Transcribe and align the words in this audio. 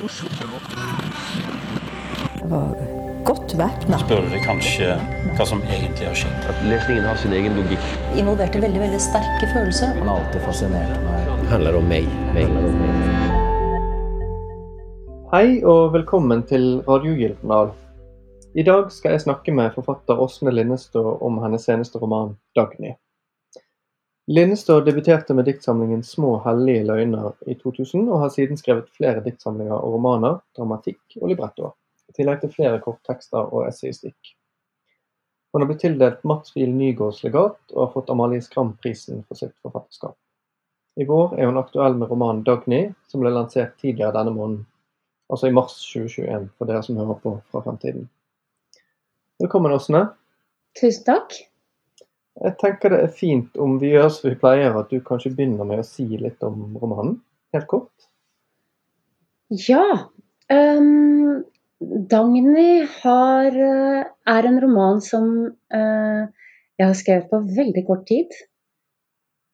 Jeg 0.00 0.08
var 2.48 2.68
godt 3.24 3.52
væpna. 3.58 3.98
spør 4.00 4.22
dere 4.24 4.38
kanskje 4.40 4.94
hva 5.36 5.44
som 5.50 5.60
egentlig 5.66 6.06
har 6.08 6.14
skjedd. 6.16 6.46
At 6.48 6.62
lesningen 6.64 7.04
har 7.04 7.18
sin 7.20 7.34
egen 7.36 7.52
logikk. 7.58 7.84
Involverte 8.16 8.62
veldig 8.62 8.80
veldig 8.80 9.00
sterke 9.04 9.50
følelser. 9.50 9.92
Han 9.98 10.08
har 10.08 10.22
alltid 10.22 10.40
fascinert 10.46 10.94
meg. 11.04 11.28
Det 11.42 11.50
handler 11.52 11.76
om 11.82 11.92
meg. 11.92 12.08
meg. 12.32 12.48
Hei 15.34 15.60
og 15.68 15.92
velkommen 15.92 16.46
til 16.48 16.80
Radio 16.88 17.12
Gyldendal. 17.20 17.76
I 18.56 18.64
dag 18.64 18.88
skal 18.96 19.18
jeg 19.18 19.26
snakke 19.28 19.52
med 19.52 19.76
forfatter 19.76 20.16
Åsne 20.16 20.56
Linnestå 20.56 21.04
om 21.20 21.42
hennes 21.44 21.68
seneste 21.68 22.00
roman 22.00 22.38
'Dagny'. 22.56 22.96
Linnestå 24.30 24.80
debuterte 24.80 25.34
med 25.34 25.44
diktsamlingen 25.44 26.02
'Små 26.02 26.38
hellige 26.44 26.84
løgner' 26.84 27.32
i 27.46 27.54
2000, 27.54 28.08
og 28.08 28.20
har 28.20 28.28
siden 28.30 28.56
skrevet 28.56 28.92
flere 28.94 29.24
diktsamlinger 29.24 29.74
og 29.74 29.96
romaner, 29.96 30.36
dramatikk 30.56 31.16
og 31.20 31.32
librettoer. 31.32 31.72
I 32.08 32.14
tillegg 32.14 32.44
til 32.44 32.52
flere 32.52 32.78
korttekster 32.84 33.50
og 33.50 33.66
essayistikk. 33.66 34.30
Hun 35.50 35.64
har 35.64 35.66
blitt 35.72 35.82
tildelt 35.82 36.22
Mats 36.22 36.54
Wiel 36.54 36.70
Nygaards 36.70 37.24
legat, 37.26 37.58
og 37.74 37.82
har 37.82 37.92
fått 37.96 38.14
Amalie 38.14 38.46
Skram-prisen 38.46 39.26
for 39.26 39.34
sitt 39.34 39.56
forfatterskap. 39.66 40.14
I 40.96 41.10
vår 41.10 41.34
er 41.34 41.50
hun 41.50 41.58
aktuell 41.58 41.98
med 41.98 42.14
romanen 42.14 42.46
'Dagny', 42.46 42.94
som 43.08 43.26
ble 43.26 43.34
lansert 43.34 43.76
tidligere 43.82 44.14
denne 44.14 44.30
måneden. 44.30 44.66
Altså 45.30 45.50
i 45.50 45.58
mars 45.58 45.74
2021, 45.90 46.50
for 46.54 46.70
dere 46.70 46.86
som 46.86 47.02
hører 47.02 47.18
på 47.18 47.40
fra 47.50 47.66
fremtiden. 47.66 48.06
Velkommen, 49.42 49.72
Åsne. 49.72 50.08
Tusen 50.78 51.04
takk. 51.04 51.49
Jeg 52.40 52.56
tenker 52.60 52.92
det 52.92 53.00
er 53.04 53.12
fint 53.12 53.58
om 53.60 53.76
vi 53.80 53.92
gjør 53.92 54.08
som 54.14 54.30
vi 54.30 54.38
pleier, 54.40 54.76
at 54.76 54.92
du 54.92 55.00
kanskje 55.04 55.32
begynner 55.34 55.68
med 55.68 55.82
å 55.82 55.86
si 55.86 56.06
litt 56.08 56.40
om 56.46 56.78
romanen. 56.80 57.18
Helt 57.54 57.66
kort. 57.68 58.08
Ja. 59.50 59.84
Um, 60.50 61.42
Dagny 61.80 62.44
eh, 62.80 64.04
er 64.34 64.48
en 64.48 64.60
roman 64.62 65.00
som 65.04 65.26
uh, 65.74 66.22
jeg 66.80 66.86
har 66.86 66.96
skrevet 66.96 67.28
på 67.30 67.42
veldig 67.58 67.84
kort 67.88 68.06
tid. 68.08 68.32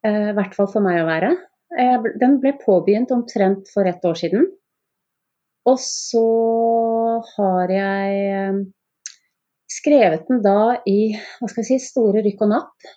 Uh, 0.06 0.30
I 0.30 0.36
hvert 0.38 0.54
fall 0.58 0.70
for 0.70 0.84
meg 0.84 1.00
å 1.02 1.08
være. 1.08 1.32
Jeg 1.76 2.14
Den 2.22 2.38
ble 2.42 2.54
påbegynt 2.60 3.10
omtrent 3.14 3.70
for 3.72 3.88
ett 3.88 4.04
år 4.06 4.18
siden. 4.20 4.46
Og 5.66 5.78
så 5.82 6.26
har 7.34 7.72
jeg 7.74 8.18
eh, 8.30 8.58
skrevet 9.70 10.28
den 10.28 10.42
da 10.44 10.78
i 10.88 11.14
hva 11.16 11.48
skal 11.50 11.62
jeg 11.62 11.68
si, 11.68 11.88
store 11.90 12.22
rykk 12.24 12.44
og 12.46 12.52
napp. 12.52 12.90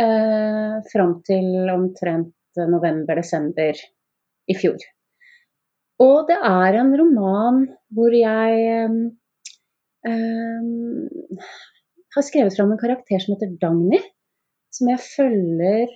Eh, 0.00 0.76
fram 0.90 1.20
til 1.26 1.70
omtrent 1.70 2.34
november-desember 2.58 3.78
i 4.50 4.56
fjor. 4.58 4.80
Og 6.02 6.26
det 6.28 6.38
er 6.42 6.80
en 6.80 6.90
roman 6.98 7.60
hvor 7.94 8.14
jeg 8.14 8.64
eh, 10.08 10.24
har 12.14 12.26
skrevet 12.26 12.56
fram 12.56 12.74
en 12.74 12.80
karakter 12.80 13.22
som 13.22 13.36
heter 13.36 13.54
Dagny. 13.62 14.00
Som 14.74 14.90
jeg 14.90 15.04
følger 15.06 15.86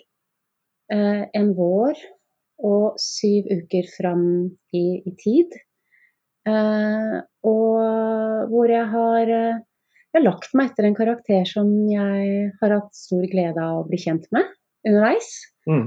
eh, 0.95 1.25
en 1.35 1.51
vår 1.59 1.99
og 2.69 2.99
syv 3.03 3.51
uker 3.51 3.89
fram 3.97 4.25
i, 4.75 4.85
i 5.07 5.15
tid. 5.19 5.55
Eh, 6.49 7.17
og 7.47 8.53
hvor 8.53 8.71
jeg 8.71 8.87
har, 8.95 9.33
eh, 9.35 9.59
jeg 10.19 10.25
har 10.25 10.33
lagt 10.35 10.57
meg 10.59 10.73
etter 10.73 10.89
en 10.89 10.99
karakter 10.99 11.45
som 11.47 11.69
jeg 11.87 12.49
har 12.59 12.75
hatt 12.75 12.91
stor 12.97 13.23
glede 13.31 13.63
av 13.63 13.85
å 13.85 13.87
bli 13.87 14.01
kjent 14.03 14.27
med 14.35 14.49
underveis. 14.89 15.31
Mm. 15.71 15.87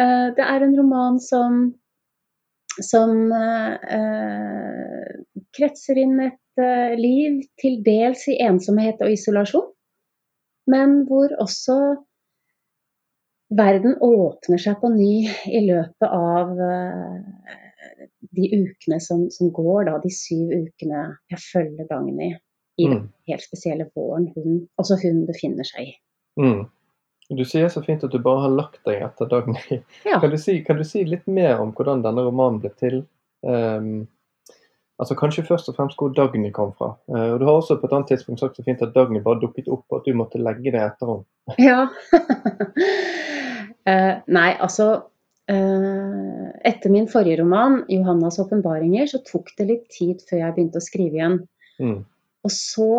Eh, 0.00 0.26
det 0.38 0.46
er 0.46 0.64
en 0.64 0.76
roman 0.78 1.20
som 1.20 1.68
som 2.78 3.32
eh, 3.34 5.06
kretser 5.56 5.98
inn 5.98 6.20
et 6.22 6.62
eh, 6.62 6.94
liv 6.98 7.40
til 7.60 7.80
dels 7.84 8.22
i 8.30 8.38
ensomhet 8.44 9.02
og 9.02 9.14
isolasjon, 9.14 9.66
men 10.70 11.00
hvor 11.08 11.34
også 11.42 11.78
verden 13.58 13.96
åpner 14.04 14.60
seg 14.62 14.78
på 14.82 14.92
ny 14.94 15.26
i 15.26 15.64
løpet 15.66 16.06
av 16.06 16.52
eh, 16.62 17.56
de 18.36 18.50
ukene 18.60 19.00
som, 19.02 19.26
som 19.32 19.50
går, 19.54 19.88
da, 19.88 19.96
de 20.02 20.12
syv 20.12 20.52
ukene 20.68 21.08
jeg 21.32 21.42
følger 21.42 21.88
Dagny 21.90 22.36
i 22.78 22.86
den 22.86 22.98
Mm. 22.98 23.08
helt 23.28 23.42
spesielle 23.42 23.88
våren 23.94 24.28
hun, 24.36 24.68
også 24.78 24.96
hun 25.02 25.24
befinner 25.26 25.64
seg 25.66 25.88
i. 25.88 25.94
Mm. 26.40 26.66
Du 27.30 27.44
sier 27.44 27.68
så 27.68 27.82
fint 27.84 28.04
at 28.06 28.10
du 28.14 28.18
bare 28.24 28.40
har 28.46 28.54
lagt 28.54 28.78
deg 28.88 29.02
etter 29.04 29.26
Dagny. 29.28 29.58
Ja. 30.08 30.20
Kan, 30.22 30.30
du 30.30 30.38
si, 30.40 30.62
kan 30.64 30.78
du 30.78 30.84
si 30.84 31.02
litt 31.04 31.26
mer 31.26 31.58
om 31.60 31.72
hvordan 31.76 32.00
denne 32.06 32.22
romanen 32.24 32.60
ble 32.62 32.70
til? 32.80 33.02
Um, 33.42 34.06
altså 34.98 35.14
Kanskje 35.18 35.44
først 35.46 35.68
og 35.68 35.76
fremst 35.76 35.98
hvor 36.00 36.14
Dagny 36.16 36.50
kom 36.56 36.72
fra. 36.78 36.94
Uh, 37.10 37.34
og 37.34 37.40
Du 37.42 37.44
har 37.44 37.58
også 37.60 37.76
på 37.80 37.86
et 37.90 37.92
annet 37.98 38.08
tidspunkt 38.14 38.40
sagt 38.40 38.56
så 38.56 38.64
fint 38.64 38.80
at 38.82 38.94
Dagny 38.94 39.20
bare 39.20 39.40
dukket 39.42 39.68
opp, 39.68 39.84
og 39.90 40.00
at 40.00 40.08
du 40.08 40.14
måtte 40.16 40.40
legge 40.40 40.72
deg 40.72 40.80
etter 40.80 41.06
henne. 41.12 41.24
Ja. 41.68 41.88
uh, 43.88 44.14
nei, 44.38 44.50
altså 44.60 44.88
uh, 45.50 46.44
Etter 46.64 46.90
min 46.92 47.08
forrige 47.08 47.42
roman, 47.42 47.82
'Johannas 47.88 48.38
åpenbaringer', 48.42 49.06
så 49.10 49.20
tok 49.24 49.52
det 49.58 49.66
litt 49.68 49.86
tid 49.92 50.22
før 50.28 50.42
jeg 50.46 50.54
begynte 50.56 50.80
å 50.80 50.84
skrive 50.88 51.20
igjen. 51.20 51.38
Mm. 51.80 52.00
Og 52.46 52.54
så, 52.54 52.92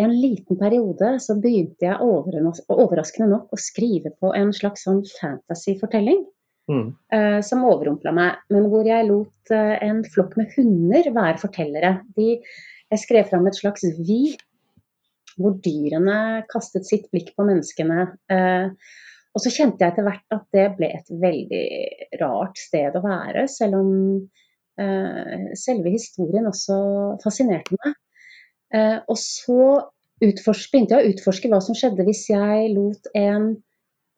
en 0.00 0.14
liten 0.14 0.58
periode, 0.60 1.12
så 1.22 1.36
begynte 1.42 1.88
jeg 1.88 2.00
overraskende 2.00 3.30
nok 3.30 3.52
å 3.54 3.60
skrive 3.60 4.14
på 4.20 4.32
en 4.36 4.52
slags 4.56 4.86
sånn 4.86 5.02
fantasy-fortelling. 5.18 6.24
Mm. 6.68 6.88
Uh, 7.14 7.40
som 7.40 7.64
overrumpla 7.64 8.12
meg, 8.12 8.40
men 8.52 8.66
hvor 8.68 8.84
jeg 8.84 9.06
lot 9.08 9.52
uh, 9.54 9.76
en 9.80 10.02
flokk 10.04 10.34
med 10.36 10.52
hunder 10.52 11.08
være 11.16 11.40
fortellere. 11.40 11.94
De, 12.18 12.34
jeg 12.92 13.00
skrev 13.00 13.30
fram 13.30 13.48
et 13.48 13.56
slags 13.56 13.86
vi, 14.04 14.34
hvor 15.38 15.54
dyrene 15.64 16.44
kastet 16.52 16.84
sitt 16.88 17.06
blikk 17.14 17.32
på 17.36 17.46
menneskene. 17.48 18.10
Uh, 18.28 18.68
og 19.32 19.44
så 19.44 19.52
kjente 19.54 19.80
jeg 19.80 19.94
etter 19.94 20.04
hvert 20.04 20.36
at 20.36 20.44
det 20.56 20.66
ble 20.76 20.90
et 20.92 21.08
veldig 21.22 21.64
rart 22.20 22.60
sted 22.60 22.96
å 22.96 23.04
være, 23.04 23.46
selv 23.50 23.80
om 23.80 23.90
selve 25.58 25.90
historien 25.90 26.46
også 26.46 26.74
fascinerte 27.18 27.74
meg. 27.82 27.96
Eh, 28.74 28.98
og 29.08 29.18
så 29.20 29.60
utforsk, 30.24 30.72
begynte 30.72 30.96
jeg 30.96 31.04
å 31.04 31.12
utforske 31.14 31.50
hva 31.52 31.60
som 31.64 31.76
skjedde 31.78 32.04
hvis 32.08 32.26
jeg 32.32 32.72
lot 32.74 33.08
en 33.16 33.52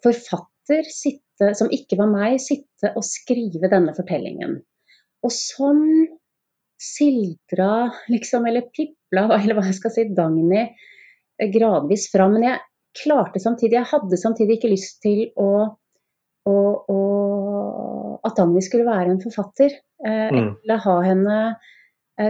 forfatter 0.04 0.86
sitte, 0.88 1.52
som 1.56 1.70
ikke 1.72 1.98
var 2.00 2.10
meg, 2.10 2.38
sitte 2.42 2.92
og 2.94 3.04
skrive 3.06 3.70
denne 3.72 3.94
fortellingen. 3.96 4.58
Og 5.24 5.34
sånn 5.34 5.84
sildra, 6.80 7.90
liksom, 8.08 8.46
eller 8.48 8.70
pipla, 8.72 9.28
eller 9.40 9.58
hva 9.58 9.66
jeg 9.68 9.78
skal 9.80 9.94
si, 9.94 10.08
Dagny 10.16 10.64
eh, 10.64 11.50
gradvis 11.52 12.08
fram. 12.12 12.36
Men 12.36 12.48
jeg 12.48 12.64
klarte 13.04 13.42
samtidig, 13.42 13.78
jeg 13.78 13.92
hadde 13.92 14.18
samtidig 14.18 14.58
ikke 14.58 14.72
lyst 14.72 14.98
til 15.04 15.26
å, 15.38 15.50
å, 16.48 16.56
å 16.90 17.00
at 18.26 18.36
Dagny 18.36 18.62
skulle 18.64 18.88
være 18.88 19.14
en 19.14 19.22
forfatter. 19.22 19.76
Eh, 20.04 20.28
Mm. 20.30 20.54
Eller 20.64 20.80
ha 20.86 20.96
henne 21.04 21.36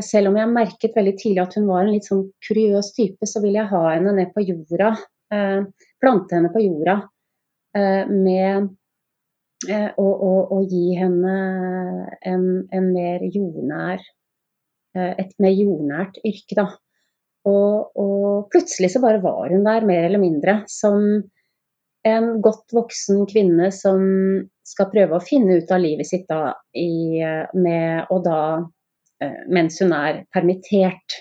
selv 0.04 0.30
om 0.30 0.36
jeg 0.38 0.52
merket 0.52 0.96
veldig 0.96 1.14
tidlig 1.18 1.42
at 1.42 1.56
hun 1.58 1.66
var 1.70 1.84
en 1.84 1.94
litt 1.94 2.06
sånn 2.06 2.26
kuriøs 2.46 2.92
type, 2.96 3.26
så 3.26 3.42
ville 3.42 3.58
jeg 3.58 3.70
ha 3.72 3.80
henne 3.88 4.14
ned 4.16 4.30
på 4.34 4.44
jorda. 4.46 4.92
Eh, 5.34 5.64
plante 6.02 6.36
henne 6.36 6.50
på 6.54 6.62
jorda 6.62 6.96
eh, 7.78 8.06
med 8.10 8.70
eh, 9.68 9.90
og, 9.94 10.12
og, 10.14 10.54
og 10.56 10.70
gi 10.70 10.96
henne 10.98 11.34
en, 12.26 12.46
en 12.74 12.88
mer 12.94 13.26
jordnær 13.30 14.02
eh, 14.96 15.12
et 15.22 15.34
mer 15.42 15.54
jordnært 15.54 16.18
yrke, 16.24 16.56
da. 16.58 16.66
Og, 17.48 17.94
og 17.96 18.48
plutselig 18.52 18.90
så 18.92 19.00
bare 19.02 19.22
var 19.22 19.52
hun 19.54 19.64
der, 19.64 19.86
mer 19.86 20.04
eller 20.08 20.20
mindre, 20.20 20.58
som 20.68 21.22
en 22.08 22.28
godt 22.44 22.72
voksen 22.72 23.24
kvinne 23.28 23.70
som 23.72 24.02
skal 24.66 24.88
prøve 24.92 25.16
å 25.16 25.24
finne 25.24 25.60
ut 25.60 25.72
av 25.72 25.82
livet 25.82 26.08
sitt 26.08 26.26
da, 26.30 26.54
i, 26.76 27.20
eh, 27.22 27.46
med, 27.56 28.10
å 28.10 28.20
da 28.24 28.42
eh, 28.58 28.68
mens 29.52 29.76
hun 29.82 29.92
er 29.92 30.22
permittert 30.32 31.16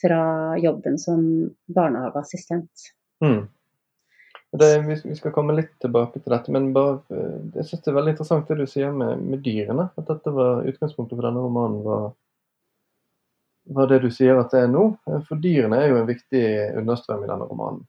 fra 0.00 0.20
jobben 0.58 0.98
som 0.98 1.50
barnehageassistent. 1.74 2.70
Mm. 3.24 3.48
Det, 4.52 4.78
vi, 5.04 5.14
skal 5.14 5.32
komme 5.32 5.54
litt 5.54 5.76
tilbake 5.78 6.18
til 6.18 6.32
dette, 6.32 6.50
men 6.50 6.72
bare, 6.74 6.98
eh, 7.14 7.36
jeg 7.60 7.68
syns 7.68 7.84
det 7.84 7.92
er 7.92 7.98
veldig 8.00 8.14
interessant 8.16 8.48
det 8.50 8.56
du 8.58 8.66
sier 8.66 8.90
med, 8.90 9.22
med 9.22 9.44
dyrene. 9.44 9.86
At 10.00 10.08
dette 10.10 10.32
var 10.34 10.64
utgangspunktet 10.66 11.14
for 11.14 11.28
denne 11.28 11.44
romanen 11.44 11.84
var, 11.86 12.08
var 13.78 13.92
det 13.92 14.00
du 14.02 14.08
sier 14.10 14.40
at 14.40 14.50
det 14.50 14.64
er 14.64 14.72
nå. 14.72 14.88
Eh, 15.06 15.22
For 15.28 15.38
dyrene 15.42 15.78
er 15.78 15.92
jo 15.92 16.00
en 16.00 16.10
viktig 16.10 16.44
understrøm 16.82 17.22
i 17.22 17.30
denne 17.30 17.46
romanen. 17.46 17.84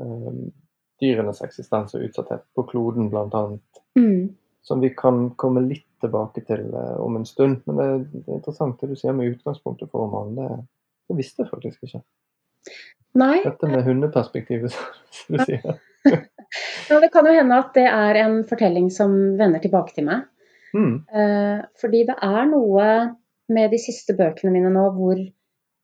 Eh, 0.00 0.30
Dyrenes 1.02 1.42
eksistens 1.46 1.94
og 1.94 2.08
utsatthet 2.08 2.42
på 2.56 2.66
kloden 2.72 3.10
bl.a. 3.12 3.44
Mm. 3.98 4.34
Som 4.66 4.82
vi 4.82 4.90
kan 4.96 5.28
komme 5.38 5.62
litt 5.68 5.93
tilbake 6.04 6.44
til 6.46 6.66
eh, 6.70 6.96
om 7.02 7.16
en 7.18 7.26
stund. 7.28 7.62
Men 7.68 7.80
det, 7.80 7.86
er 7.88 8.36
interessant 8.38 8.80
det 8.80 8.92
du 8.92 8.98
sier 8.98 9.16
med 9.16 9.32
utgangspunktet 9.34 9.90
for 9.90 10.06
romanen. 10.06 10.36
Det, 10.38 10.60
det 11.10 11.18
visste 11.18 11.44
jeg 11.44 11.52
faktisk 11.52 11.88
ikke. 11.88 12.04
Nei, 13.20 13.38
Dette 13.44 13.70
med 13.70 13.84
hundeperspektivet, 13.86 14.74
som 15.16 15.36
du 15.36 15.44
sier. 15.46 15.80
ja, 16.90 17.00
det 17.00 17.10
kan 17.14 17.26
jo 17.28 17.34
hende 17.36 17.58
at 17.62 17.74
det 17.76 17.86
er 17.90 18.20
en 18.24 18.40
fortelling 18.48 18.90
som 18.92 19.14
vender 19.38 19.62
tilbake 19.62 19.94
til 19.96 20.08
meg. 20.08 20.26
Mm. 20.74 20.96
Eh, 21.06 21.60
fordi 21.78 22.02
det 22.08 22.16
er 22.26 22.48
noe 22.50 22.88
med 23.54 23.70
de 23.70 23.78
siste 23.78 24.16
bøkene 24.18 24.52
mine 24.54 24.72
nå, 24.74 24.88
hvor, 24.96 25.20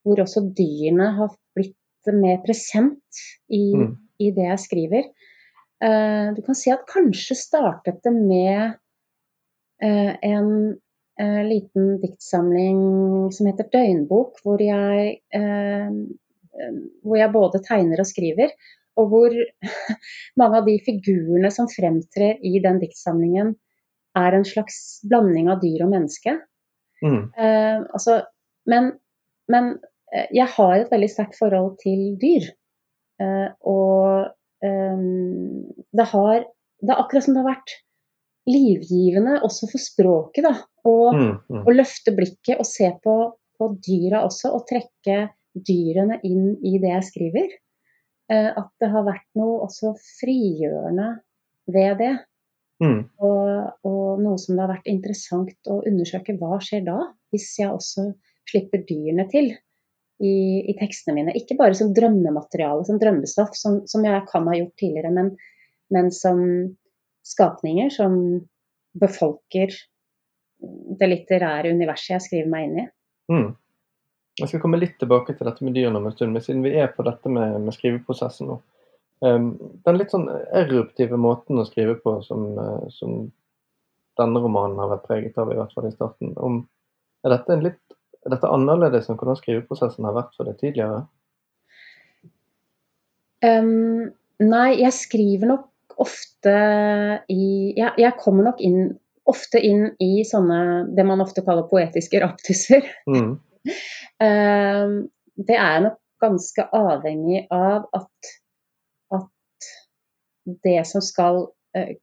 hvor 0.07 0.23
også 0.25 0.43
dyrene 0.57 1.13
har 1.19 1.35
blitt 1.57 1.77
mer 2.17 2.41
present 2.45 3.21
i, 3.53 3.77
Mm. 3.77 3.97
i 4.19 4.31
det 4.35 4.47
jeg 4.49 4.63
skriver. 4.65 5.11
Eh, 5.85 6.35
du 6.37 6.43
kan 6.45 6.57
si 6.57 6.73
at 6.73 6.89
kanskje 6.89 7.37
startet 7.39 8.03
det 8.05 8.13
med 8.13 8.77
en 9.81 10.49
eh, 11.21 11.45
liten 11.45 12.01
diktsamling 12.01 12.81
som 13.33 13.47
heter 13.47 13.69
'Døgnbok', 13.73 14.41
hvor 14.45 14.63
jeg, 14.63 15.21
eh, 15.35 15.89
eh, 15.89 16.77
hvor 17.03 17.17
jeg 17.17 17.33
både 17.33 17.63
tegner 17.65 18.01
og 18.01 18.09
skriver. 18.09 18.55
Og 18.97 19.09
hvor 19.09 19.35
mange 20.41 20.61
av 20.61 20.67
de 20.67 20.79
figurene 20.85 21.51
som 21.55 21.69
fremtrer 21.71 22.41
i 22.43 22.59
den 22.63 22.81
diktsamlingen, 22.83 23.55
er 24.19 24.35
en 24.35 24.45
slags 24.45 25.01
blanding 25.07 25.49
av 25.53 25.61
dyr 25.63 25.85
og 25.85 25.93
menneske. 25.93 26.35
Mm. 27.01 27.31
Eh, 27.31 27.79
altså, 27.95 28.21
men, 28.67 28.93
men 29.49 29.77
eh, 30.13 30.27
jeg 30.35 30.49
har 30.57 30.75
et 30.77 30.91
veldig 30.91 31.11
sterkt 31.13 31.39
forhold 31.39 31.77
til 31.85 32.17
dyr. 32.21 32.51
Eh, 33.23 33.49
og 33.69 34.33
eh, 34.65 35.05
det 35.93 36.09
har 36.15 36.49
Det 36.81 36.95
er 36.95 37.01
akkurat 37.03 37.25
som 37.27 37.35
det 37.37 37.43
har 37.43 37.51
vært 37.51 37.73
livgivende 38.51 39.39
også 39.47 39.69
for 39.71 39.83
språket, 39.83 40.45
da. 40.47 40.55
Og, 40.89 41.15
Mm. 41.15 41.33
Mm. 41.51 41.65
å 41.67 41.75
løfte 41.75 42.15
blikket 42.17 42.59
og 42.59 42.67
se 42.67 42.89
på, 43.05 43.17
på 43.59 43.69
dyra 43.85 44.25
også, 44.27 44.55
og 44.57 44.67
trekke 44.69 45.29
dyrene 45.55 46.21
inn 46.25 46.57
i 46.65 46.79
det 46.79 46.95
jeg 46.95 47.09
skriver. 47.11 47.49
Eh, 48.31 48.51
at 48.57 48.71
det 48.81 48.91
har 48.93 49.05
vært 49.05 49.27
noe 49.39 49.65
også 49.67 49.95
frigjørende 50.21 51.21
ved 51.71 51.99
det. 51.99 52.13
Mm. 52.81 53.01
Og, 53.21 53.73
og 53.85 54.21
noe 54.23 54.39
som 54.41 54.57
det 54.57 54.63
har 54.65 54.73
vært 54.73 54.89
interessant 54.89 55.69
å 55.69 55.83
undersøke 55.85 56.37
hva 56.41 56.61
skjer 56.65 56.87
da, 56.87 57.01
hvis 57.35 57.51
jeg 57.59 57.69
også 57.75 58.07
slipper 58.49 58.87
dyrene 58.89 59.27
til 59.31 59.51
i, 60.21 60.35
i 60.71 60.77
tekstene 60.79 61.19
mine. 61.19 61.35
Ikke 61.37 61.59
bare 61.59 61.77
som 61.77 61.93
drømmemateriale, 61.97 62.87
som 62.89 63.01
drømmestoff, 63.03 63.53
som, 63.59 63.83
som 63.91 64.07
jeg 64.07 64.25
kan 64.31 64.49
ha 64.49 64.57
gjort 64.57 64.77
tidligere, 64.81 65.13
men, 65.17 65.35
men 65.93 66.09
som 66.15 66.41
skapninger 67.31 67.91
som 67.95 68.15
befolker 69.01 69.73
det 71.01 71.09
litterære 71.09 71.73
universet 71.73 72.17
jeg 72.17 72.27
skriver 72.27 72.51
meg 72.53 72.67
inn 72.67 72.81
i. 72.83 72.87
Mm. 73.33 73.49
Jeg 74.41 74.51
skal 74.51 74.63
komme 74.63 74.81
litt 74.81 74.97
tilbake 75.01 75.35
til 75.37 75.49
dette 75.49 75.65
med 75.65 75.77
dyrene 75.77 76.01
om 76.01 76.09
en 76.09 76.15
stund, 76.15 76.33
men 76.35 76.45
siden 76.45 76.65
vi 76.65 76.75
er 76.81 76.93
på 76.95 77.05
dette 77.07 77.33
med, 77.33 77.59
med 77.65 77.77
skriveprosessen 77.77 78.51
nå. 78.51 78.59
Um, 79.21 79.53
den 79.85 79.99
litt 80.01 80.13
sånn 80.15 80.31
eruptive 80.57 81.19
måten 81.21 81.61
å 81.61 81.67
skrive 81.69 81.99
på 82.01 82.15
som, 82.25 82.47
uh, 82.57 82.87
som 82.95 83.27
denne 84.21 84.41
romanen 84.41 84.81
har 84.81 84.95
vært 84.95 85.09
preget 85.09 85.41
av, 85.41 85.53
i 85.53 85.59
hvert 85.59 85.75
fall 85.77 85.89
i 85.91 85.93
starten. 85.93 86.33
Om, 86.41 86.63
er, 87.27 87.35
dette 87.35 87.53
en 87.53 87.65
litt, 87.67 87.83
er 88.25 88.35
dette 88.35 88.53
annerledes 88.53 89.11
enn 89.11 89.21
hvordan 89.21 89.39
skriveprosessen 89.41 90.09
har 90.09 90.17
vært 90.17 90.33
for 90.39 90.49
deg 90.49 90.57
tidligere? 90.61 91.03
Um, 93.45 94.09
nei, 94.41 94.71
jeg 94.81 94.97
skriver 94.97 95.53
nok 95.53 95.70
ofte 96.01 96.57
i 97.31 97.45
jeg, 97.77 97.93
jeg 98.01 98.17
kommer 98.21 98.49
nok 98.49 98.61
inn, 98.65 98.93
ofte 99.29 99.61
inn 99.63 99.91
i 100.03 100.25
sånne 100.27 100.61
det 100.97 101.07
man 101.07 101.23
ofte 101.25 101.45
kaller 101.47 101.69
poetiske 101.71 102.23
raptuser. 102.23 102.87
Mm. 103.11 103.33
Um, 104.21 104.95
det 105.49 105.57
er 105.57 105.83
nok 105.87 105.99
ganske 106.21 106.67
avhengig 106.77 107.47
av 107.55 107.89
at, 107.97 108.31
at 109.17 109.69
det 110.65 110.81
som 110.89 111.05
skal 111.05 111.47
eh, 111.77 111.99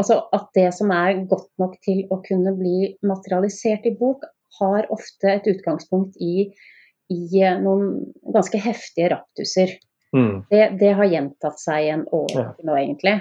Altså 0.00 0.14
at 0.32 0.46
det 0.56 0.70
som 0.72 0.88
er 0.94 1.18
godt 1.28 1.50
nok 1.60 1.74
til 1.84 2.06
å 2.08 2.16
kunne 2.24 2.54
bli 2.56 2.94
materialisert 3.04 3.84
i 3.84 3.90
bok, 3.92 4.22
har 4.56 4.86
ofte 4.94 5.28
et 5.28 5.48
utgangspunkt 5.52 6.16
i, 6.16 6.46
i 7.12 7.18
eh, 7.42 7.58
noen 7.60 7.98
ganske 8.34 8.56
heftige 8.56 9.10
raptuser. 9.12 9.74
Mm. 10.12 10.42
Det, 10.50 10.64
det 10.80 10.92
har 10.98 11.08
gjentatt 11.08 11.60
seg 11.60 11.86
en 11.88 12.02
årrekke 12.12 12.66
nå, 12.68 12.74
egentlig. 12.76 13.14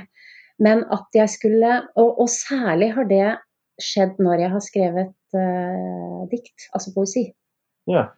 Men 0.62 0.84
at 0.92 1.08
jeg 1.16 1.32
skulle 1.32 1.78
Og, 1.96 2.20
og 2.20 2.28
særlig 2.30 2.92
har 2.98 3.08
det 3.10 3.28
skjedd 3.82 4.20
når 4.22 4.44
jeg 4.44 4.52
har 4.54 4.62
skrevet 4.66 5.14
uh, 5.34 6.18
dikt, 6.30 6.68
altså 6.76 6.92
poesi. 6.94 7.24
Ja. 7.90 8.10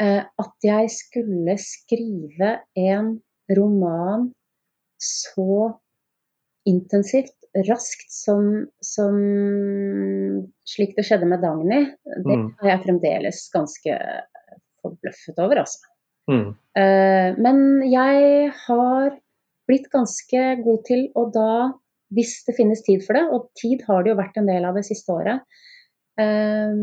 Uh, 0.00 0.22
at 0.40 0.64
jeg 0.64 0.88
skulle 0.94 1.58
skrive 1.60 2.54
en 2.78 3.10
roman 3.58 4.30
så 5.02 5.74
intensivt, 6.68 7.34
raskt, 7.68 8.08
som, 8.12 8.68
som 8.84 9.18
slik 10.68 10.94
det 10.96 11.04
skjedde 11.08 11.28
med 11.28 11.42
Dagny. 11.42 11.84
Det 12.06 12.36
Mm. 12.38 12.48
er 12.62 12.68
jeg 12.70 12.82
fremdeles 12.86 13.44
ganske 13.52 13.98
forbløffet 14.82 15.38
over, 15.42 15.62
altså. 15.64 15.80
Mm. 16.28 16.48
Eh, 16.78 17.38
men 17.40 17.62
jeg 17.88 18.50
har 18.66 19.14
blitt 19.68 19.88
ganske 19.92 20.44
god 20.64 20.84
til 20.88 21.08
å 21.18 21.28
da, 21.32 21.54
hvis 22.16 22.38
det 22.46 22.56
finnes 22.56 22.84
tid 22.86 23.04
for 23.04 23.18
det, 23.18 23.24
og 23.32 23.48
tid 23.60 23.82
har 23.88 24.04
det 24.04 24.14
jo 24.14 24.20
vært 24.20 24.38
en 24.40 24.48
del 24.48 24.68
av 24.68 24.78
det 24.78 24.84
siste 24.88 25.12
året, 25.12 25.42
eh, 26.20 26.76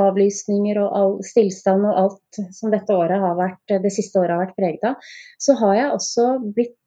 avlysninger 0.00 0.80
og 0.82 0.96
all 1.00 1.18
stillstand 1.26 1.86
og 1.90 2.00
alt 2.04 2.40
som 2.56 2.72
dette 2.74 2.94
året 2.94 3.22
har 3.22 3.36
vært, 3.38 3.76
det 3.84 3.92
siste 3.94 4.22
året 4.22 4.34
har 4.36 4.46
vært 4.46 4.58
preget 4.58 4.88
av, 4.94 5.12
så 5.42 5.58
har 5.62 5.78
jeg 5.80 5.92
også 5.98 6.30
blitt 6.54 6.78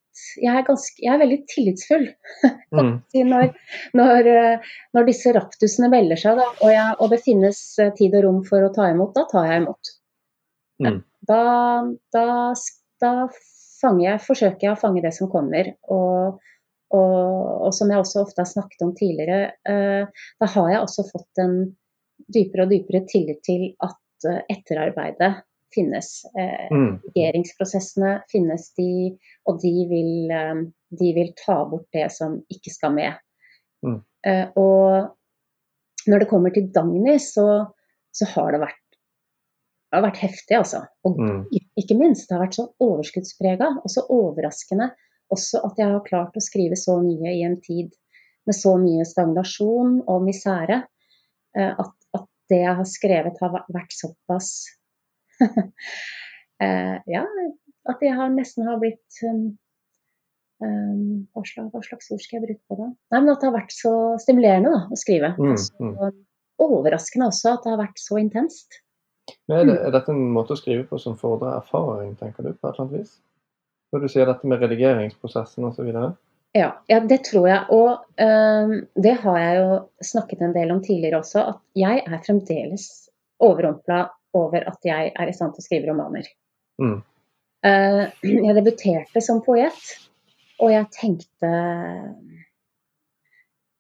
jeg 0.42 0.50
er, 0.50 0.64
ganske, 0.66 0.98
jeg 0.98 1.12
er 1.14 1.20
veldig 1.22 1.36
tillitsfull 1.52 2.08
Mm. 2.78 2.96
når, 3.30 3.52
når, 3.96 4.28
eh, 4.28 4.72
når 4.98 5.06
disse 5.08 5.32
raptusene 5.36 5.92
melder 5.94 6.20
seg, 6.20 6.40
da, 6.42 6.48
og, 6.58 6.72
jeg, 6.74 6.96
og 6.98 7.14
det 7.14 7.20
finnes 7.24 7.60
tid 8.00 8.18
og 8.18 8.26
rom 8.26 8.40
for 8.48 8.66
å 8.66 8.72
ta 8.74 8.90
imot, 8.92 9.14
da 9.16 9.24
tar 9.30 9.46
jeg 9.48 9.62
imot. 9.62 9.92
Mm. 10.84 10.98
Da, 11.28 11.42
da, 12.16 12.26
da 13.04 13.12
fanger 13.82 14.06
jeg, 14.06 14.24
forsøker 14.26 14.68
jeg 14.68 14.76
å 14.76 14.80
fange 14.80 15.04
det 15.06 15.14
som 15.16 15.32
kommer. 15.32 15.74
Og, 15.94 16.40
og, 16.96 17.26
og 17.68 17.74
som 17.76 17.92
jeg 17.92 18.02
også 18.04 18.24
ofte 18.24 18.44
har 18.44 18.50
snakket 18.50 18.86
om 18.86 18.96
tidligere, 18.98 19.52
eh, 19.68 20.24
da 20.40 20.50
har 20.56 20.72
jeg 20.72 20.86
også 20.86 21.08
fått 21.12 21.44
en 21.44 21.60
dypere 22.34 22.66
og 22.66 22.74
dypere 22.74 23.04
tillit 23.12 23.44
til 23.46 23.70
at 23.86 24.30
eh, 24.30 24.42
etterarbeidet 24.56 25.36
finnes. 25.76 26.10
Eh, 26.40 26.68
Mm. 26.72 26.98
Redigeringsprosessene 27.04 28.22
finnes, 28.32 28.74
de, 28.80 29.18
og 29.48 29.62
de 29.62 29.74
vil, 29.90 30.32
eh, 30.32 30.64
de 31.00 31.14
vil 31.16 31.34
ta 31.38 31.62
bort 31.70 31.88
det 31.94 32.10
som 32.12 32.40
ikke 32.52 32.74
skal 32.74 32.96
med. 32.96 33.20
Mm. 33.86 34.00
Eh, 34.28 34.48
og 34.56 36.08
når 36.08 36.24
det 36.24 36.30
kommer 36.32 36.54
til 36.56 36.70
Dagny, 36.74 37.18
så, 37.20 37.68
så 38.16 38.28
har 38.34 38.56
det 38.56 38.64
vært, 38.64 38.87
har 40.02 40.06
vært 40.12 40.22
heftig, 40.24 40.58
altså. 40.58 40.84
Og 41.06 41.18
Mm. 41.20 41.46
ikke 41.78 41.98
minst. 41.98 42.28
Det 42.30 42.38
har 42.38 42.46
vært 42.46 42.56
så 42.60 42.68
overskuddsprega 42.82 43.68
og 43.84 43.90
så 43.90 44.04
overraskende 44.10 44.92
også 45.34 45.60
at 45.66 45.78
jeg 45.82 45.92
har 45.92 46.04
klart 46.08 46.38
å 46.40 46.44
skrive 46.44 46.78
så 46.80 47.02
mye 47.04 47.34
i 47.36 47.44
en 47.44 47.60
tid 47.62 47.92
med 48.48 48.56
så 48.56 48.78
mye 48.80 49.04
stagnasjon 49.06 50.04
og 50.08 50.22
misere. 50.24 50.84
eh, 51.58 51.74
At, 51.80 51.92
at 52.14 52.26
det 52.50 52.60
jeg 52.64 52.76
har 52.76 52.86
skrevet 52.86 53.40
har 53.42 53.66
vært- 53.74 53.98
såpass 53.98 54.66
eh, 56.62 56.98
Ja, 57.08 57.26
at 57.90 58.02
jeg 58.02 58.16
har 58.16 58.30
nesten 58.34 58.66
har 58.68 58.80
blitt 58.82 59.22
um, 59.28 59.58
um, 60.64 61.28
hva, 61.36 61.44
slags, 61.46 62.10
ord 62.12 62.22
skal 62.24 62.40
jeg 62.40 62.48
bruke 62.48 62.64
på 62.72 62.78
det? 62.82 62.90
Nei, 63.12 63.20
men 63.22 63.30
At 63.34 63.42
det 63.44 63.50
har 63.52 63.60
vært 63.60 63.76
så 63.76 63.94
stimulerende 64.22 64.74
da, 64.74 64.82
å 64.92 65.00
skrive. 65.00 65.34
Mm, 65.38 65.52
Og 65.52 65.62
så 65.62 66.12
overraskende 66.60 67.28
også 67.30 67.54
at 67.54 67.64
det 67.64 67.72
har 67.76 67.82
vært 67.84 68.02
så 68.02 68.18
intenst. 68.22 68.80
Men 69.48 69.60
er, 69.60 69.66
det, 69.70 69.78
er 69.88 69.96
dette 69.96 70.14
en 70.14 70.30
måte 70.36 70.56
å 70.56 70.60
skrive 70.60 70.86
på 70.88 71.00
som 71.02 71.18
fordrer 71.20 71.58
erfaring, 71.58 72.16
tenker 72.20 72.46
du, 72.46 72.54
på 72.54 72.68
et 72.68 72.74
eller 72.74 72.86
annet 72.86 73.02
vis? 73.02 73.18
Når 73.94 74.04
du 74.04 74.12
sier 74.12 74.28
dette 74.28 74.50
med 74.50 74.64
redigeringsprosessen 74.64 75.68
osv.? 75.68 75.92
Ja, 76.58 76.70
ja, 76.88 77.00
det 77.00 77.22
tror 77.28 77.48
jeg. 77.48 77.64
Og 77.76 78.24
øhm, 78.24 78.74
det 78.96 79.14
har 79.24 79.38
jeg 79.40 79.60
jo 79.60 79.68
snakket 80.12 80.44
en 80.44 80.56
del 80.56 80.72
om 80.74 80.82
tidligere 80.84 81.22
også, 81.22 81.44
at 81.54 81.62
jeg 81.80 82.04
er 82.06 82.24
fremdeles 82.26 82.88
overrumpla 83.44 84.08
over 84.38 84.66
at 84.70 84.88
jeg 84.88 85.12
er 85.14 85.30
i 85.30 85.36
stand 85.36 85.56
til 85.56 85.64
å 85.64 85.68
skrive 85.68 85.92
romaner. 85.92 86.28
Mm. 86.82 87.00
Uh, 87.66 88.04
jeg 88.48 88.58
debuterte 88.58 89.24
som 89.24 89.44
poet, 89.46 89.94
og 90.58 90.74
jeg 90.74 90.90
tenkte 90.96 91.52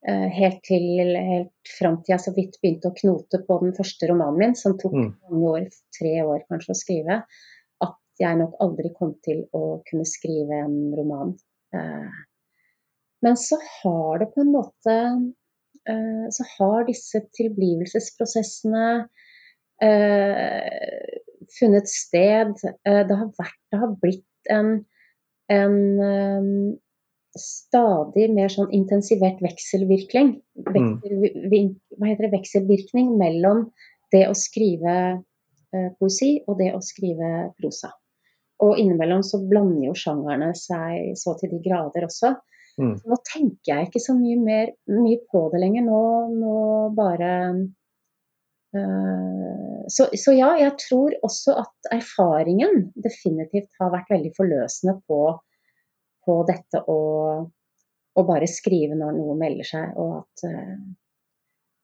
helt 0.05 0.59
til 0.63 1.15
helt 1.17 1.71
fram 1.79 1.97
til 2.03 2.13
jeg 2.13 2.21
så 2.23 2.31
vidt 2.35 2.59
begynte 2.61 2.91
å 2.91 2.95
knote 2.95 3.39
på 3.47 3.57
den 3.63 3.73
første 3.75 4.07
romanen 4.07 4.37
min, 4.39 4.55
som 4.55 4.77
tok 4.77 4.93
Mm. 4.93 5.09
mange 5.29 5.49
år, 5.49 5.65
tre 5.97 6.13
år 6.23 6.43
kanskje 6.47 6.71
å 6.71 6.77
skrive, 6.77 7.17
at 7.83 7.97
jeg 8.21 8.37
nok 8.37 8.53
aldri 8.63 8.93
kom 8.93 9.15
til 9.25 9.43
å 9.57 9.81
kunne 9.89 10.05
skrive 10.05 10.61
en 10.63 10.93
roman. 10.95 11.33
Eh, 11.73 12.21
men 13.25 13.35
så 13.35 13.57
har 13.81 14.19
det 14.21 14.29
på 14.35 14.41
en 14.45 14.53
måte 14.53 14.95
eh, 15.89 16.25
Så 16.29 16.45
har 16.59 16.85
disse 16.85 17.23
tilblivelsesprosessene 17.33 19.07
eh, 19.81 21.21
funnet 21.59 21.89
sted. 21.89 22.53
Eh, 22.85 23.03
det, 23.07 23.15
har 23.15 23.31
vært, 23.39 23.59
det 23.71 23.79
har 23.81 23.95
blitt 24.01 24.51
en, 24.53 24.85
en 25.49 25.77
eh, 25.99 26.51
stadig 27.41 28.27
mer 28.33 28.51
sånn 28.51 28.71
intensivert 28.75 29.39
vekselvirkning. 29.43 30.35
Veksel, 30.67 31.23
hva 31.97 32.09
heter 32.09 32.27
det, 32.27 32.33
vekselvirkning 32.33 33.13
mellom 33.19 33.67
det 34.13 34.25
å 34.29 34.35
skrive 34.37 34.97
eh, 35.13 35.89
poesi 35.99 36.37
og 36.47 36.59
det 36.61 36.73
å 36.75 36.83
skrive 36.83 37.49
prosa. 37.59 37.91
Og 38.65 38.79
innimellom 38.81 39.23
så 39.25 39.39
blander 39.45 39.89
jo 39.91 39.97
sjangerne 39.97 40.53
seg 40.57 41.13
så 41.19 41.35
til 41.37 41.53
de 41.53 41.61
grader 41.65 42.07
også. 42.07 42.33
Mm. 42.77 42.93
Så 42.99 43.09
nå 43.09 43.17
tenker 43.25 43.71
jeg 43.71 43.89
ikke 43.89 44.01
så 44.01 44.13
mye 44.17 44.37
mer 44.41 44.71
mye 44.89 45.19
på 45.31 45.47
det 45.53 45.61
lenger. 45.61 45.85
Nå, 45.85 46.01
nå 46.37 46.55
bare 46.97 47.31
øh, 48.77 49.83
så, 49.89 50.09
så 50.13 50.33
ja, 50.35 50.51
jeg 50.59 50.75
tror 50.83 51.15
også 51.25 51.57
at 51.63 51.91
erfaringen 51.95 52.89
definitivt 52.95 53.69
har 53.81 53.93
vært 53.93 54.11
veldig 54.13 54.33
forløsende 54.37 54.97
på, 55.09 55.21
på 56.27 56.37
dette 56.47 56.83
å, 56.91 56.99
å 58.17 58.27
bare 58.27 58.49
skrive 58.51 58.97
når 58.99 59.17
noe 59.17 59.35
melder 59.39 59.67
seg, 59.71 59.97
og 59.99 60.21
at, 60.21 60.47
eh, 60.49 60.77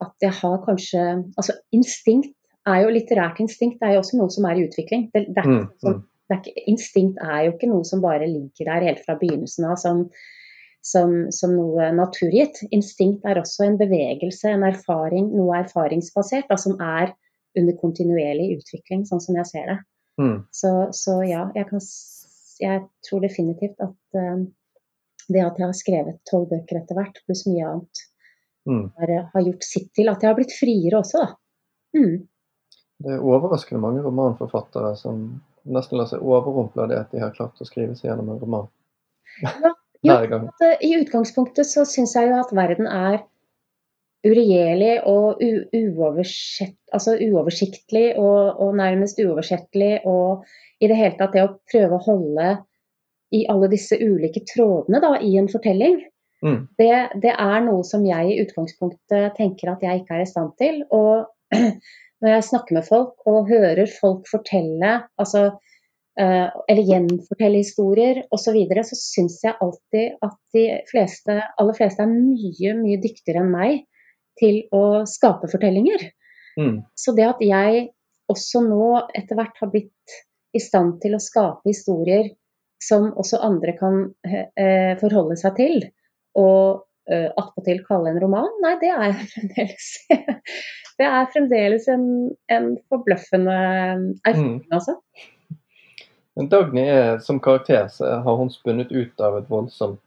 at 0.04 0.26
jeg 0.26 0.36
har 0.42 0.58
kanskje 0.66 1.04
Altså 1.40 1.56
instinkt 1.76 2.36
er 2.70 2.84
jo 2.84 2.94
litterært 2.96 3.42
instinkt 3.44 3.84
er 3.84 3.96
jo 3.96 4.04
også 4.04 4.20
noe 4.20 4.32
som 4.32 4.46
er 4.48 4.60
i 4.60 4.68
utvikling. 4.68 5.10
Det, 5.14 5.26
det 5.36 5.44
er 5.44 5.50
Mm, 5.50 5.64
ikke 5.66 5.88
sånn, 5.88 6.04
det 6.30 6.36
er 6.36 6.40
ikke, 6.42 6.64
instinkt 6.72 7.20
er 7.24 7.42
jo 7.48 7.56
ikke 7.56 7.72
noe 7.72 7.88
som 7.88 8.04
bare 8.04 8.30
ligger 8.30 8.70
der 8.70 8.88
helt 8.88 9.04
fra 9.04 9.18
begynnelsen 9.20 9.68
av 9.68 9.76
som, 9.82 10.06
som, 10.84 11.16
som 11.36 11.56
noe 11.58 11.90
naturgitt. 11.96 12.62
Instinkt 12.76 13.28
er 13.28 13.42
også 13.42 13.68
en 13.68 13.80
bevegelse, 13.82 14.52
en 14.52 14.64
erfaring, 14.68 15.30
noe 15.36 15.60
erfaringsbasert, 15.64 16.48
da, 16.52 16.60
som 16.60 16.80
er 16.80 17.12
under 17.60 17.76
kontinuerlig 17.78 18.58
utvikling, 18.58 19.04
sånn 19.06 19.22
som 19.24 19.38
jeg 19.38 19.50
ser 19.52 19.68
det. 19.74 19.80
Mm. 20.22 20.38
Så, 20.54 20.72
så 20.96 21.20
ja, 21.26 21.48
jeg, 21.58 21.68
kan, 21.70 21.84
jeg 22.64 22.84
tror 23.08 23.24
definitivt 23.24 23.84
at 23.84 24.20
eh, 24.20 24.44
det 25.30 25.44
at 25.44 25.60
jeg 25.60 25.70
har 25.70 25.78
skrevet 25.78 26.20
tolv 26.30 26.50
bøker 26.52 26.82
etter 26.82 26.98
hvert, 27.00 27.22
pluss 27.28 27.46
mye 27.50 27.70
annet, 27.70 28.08
Mm. 28.64 28.92
har, 28.96 29.30
har 29.34 29.42
gjort 29.42 29.66
sitt 29.68 29.90
til 29.92 30.08
at 30.08 30.22
jeg 30.24 30.30
har 30.30 30.38
blitt 30.38 30.54
friere 30.56 31.00
også, 31.02 31.20
da. 31.20 32.00
Mm. 32.00 32.22
Det 33.04 33.12
er 33.12 33.26
overraskende 33.28 33.82
mange 33.84 34.04
romanforfattere 34.06 34.94
som 34.96 35.26
nesten 35.68 36.00
lar 36.00 36.08
seg 36.08 36.24
overrumple 36.24 36.86
av 36.86 36.92
det 36.92 37.00
at 37.02 37.12
de 37.12 37.20
har 37.24 37.34
klart 37.36 37.60
å 37.60 37.68
skrive 37.68 37.98
seg 38.00 38.10
gjennom 38.10 38.32
en 38.32 38.40
roman. 38.40 38.70
Jo, 39.44 40.16
Hver 40.16 40.36
at, 40.38 40.64
eh, 40.64 40.86
I 40.88 40.94
utgangspunktet 41.02 41.68
så 41.68 41.84
syns 41.88 42.16
jeg 42.16 42.32
jo 42.32 42.40
at 42.40 42.56
verden 42.56 42.88
er 42.88 43.20
uregjerlig 44.24 44.94
og 45.10 45.42
altså 45.44 47.16
uoversiktlig 47.20 48.06
og, 48.22 48.62
og 48.64 48.78
nærmest 48.80 49.20
uoversettelig. 49.20 49.98
Og 50.08 50.46
i 50.80 50.88
det 50.88 51.00
hele 51.00 51.18
tatt 51.20 51.36
det 51.36 51.44
å 51.44 51.56
prøve 51.72 52.00
å 52.00 52.06
holde 52.06 52.56
i 53.34 53.44
alle 53.50 53.70
disse 53.72 53.98
ulike 53.98 54.44
trådene 54.48 55.02
da, 55.04 55.16
i 55.20 55.36
en 55.42 55.50
fortelling, 55.52 56.02
Mm. 56.44 56.66
det, 56.76 56.96
det 57.24 57.32
er 57.40 57.62
noe 57.64 57.86
som 57.88 58.04
jeg 58.04 58.32
i 58.34 58.40
utgangspunktet 58.44 59.38
tenker 59.38 59.70
at 59.72 59.84
jeg 59.86 60.02
ikke 60.02 60.18
er 60.18 60.26
i 60.26 60.28
stand 60.28 60.52
til. 60.60 60.82
Og 60.92 61.30
når 62.24 62.34
jeg 62.36 62.48
snakker 62.50 62.80
med 62.80 62.88
folk 62.88 63.30
og 63.30 63.48
hører 63.52 63.88
folk 63.88 64.28
fortelle, 64.28 64.98
altså 65.22 65.46
eh, 66.20 66.50
eller 66.68 66.90
gjenfortelle 66.90 67.64
historier 67.64 68.26
osv., 68.26 68.44
så, 68.44 68.56
videre, 68.58 68.84
så 68.84 69.00
syns 69.00 69.40
jeg 69.46 69.56
alltid 69.64 70.20
at 70.28 70.38
de 70.58 70.66
fleste, 70.92 71.40
aller 71.62 71.80
fleste 71.80 72.04
er 72.04 72.12
mye, 72.12 72.76
mye 72.82 73.00
dyktigere 73.04 73.46
enn 73.46 73.56
meg 73.56 73.80
til 74.40 74.64
å 74.74 75.04
skape 75.10 75.50
fortellinger. 75.52 76.08
Mm. 76.60 76.82
Så 77.00 77.16
det 77.18 77.26
at 77.28 77.42
jeg 77.44 77.90
også 78.32 78.64
nå 78.66 78.88
etter 79.16 79.38
hvert 79.38 79.60
har 79.62 79.72
blitt 79.74 80.18
i 80.54 80.62
stand 80.62 81.00
til 81.04 81.18
å 81.18 81.22
skape 81.22 81.66
historier 81.70 82.32
som 82.84 83.12
også 83.20 83.40
andre 83.46 83.76
kan 83.80 84.00
eh, 84.28 84.94
forholde 85.00 85.38
seg 85.40 85.56
til, 85.58 85.86
og 86.40 86.84
eh, 87.10 87.30
attpåtil 87.40 87.80
kalle 87.88 88.12
en 88.12 88.20
roman, 88.22 88.50
nei, 88.64 88.74
det 88.82 88.92
er 88.92 89.16
fremdeles 89.34 89.92
Det 90.94 91.06
er 91.08 91.30
fremdeles 91.34 91.88
en, 91.90 92.04
en 92.54 92.74
forbløffende 92.92 93.56
erfaring, 94.28 94.60
Mm. 94.62 94.76
altså. 94.76 95.00
Dagny 96.50 96.84
er, 96.90 97.20
som 97.22 97.40
karakter 97.42 97.88
så 97.94 98.20
har 98.26 98.38
hun 98.38 98.50
spunnet 98.54 98.92
ut 98.92 99.22
av 99.22 99.38
et 99.38 99.50
voldsomt 99.50 100.02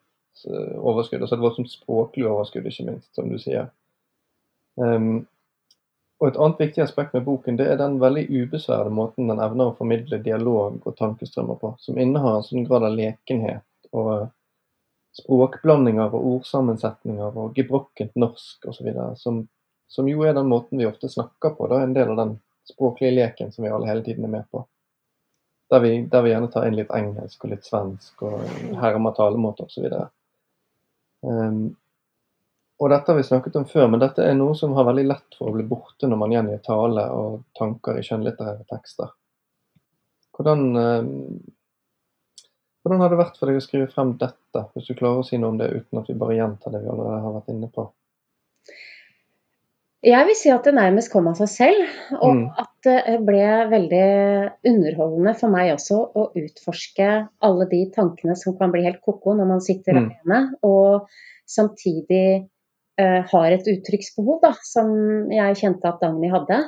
eh, 0.47 0.77
overskudd. 0.79 1.23
Altså 1.23 1.37
et 1.37 1.43
voldsomt 1.43 1.71
språklig 1.71 2.27
overskudd, 2.27 2.67
ikke 2.67 2.87
minst, 2.89 3.11
som 3.15 3.31
du 3.31 3.39
sier. 3.39 3.69
Um, 4.77 5.27
og 6.21 6.31
Et 6.31 6.39
annet 6.41 6.61
viktig 6.61 6.81
aspekt 6.81 7.13
med 7.13 7.27
boken 7.27 7.59
det 7.59 7.67
er 7.69 7.77
den 7.81 7.99
veldig 8.01 8.25
ubesværede 8.31 8.93
måten 8.95 9.29
den 9.29 9.41
evner 9.43 9.69
å 9.69 9.77
formidle 9.77 10.17
dialog 10.25 10.79
og 10.89 10.97
tankestrømmer 10.97 11.59
på, 11.61 11.75
som 11.81 11.99
innehar 12.01 12.39
en 12.39 12.47
sånn 12.47 12.65
grad 12.65 12.87
av 12.89 12.97
lekenhet 12.97 13.91
og 13.93 14.31
språkblandinger 15.17 16.13
og 16.13 16.31
ordsammensetninger 16.37 17.37
og 17.37 17.53
gebrokkent 17.57 18.17
norsk 18.21 18.69
osv. 18.73 18.89
Som, 19.21 19.45
som 19.89 20.09
jo 20.09 20.25
er 20.25 20.37
den 20.37 20.49
måten 20.49 20.81
vi 20.81 20.89
ofte 20.89 21.09
snakker 21.13 21.57
på. 21.57 21.69
Da, 21.73 21.83
en 21.83 21.95
del 21.97 22.13
av 22.13 22.21
den 22.21 22.35
språklige 22.69 23.15
leken 23.17 23.53
som 23.53 23.65
vi 23.65 23.73
alle 23.73 23.89
hele 23.89 24.05
tiden 24.05 24.25
er 24.25 24.35
med 24.39 24.51
på. 24.53 24.65
Der 25.73 25.83
vi, 25.83 25.97
der 26.11 26.23
vi 26.23 26.31
gjerne 26.31 26.51
tar 26.53 26.69
inn 26.69 26.77
litt 26.79 26.93
engelsk 26.95 27.45
og 27.45 27.53
litt 27.53 27.67
svensk 27.67 28.23
og 28.29 28.45
hermer 28.81 29.17
talemåter 29.17 29.67
osv. 29.67 29.89
Um, 31.27 31.75
og 32.79 32.91
dette 32.93 33.09
har 33.13 33.17
vi 33.17 33.23
snakket 33.25 33.57
om 33.57 33.65
før, 33.65 33.87
men 33.89 34.01
dette 34.03 34.21
er 34.25 34.35
noe 34.37 34.55
som 34.59 34.75
har 34.77 34.85
veldig 34.85 35.07
lett 35.09 35.37
for 35.39 35.49
å 35.49 35.55
bli 35.57 35.65
borte 35.65 36.09
når 36.11 36.19
man 36.21 36.33
gjengir 36.35 36.59
tale 36.67 37.05
og 37.11 37.39
tanker 37.57 37.97
i 37.97 38.03
skjønnlitterære 38.05 38.67
tekster. 38.69 39.09
Hvordan, 40.37 40.65
um, 40.77 41.39
hvordan 42.85 43.01
har 43.01 43.09
det 43.15 43.21
vært 43.23 43.39
for 43.41 43.49
deg 43.49 43.57
å 43.57 43.65
skrive 43.65 43.89
frem 43.89 44.13
dette, 44.21 44.67
hvis 44.75 44.91
du 44.91 44.95
klarer 44.99 45.23
å 45.23 45.25
si 45.25 45.39
noe 45.41 45.55
om 45.55 45.61
det 45.61 45.71
uten 45.73 46.03
at 46.03 46.11
vi 46.11 46.19
bare 46.21 46.37
gjentar 46.37 46.75
det 46.77 46.83
vi 46.85 46.91
allerede 46.93 47.23
har 47.25 47.39
vært 47.39 47.55
inne 47.55 47.71
på? 47.73 47.87
Jeg 50.07 50.27
vil 50.29 50.37
si 50.39 50.51
at 50.53 50.67
det 50.69 50.75
nærmest 50.77 51.11
kom 51.11 51.27
av 51.27 51.39
seg 51.41 51.49
selv, 51.51 51.95
og 52.21 52.35
Mm. 52.37 52.51
at 52.61 52.69
det 52.85 53.17
ble 53.27 53.47
veldig 53.73 54.53
underholdende 54.69 55.33
for 55.41 55.49
meg 55.51 55.73
også 55.73 55.97
å 56.15 56.27
utforske 56.37 57.09
alle 57.43 57.67
de 57.73 57.81
tankene 57.91 58.37
som 58.37 58.55
kan 58.59 58.71
bli 58.71 58.85
helt 58.85 59.01
ko-ko 59.01 59.35
når 59.35 59.49
man 59.49 59.61
sitter 59.65 59.95
Mm. 59.95 60.13
alene, 60.27 60.55
og 60.63 61.09
samtidig 61.49 62.45
eh, 62.45 62.45
har 62.97 63.53
et 63.53 63.67
uttrykksbehov, 63.69 64.39
da, 64.41 64.55
som 64.65 64.89
jeg 65.29 65.59
kjente 65.61 65.89
at 65.91 66.01
Dagny 66.01 66.31
hadde. 66.33 66.63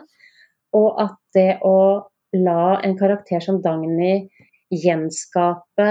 Og 0.76 0.98
at 1.00 1.16
det 1.32 1.54
å 1.64 2.04
la 2.36 2.78
en 2.84 2.96
karakter 2.98 3.40
som 3.40 3.62
Dagny 3.64 4.26
gjenskape 4.68 5.86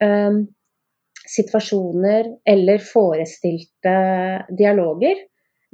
um, 0.00 0.38
situasjoner 1.28 2.30
eller 2.48 2.80
forestilte 2.80 3.96
dialoger, 4.56 5.20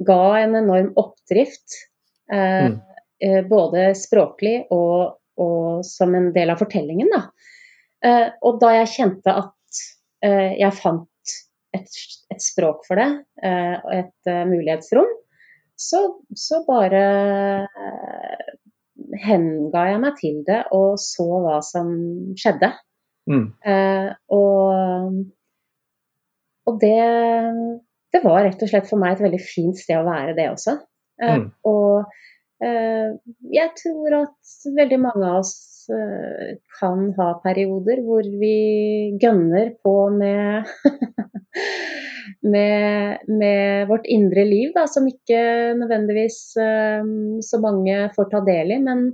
ga 0.03 0.21
en 0.41 0.57
enorm 0.59 0.91
oppdrift. 0.99 1.79
Uh, 2.27 2.75
Mm. 2.75 2.79
eh, 3.21 3.41
både 3.47 3.95
språklig 3.95 4.65
og, 4.73 5.17
og 5.37 5.85
som 5.85 6.15
en 6.15 6.31
del 6.33 6.51
av 6.51 6.59
fortellingen. 6.59 7.07
Da. 7.13 7.21
Uh, 8.05 8.29
og 8.45 8.59
da 8.61 8.73
jeg 8.81 8.91
kjente 8.91 9.33
at 9.33 9.79
eh, 10.25 10.57
jeg 10.59 10.75
fant 10.77 11.07
et, 11.75 11.99
et 12.33 12.41
språk 12.43 12.83
for 12.87 12.99
det, 12.99 13.09
eh, 13.43 13.75
og 13.81 13.93
et 13.93 14.31
eh, 14.31 14.43
mulighetsrom, 14.49 15.11
så, 15.75 16.01
så 16.39 16.61
bare 16.67 17.03
eh, 17.67 18.51
henga 19.25 19.85
jeg 19.91 20.01
meg 20.03 20.19
til 20.19 20.41
det 20.47 20.61
og 20.75 20.95
så 21.01 21.27
hva 21.43 21.59
som 21.65 21.89
skjedde. 22.39 22.71
Mm. 23.29 23.47
Eh, 23.65 24.11
og 24.35 25.23
og 26.65 26.79
det, 26.81 26.97
det 28.13 28.21
var 28.23 28.41
rett 28.45 28.63
og 28.65 28.69
slett 28.71 28.87
for 28.89 29.01
meg 29.01 29.15
et 29.15 29.25
veldig 29.27 29.41
fint 29.43 29.77
sted 29.77 29.99
å 29.99 30.07
være, 30.07 30.35
det 30.37 30.49
også. 30.53 30.79
Eh, 31.21 31.35
Mm. 31.35 31.45
Og 31.63 32.09
eh, 32.65 33.13
jeg 33.55 33.69
tror 33.79 34.15
at 34.17 34.55
veldig 34.75 34.97
mange 34.99 35.29
av 35.29 35.37
oss 35.43 35.53
kan 36.79 37.09
ha 37.17 37.27
perioder 37.43 38.01
hvor 38.05 38.25
vi 38.41 38.55
gønner 39.21 39.73
på 39.83 39.95
med 40.15 40.71
med, 42.45 43.17
med 43.27 43.87
vårt 43.87 44.05
indre 44.05 44.45
liv, 44.45 44.71
da, 44.75 44.85
som 44.87 45.07
ikke 45.09 45.39
nødvendigvis 45.79 46.39
eh, 46.61 47.07
så 47.45 47.59
mange 47.63 47.97
får 48.15 48.29
ta 48.31 48.41
del 48.45 48.75
i, 48.75 48.79
men, 48.81 49.09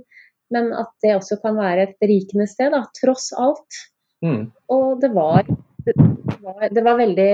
men 0.52 0.70
at 0.76 0.92
det 1.04 1.16
også 1.16 1.40
kan 1.44 1.58
være 1.58 1.88
et 1.88 1.98
berikende 2.02 2.48
sted, 2.50 2.72
da, 2.74 2.84
tross 3.00 3.30
alt. 3.38 3.82
Mm. 4.24 4.46
Og 4.72 5.02
det 5.02 5.12
var, 5.16 5.46
det 5.86 5.96
var, 5.96 6.66
det 6.70 6.84
var 6.84 6.98
veldig 7.00 7.32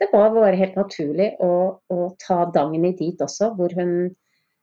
Det 0.00 0.06
var 0.12 0.30
bare 0.32 0.56
helt 0.56 0.76
naturlig 0.78 1.26
å, 1.44 1.52
å 1.92 1.96
ta 2.22 2.44
Dagny 2.54 2.94
dit 2.96 3.20
også, 3.20 3.50
hvor 3.58 3.74
hun, 3.76 4.14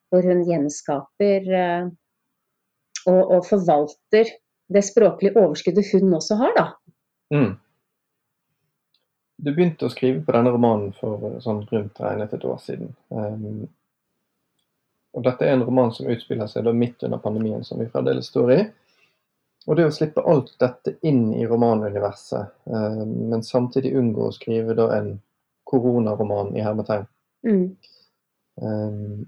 hvor 0.09 0.25
hun 0.25 0.41
gjenskaper 0.47 1.51
eh, 1.53 1.89
og, 3.07 3.21
og 3.37 3.47
forvalter 3.47 4.35
det 4.73 4.83
språklige 4.83 5.37
overskuddet 5.39 5.87
hun 5.93 6.13
også 6.17 6.37
har, 6.41 6.53
da. 6.57 6.67
Mm. 7.33 7.55
Du 9.37 9.51
begynte 9.53 9.85
å 9.85 9.93
skrive 9.93 10.23
på 10.25 10.33
denne 10.33 10.51
romanen 10.53 10.93
for 10.97 11.21
eh, 11.29 11.39
sånn 11.43 11.61
rundt 11.69 12.01
regnet 12.01 12.33
et 12.33 12.45
år 12.47 12.57
siden. 12.61 12.91
Um, 13.13 13.67
og 15.17 15.23
dette 15.25 15.45
er 15.45 15.55
en 15.55 15.65
roman 15.65 15.93
som 15.93 16.09
utspiller 16.11 16.49
seg 16.49 16.65
da 16.67 16.73
midt 16.75 17.05
under 17.05 17.21
pandemien, 17.21 17.63
som 17.65 17.79
vi 17.81 17.89
fremdeles 17.89 18.29
står 18.31 18.53
i. 18.53 18.59
Og 19.67 19.77
det 19.77 19.87
å 19.87 19.93
slippe 19.93 20.23
alt 20.23 20.53
dette 20.61 20.95
inn 21.07 21.31
i 21.35 21.45
romanuniverset, 21.47 22.53
eh, 22.71 22.99
men 23.05 23.45
samtidig 23.45 23.95
unngå 23.99 24.27
å 24.27 24.35
skrive 24.35 24.75
da 24.77 24.89
en 24.97 25.15
koronaroman 25.67 26.53
i 26.55 26.63
hermetegn. 26.63 27.07
Mm. 27.47 27.65
Um, 28.57 29.25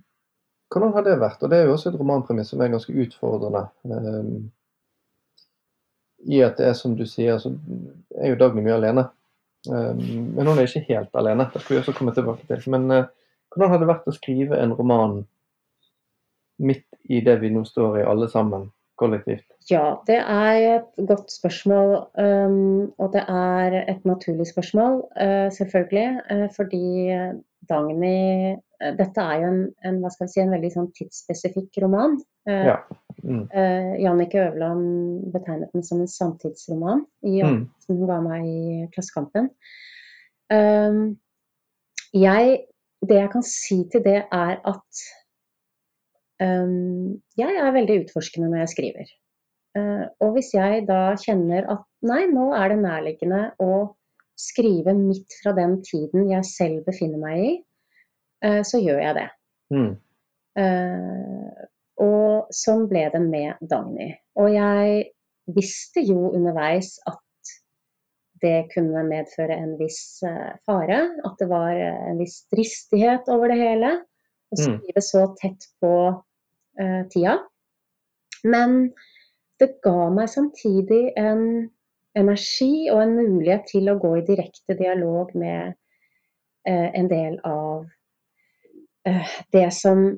hvordan 0.69 0.93
har 0.93 1.05
det 1.05 1.19
vært? 1.21 1.43
Og 1.43 1.51
det 1.51 1.59
er 1.59 1.67
jo 1.67 1.75
også 1.75 1.91
et 1.91 1.99
romanpremiss 1.99 2.53
som 2.53 2.61
er 2.61 2.73
ganske 2.73 2.93
utfordrende. 2.93 3.63
Um, 3.89 4.49
I 6.29 6.43
at 6.45 6.59
det 6.59 6.67
er 6.69 6.75
som 6.77 6.95
du 6.97 7.05
sier, 7.09 7.39
så 7.41 7.53
er 8.17 8.33
jo 8.33 8.39
Dagny 8.39 8.61
mye 8.65 8.77
alene. 8.77 9.07
Um, 9.67 10.03
men 10.35 10.45
hun 10.45 10.57
er 10.57 10.67
ikke 10.67 10.85
helt 10.91 11.15
alene, 11.17 11.49
det 11.53 11.63
skal 11.63 11.75
vi 11.75 11.81
også 11.81 11.95
komme 11.97 12.13
tilbake 12.13 12.45
til. 12.47 12.61
Men 12.75 12.85
uh, 12.93 13.07
hvordan 13.49 13.73
har 13.73 13.81
det 13.81 13.89
vært 13.89 14.09
å 14.09 14.15
skrive 14.15 14.61
en 14.61 14.75
roman 14.77 15.23
midt 16.61 16.85
i 17.09 17.23
det 17.25 17.39
vi 17.41 17.49
nå 17.53 17.63
står 17.65 18.01
i 18.01 18.05
alle 18.05 18.29
sammen, 18.29 18.69
kollektivt? 18.99 19.47
Ja, 19.71 19.97
det 20.05 20.19
er 20.21 20.61
et 20.75 21.05
godt 21.09 21.33
spørsmål. 21.33 21.95
Um, 22.13 22.93
og 23.01 23.13
det 23.17 23.25
er 23.25 23.81
et 23.87 24.05
naturlig 24.05 24.51
spørsmål, 24.53 25.01
uh, 25.17 25.49
selvfølgelig. 25.55 26.09
Uh, 26.29 26.47
fordi 26.53 26.85
Dagny 27.69 28.59
Dette 28.79 29.23
er 29.23 29.41
jo 29.41 29.47
en, 29.51 29.61
en, 29.83 29.97
hva 29.99 30.09
skal 30.13 30.27
vi 30.27 30.31
si, 30.31 30.39
en 30.43 30.53
veldig 30.55 30.69
sånn 30.71 30.89
tidsspesifikk 30.95 31.81
roman. 31.83 32.13
Ja. 32.47 32.77
Mm. 33.19 33.41
Jannicke 33.99 34.39
Øverland 34.39 35.25
betegnet 35.33 35.73
den 35.75 35.83
som 35.83 35.99
en 35.99 36.07
samtidsroman 36.07 37.01
i, 37.27 37.41
mm. 37.43 37.57
hun 37.89 37.99
ga 38.07 38.21
meg 38.23 38.47
i 38.47 38.85
Klassekampen. 38.93 39.49
Um, 40.49 41.19
jeg, 42.15 42.57
det 43.05 43.17
jeg 43.19 43.31
kan 43.33 43.45
si 43.45 43.83
til 43.91 44.03
det, 44.05 44.23
er 44.33 44.55
at 44.71 45.03
um, 46.41 47.19
jeg 47.37 47.61
er 47.61 47.75
veldig 47.75 48.03
utforskende 48.05 48.49
når 48.49 48.63
jeg 48.63 48.73
skriver. 48.73 49.15
Uh, 49.77 50.05
og 50.25 50.33
hvis 50.37 50.53
jeg 50.55 50.87
da 50.87 51.13
kjenner 51.21 51.67
at 51.69 51.85
nei, 52.01 52.23
nå 52.31 52.49
er 52.57 52.73
det 52.73 52.81
nærliggende 52.81 53.43
å 53.61 53.73
skrive 54.39 54.95
midt 54.97 55.35
fra 55.43 55.53
den 55.53 55.77
tiden 55.85 56.31
jeg 56.31 56.47
selv 56.47 56.87
befinner 56.87 57.21
meg 57.21 57.43
i, 57.43 57.51
så 58.39 58.79
gjør 58.79 59.01
jeg 59.03 59.15
det. 59.17 59.25
Mm. 59.75 59.89
Uh, 60.59 61.65
og 61.99 62.53
sånn 62.55 62.85
ble 62.91 63.01
det 63.11 63.19
med 63.25 63.59
Dagny. 63.71 64.13
Og 64.39 64.53
jeg 64.53 65.09
visste 65.51 66.03
jo 66.07 66.29
underveis 66.29 66.93
at 67.09 67.51
det 68.39 68.69
kunne 68.71 69.03
medføre 69.03 69.57
en 69.59 69.73
viss 69.81 70.21
fare. 70.63 71.01
At 71.27 71.41
det 71.41 71.49
var 71.51 71.75
en 71.75 72.21
viss 72.21 72.45
dristighet 72.53 73.27
over 73.27 73.51
det 73.51 73.59
hele. 73.59 73.89
Å 73.99 74.55
mm. 74.55 74.63
skrive 74.63 75.03
så 75.03 75.25
tett 75.41 75.67
på 75.83 75.91
tida. 77.11 77.35
Men 78.47 78.93
det 79.59 79.73
ga 79.83 80.07
meg 80.15 80.31
samtidig 80.31 81.09
en 81.19 81.67
energi 82.17 82.89
og 82.91 83.01
en 83.03 83.15
mulighet 83.17 83.67
til 83.69 83.91
å 83.91 83.97
gå 84.01 84.15
i 84.19 84.25
direkte 84.27 84.75
dialog 84.79 85.31
med 85.37 85.75
uh, 85.75 86.89
en 86.95 87.09
del 87.11 87.37
av 87.47 87.83
eh, 87.83 87.98
det 89.53 89.67
som 89.73 90.09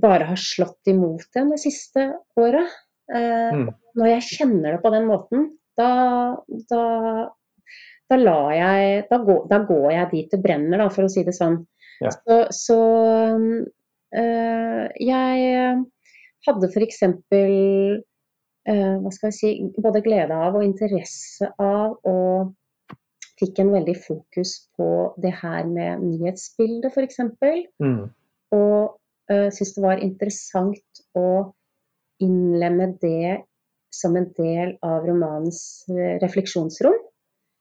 bare 0.00 0.24
har 0.24 0.40
slått 0.40 0.90
imot 0.90 1.36
en 1.38 1.52
det 1.54 1.60
siste 1.62 2.08
året. 2.40 2.70
Eh, 3.14 3.54
mm. 3.54 3.68
Når 3.98 4.10
jeg 4.10 4.28
kjenner 4.30 4.74
det 4.74 4.82
på 4.82 4.92
den 4.94 5.06
måten, 5.08 5.46
da, 5.78 5.90
da, 6.70 6.82
da 8.10 8.38
jeg 8.54 9.04
da 9.10 9.20
går, 9.28 9.44
da 9.50 9.60
går, 9.68 9.88
jeg 9.92 10.10
dit 10.12 10.34
det 10.34 10.42
brenner, 10.42 10.82
da, 10.82 10.88
for 10.92 11.06
å 11.06 11.12
si 11.12 11.24
det 11.26 11.36
sånn. 11.36 11.60
Ja. 12.02 12.10
Så, 12.10 12.38
så 12.54 12.80
øh, 14.18 14.84
jeg 14.98 15.84
hadde 16.48 16.70
f.eks. 16.72 17.02
Øh, 18.64 18.94
hva 19.04 19.10
skal 19.12 19.28
jeg 19.28 19.36
si, 19.36 19.54
både 19.76 20.02
glede 20.04 20.36
av 20.46 20.56
og 20.56 20.64
interesse 20.64 21.50
av 21.60 21.98
og 22.08 22.54
fikk 23.40 23.60
en 23.62 23.72
veldig 23.74 23.94
fokus 24.04 24.56
på 24.78 24.88
det 25.22 25.32
her 25.40 25.66
med 25.70 26.04
nyhetsbildet 26.04 26.94
f.eks. 26.94 27.20
Mm. 27.82 28.04
Og 28.54 28.94
uh, 29.32 29.48
syntes 29.50 29.74
det 29.76 29.84
var 29.84 30.02
interessant 30.04 31.04
å 31.18 31.28
innlemme 32.22 32.92
det 33.02 33.42
som 33.94 34.14
en 34.18 34.28
del 34.38 34.76
av 34.86 35.06
romanens 35.06 35.60
uh, 35.90 36.16
refleksjonsrom. 36.22 36.98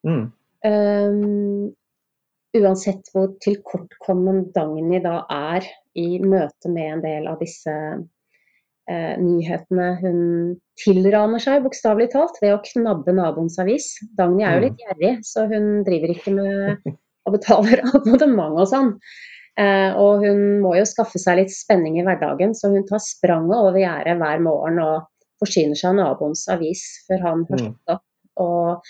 Mm. 0.05 0.25
Um, 0.63 1.71
uansett 2.53 3.09
hvor 3.13 3.33
tilkortkommen 3.43 4.45
Dagny 4.55 5.01
da 5.03 5.23
er 5.33 5.65
i 5.97 6.19
møte 6.21 6.69
med 6.71 6.97
en 6.97 7.03
del 7.03 7.29
av 7.29 7.41
disse 7.41 7.73
eh, 8.91 9.13
nyhetene 9.21 9.89
hun 10.01 10.19
tilraner 10.81 11.41
seg, 11.43 11.63
bokstavelig 11.65 12.09
talt, 12.13 12.39
ved 12.41 12.55
å 12.55 12.61
knabbe 12.65 13.15
naboens 13.15 13.59
avis. 13.61 13.93
Dagny 14.17 14.45
er 14.45 14.57
jo 14.57 14.65
litt 14.67 14.79
mm. 14.79 14.83
gjerrig, 14.87 15.13
så 15.27 15.47
hun 15.51 15.69
driver 15.87 16.15
ikke 16.15 16.35
med 16.35 16.91
og 17.23 17.37
betaler 17.37 17.83
abonnement 17.93 18.59
og 18.59 18.69
sånn. 18.69 18.93
Eh, 19.61 19.91
og 20.01 20.23
hun 20.25 20.43
må 20.63 20.73
jo 20.79 20.85
skaffe 20.89 21.21
seg 21.21 21.37
litt 21.39 21.53
spenning 21.53 21.99
i 21.99 22.05
hverdagen, 22.05 22.55
så 22.57 22.71
hun 22.73 22.85
tar 22.89 23.01
spranget 23.03 23.59
over 23.59 23.79
gjerdet 23.79 24.17
hver 24.21 24.41
morgen 24.43 24.81
og 24.81 25.09
forsyner 25.43 25.77
seg 25.77 25.91
av 25.91 25.99
naboens 25.99 26.47
avis 26.51 26.83
før 27.07 27.27
han 27.27 27.43
har 27.49 27.61
slått 27.61 27.93
opp. 27.95 28.07
Og 28.43 28.87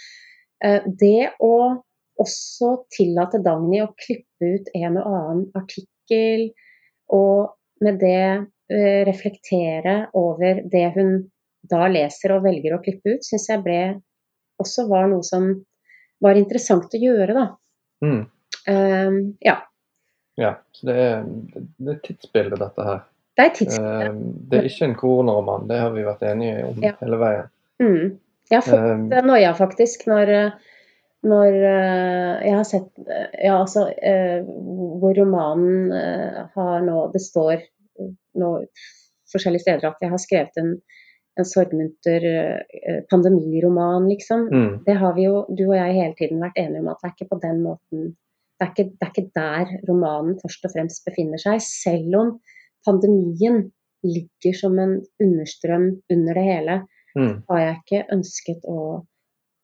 eh, 0.63 0.85
det 1.01 1.33
å 1.43 1.55
også 2.21 2.69
tillate 2.93 3.41
Dagny 3.43 3.81
å 3.83 3.91
klippe 3.99 4.53
ut 4.55 4.69
en 4.77 4.99
og 5.01 5.07
annen 5.09 5.43
artikkel, 5.57 6.47
og 7.13 7.53
med 7.83 7.99
det 7.99 8.45
reflektere 9.07 10.07
over 10.17 10.63
det 10.71 10.87
hun 10.95 11.13
da 11.69 11.85
leser 11.87 12.33
og 12.35 12.43
velger 12.47 12.75
å 12.75 12.81
klippe 12.83 13.15
ut, 13.15 13.25
syns 13.25 13.47
jeg 13.49 13.61
ble 13.63 13.79
også 14.61 14.87
var 14.89 15.07
noe 15.11 15.23
som 15.25 15.49
var 16.23 16.39
interessant 16.39 16.93
å 16.93 16.99
gjøre, 16.99 17.35
da. 17.35 17.45
Mm. 18.03 18.19
Um, 18.67 19.17
ja. 19.43 19.57
Ja, 20.39 20.55
så 20.73 20.89
det 20.89 20.97
er, 20.99 21.23
det 21.53 21.95
er 21.95 22.03
tidsbildet, 22.07 22.59
dette 22.61 22.85
her. 22.87 23.01
Det 23.37 23.45
er 23.47 23.55
tidsbildet. 23.57 24.11
Um, 24.11 24.35
det 24.49 24.59
er 24.59 24.69
ikke 24.69 24.89
en 24.89 24.99
koronaroman, 24.99 25.67
det 25.71 25.81
har 25.81 25.95
vi 25.95 26.05
vært 26.07 26.23
enige 26.29 26.67
om 26.69 26.85
ja. 26.85 26.93
hele 27.01 27.19
veien. 27.21 27.49
Mm. 27.83 28.05
Jeg 28.51 28.59
har 28.59 28.67
fått 28.67 29.17
um, 29.17 29.27
noia, 29.27 29.51
faktisk, 29.57 30.05
når, 30.11 30.33
når 31.25 31.59
uh, 31.59 32.33
jeg 32.43 32.55
har 32.59 32.65
sett 32.67 32.89
uh, 33.07 33.27
Ja, 33.39 33.55
altså 33.57 33.87
uh, 33.89 34.49
Hvor 35.01 35.15
romanen 35.17 35.93
har 36.53 36.83
nå 36.83 37.05
Det 37.15 37.21
står 37.23 37.63
noe, 38.39 38.65
forskjellige 39.33 39.65
steder 39.65 39.89
at 39.89 40.03
jeg 40.03 40.11
har 40.13 40.21
skrevet 40.21 40.59
en, 40.61 40.73
en 41.39 41.47
sorgmunter 41.47 42.25
eh, 42.29 42.99
pandemiroman, 43.09 44.09
liksom. 44.11 44.49
Mm. 44.51 44.73
Det 44.85 44.97
har 45.01 45.15
vi 45.17 45.27
jo, 45.27 45.45
du 45.49 45.65
og 45.69 45.77
jeg, 45.77 45.95
hele 45.99 46.17
tiden 46.19 46.43
vært 46.43 46.59
enige 46.61 46.83
om 46.83 46.91
at 46.93 47.01
det 47.01 47.09
er 47.09 47.15
ikke 47.17 47.31
på 47.31 47.41
den 47.45 47.63
måten 47.65 48.11
det 48.63 48.67
er, 48.67 48.71
ikke, 48.71 48.91
det 48.95 49.05
er 49.05 49.11
ikke 49.11 49.31
der 49.35 49.71
romanen 49.89 50.35
først 50.39 50.67
og 50.67 50.71
fremst 50.71 51.07
befinner 51.07 51.41
seg, 51.41 51.57
selv 51.65 52.13
om 52.19 52.29
pandemien 52.85 53.65
ligger 54.05 54.55
som 54.55 54.77
en 54.79 54.93
understrøm 55.23 55.89
under 56.13 56.37
det 56.39 56.45
hele. 56.47 56.81
Mm. 57.13 57.43
har 57.45 57.59
jeg 57.61 57.73
ikke 57.77 57.99
ønsket 58.15 58.63
å 58.65 58.77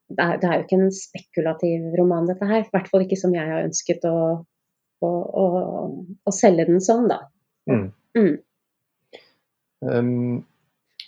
det 0.09 0.21
er, 0.25 0.37
det 0.41 0.47
er, 0.47 0.53
jo 0.57 0.65
ikke 0.65 0.77
en 0.77 0.91
spekulativ 0.93 1.83
roman, 1.99 2.27
dette 2.29 2.45
her. 2.49 2.63
I 2.63 2.73
hvert 2.73 2.87
fall 2.89 3.03
ikke 3.05 3.17
som 3.17 3.33
jeg 3.33 3.45
har 3.45 3.65
ønsket 3.67 4.05
å, 4.09 4.19
å, 5.05 5.09
å, 5.41 5.45
å 6.25 6.33
selge 6.33 6.65
den 6.65 6.81
sånn, 6.81 7.05
da. 7.11 7.19
Mm. 7.69 7.83
Mm. 8.17 8.37
Um, 9.85 10.45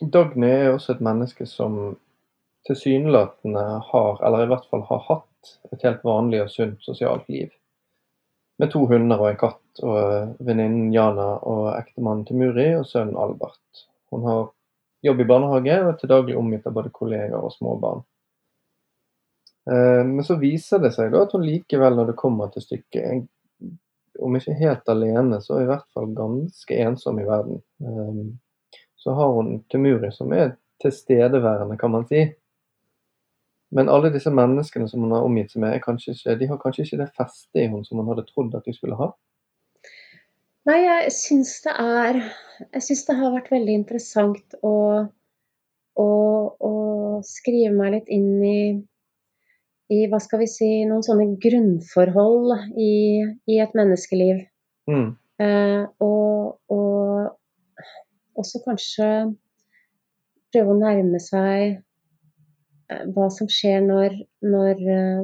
Dagny 0.01 0.49
er 0.49 0.71
også 0.73 0.95
et 0.95 1.03
menneske 1.03 1.45
som 1.49 1.97
tilsynelatende 2.67 3.63
har, 3.87 4.21
eller 4.25 4.45
i 4.45 4.49
hvert 4.51 4.67
fall 4.69 4.85
har 4.89 5.03
hatt, 5.07 5.55
et 5.73 5.81
helt 5.85 6.03
vanlig 6.05 6.43
og 6.43 6.53
sunt 6.53 6.85
sosialt 6.85 7.27
liv. 7.29 7.49
Med 8.61 8.69
to 8.73 8.83
hunder 8.89 9.21
og 9.21 9.31
en 9.31 9.39
katt, 9.41 9.81
og 9.81 10.35
venninnen 10.45 10.91
Jana 10.93 11.33
og 11.49 11.71
ektemannen 11.73 12.25
til 12.27 12.37
Muri 12.37 12.67
og 12.77 12.85
sønnen 12.85 13.17
Albert. 13.17 13.85
Hun 14.13 14.25
har 14.27 14.49
jobb 15.01 15.23
i 15.23 15.27
barnehage 15.29 15.77
og 15.81 15.89
er 15.89 15.97
til 15.97 16.11
daglig 16.11 16.37
omgitt 16.37 16.67
av 16.69 16.75
både 16.77 16.93
kollegaer 16.93 17.41
og 17.41 17.53
småbarn. 17.55 18.03
Men 19.65 20.25
så 20.25 20.35
viser 20.41 20.81
det 20.83 20.91
seg 20.93 21.13
da 21.13 21.23
at 21.25 21.33
hun 21.33 21.45
likevel, 21.45 21.95
når 21.97 22.11
det 22.11 22.19
kommer 22.19 22.51
til 22.53 22.65
stykket, 22.65 23.25
om 24.21 24.37
ikke 24.37 24.55
helt 24.59 24.89
alene, 24.91 25.41
så 25.41 25.59
i 25.61 25.67
hvert 25.69 25.87
fall 25.95 26.11
ganske 26.15 26.77
ensom 26.85 27.19
i 27.19 27.27
verden 27.27 27.61
så 29.01 29.13
har 29.17 29.33
hun 29.33 29.63
Temuri 29.71 30.11
som 30.13 30.33
er 30.33 30.55
tilstedeværende, 30.81 31.77
kan 31.77 31.91
man 31.91 32.05
si. 32.07 32.27
Men 33.71 33.89
alle 33.89 34.11
disse 34.13 34.29
menneskene 34.29 34.89
som 34.89 35.01
hun 35.01 35.15
har 35.15 35.25
omgitt 35.25 35.53
seg 35.53 35.63
med, 35.63 35.79
ikke, 35.79 36.35
de 36.37 36.49
har 36.49 36.59
kanskje 36.61 36.85
ikke 36.85 36.99
det 36.99 37.07
festet 37.17 37.61
i 37.63 37.65
henne 37.65 37.85
som 37.87 38.01
hun 38.01 38.11
hadde 38.11 38.27
trodd 38.27 38.53
at 38.57 38.67
de 38.67 38.75
skulle 38.75 38.99
ha? 38.99 39.09
Nei, 40.69 40.77
jeg 40.83 41.13
syns 41.17 41.55
det 41.65 41.73
er 41.81 42.19
Jeg 42.75 42.83
syns 42.85 43.07
det 43.07 43.17
har 43.17 43.33
vært 43.33 43.49
veldig 43.49 43.73
interessant 43.79 44.57
å, 44.61 44.75
å, 45.97 46.09
å 46.69 46.73
skrive 47.25 47.73
meg 47.73 47.95
litt 47.95 48.11
inn 48.13 48.29
i 48.45 48.59
i 49.91 50.05
hva 50.11 50.19
skal 50.23 50.43
vi 50.43 50.47
si, 50.49 50.69
noen 50.87 51.03
sånne 51.05 51.27
grunnforhold 51.43 52.53
i, 52.79 52.93
i 53.51 53.59
et 53.63 53.75
menneskeliv. 53.77 54.41
Mm. 54.89 55.09
Eh, 55.41 55.83
og, 56.03 56.57
og, 56.71 57.37
også 58.41 58.61
kanskje 58.63 59.07
prøve 60.53 60.73
å 60.73 60.79
nærme 60.79 61.19
seg 61.21 61.75
eh, 61.75 63.03
hva 63.11 63.27
som 63.33 63.49
skjer 63.51 63.83
når, 63.83 64.15
når 64.45 64.81
eh, 64.95 65.21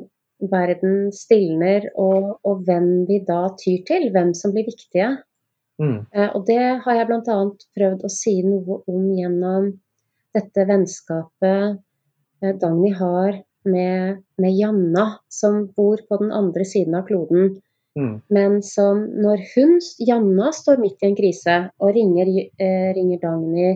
verden 0.51 1.09
stilner, 1.15 1.87
og, 1.95 2.37
og, 2.43 2.61
hvem 2.67 3.07
vi 3.09 3.21
da 3.25 3.47
tyr 3.57 3.81
til. 3.87 4.11
Hvem 4.13 4.33
som 4.37 4.53
blir 4.53 4.67
viktige. 4.67 5.15
Mm. 5.81 6.05
Eh, 6.11 6.29
Og 6.35 6.45
det 6.49 6.61
har 6.83 6.99
jeg 6.99 7.09
bl.a. 7.09 7.39
prøvd 7.77 8.05
å 8.05 8.13
si 8.13 8.39
noe 8.45 8.81
om 8.89 9.11
gjennom 9.15 9.71
dette 10.35 10.65
vennskapet 10.69 11.77
eh, 12.43 12.53
Dagny 12.61 12.91
har 12.97 13.41
med, 13.67 14.23
med 14.41 14.55
Janna, 14.57 15.19
som 15.29 15.67
bor 15.75 16.01
på 16.09 16.19
den 16.21 16.31
andre 16.31 16.65
siden 16.65 16.95
av 16.95 17.05
kloden. 17.09 17.57
Mm. 17.97 18.21
Men 18.29 18.61
som 18.63 19.03
når 19.23 19.43
hun, 19.55 19.77
Janna, 19.99 20.51
står 20.53 20.81
midt 20.81 21.01
i 21.01 21.09
en 21.09 21.15
krise 21.17 21.59
og 21.81 21.95
ringer, 21.95 22.29
eh, 22.61 22.89
ringer 22.97 23.21
Dagny 23.23 23.69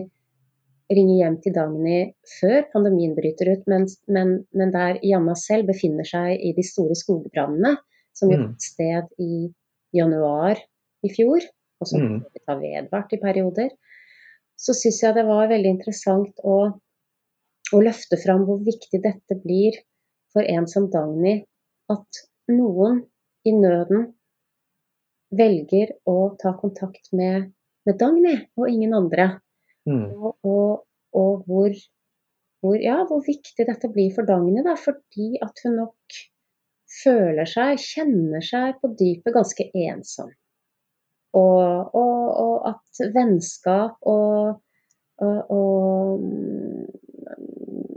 ringer 0.92 1.22
hjem 1.22 1.38
til 1.40 1.54
Dagny 1.56 1.98
før 2.38 2.66
pandemien 2.72 3.14
bryter 3.16 3.52
ut, 3.54 3.62
men, 3.70 3.86
men, 4.12 4.34
men 4.52 4.72
der 4.74 4.98
Janna 5.06 5.34
selv 5.38 5.70
befinner 5.70 6.04
seg 6.04 6.36
i 6.36 6.52
de 6.56 6.64
store 6.66 6.96
skogbrannene, 6.98 7.76
som 8.12 8.30
jo 8.32 8.38
Mm. 8.42 8.54
sted 8.60 9.08
i 9.18 9.48
januar 9.96 10.60
i 11.02 11.08
fjor, 11.08 11.40
og 11.80 11.88
som 11.88 12.00
Mm. 12.00 12.24
har 12.48 12.60
vedvart 12.60 13.12
i 13.12 13.20
perioder, 13.22 13.70
så 14.56 14.74
syns 14.74 15.00
jeg 15.02 15.14
det 15.14 15.24
var 15.26 15.48
veldig 15.48 15.70
interessant 15.78 16.34
å, 16.44 16.74
å 17.72 17.82
løfte 17.84 18.18
fram 18.20 18.44
hvor 18.48 18.60
viktig 18.64 19.00
dette 19.04 19.38
blir 19.44 19.78
for 20.32 20.46
en 20.48 20.68
som 20.70 20.88
Dagny, 20.92 21.42
at 21.92 22.22
noen 22.52 23.02
i 23.48 23.52
nøden 23.56 24.10
velger 25.36 25.94
å 26.08 26.34
ta 26.40 26.54
kontakt 26.58 27.12
med, 27.16 27.50
med 27.86 27.98
Dagny 28.00 28.36
og 28.58 28.68
ingen 28.68 28.94
andre. 28.96 29.28
Mm. 29.88 30.04
Og, 30.12 30.36
og, 30.46 30.84
og 31.18 31.46
hvor, 31.48 31.78
hvor, 32.62 32.76
ja, 32.80 33.00
hvor 33.08 33.24
viktig 33.26 33.66
dette 33.68 33.90
blir 33.92 34.12
for 34.14 34.28
Dagny, 34.28 34.60
da, 34.64 34.76
fordi 34.78 35.34
at 35.44 35.64
hun 35.64 35.80
nok 35.80 36.20
føler 37.02 37.48
seg, 37.48 37.80
kjenner 37.80 38.44
seg 38.44 38.78
på 38.80 38.92
dypet 38.98 39.34
ganske 39.34 39.68
ensom. 39.88 40.32
Og, 41.32 41.94
og, 41.96 42.56
at 42.68 43.00
vennskap 43.14 43.96
og, 44.08 44.60
og, 45.24 46.26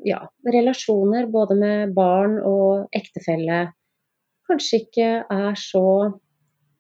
ja, 0.06 0.22
relasjoner 0.46 1.28
både 1.34 1.58
med 1.60 1.96
barn 1.98 2.38
og 2.46 2.94
ektefelle 2.96 3.66
kanskje 4.46 4.82
ikke 4.84 5.10
er 5.34 5.58
så 5.58 5.86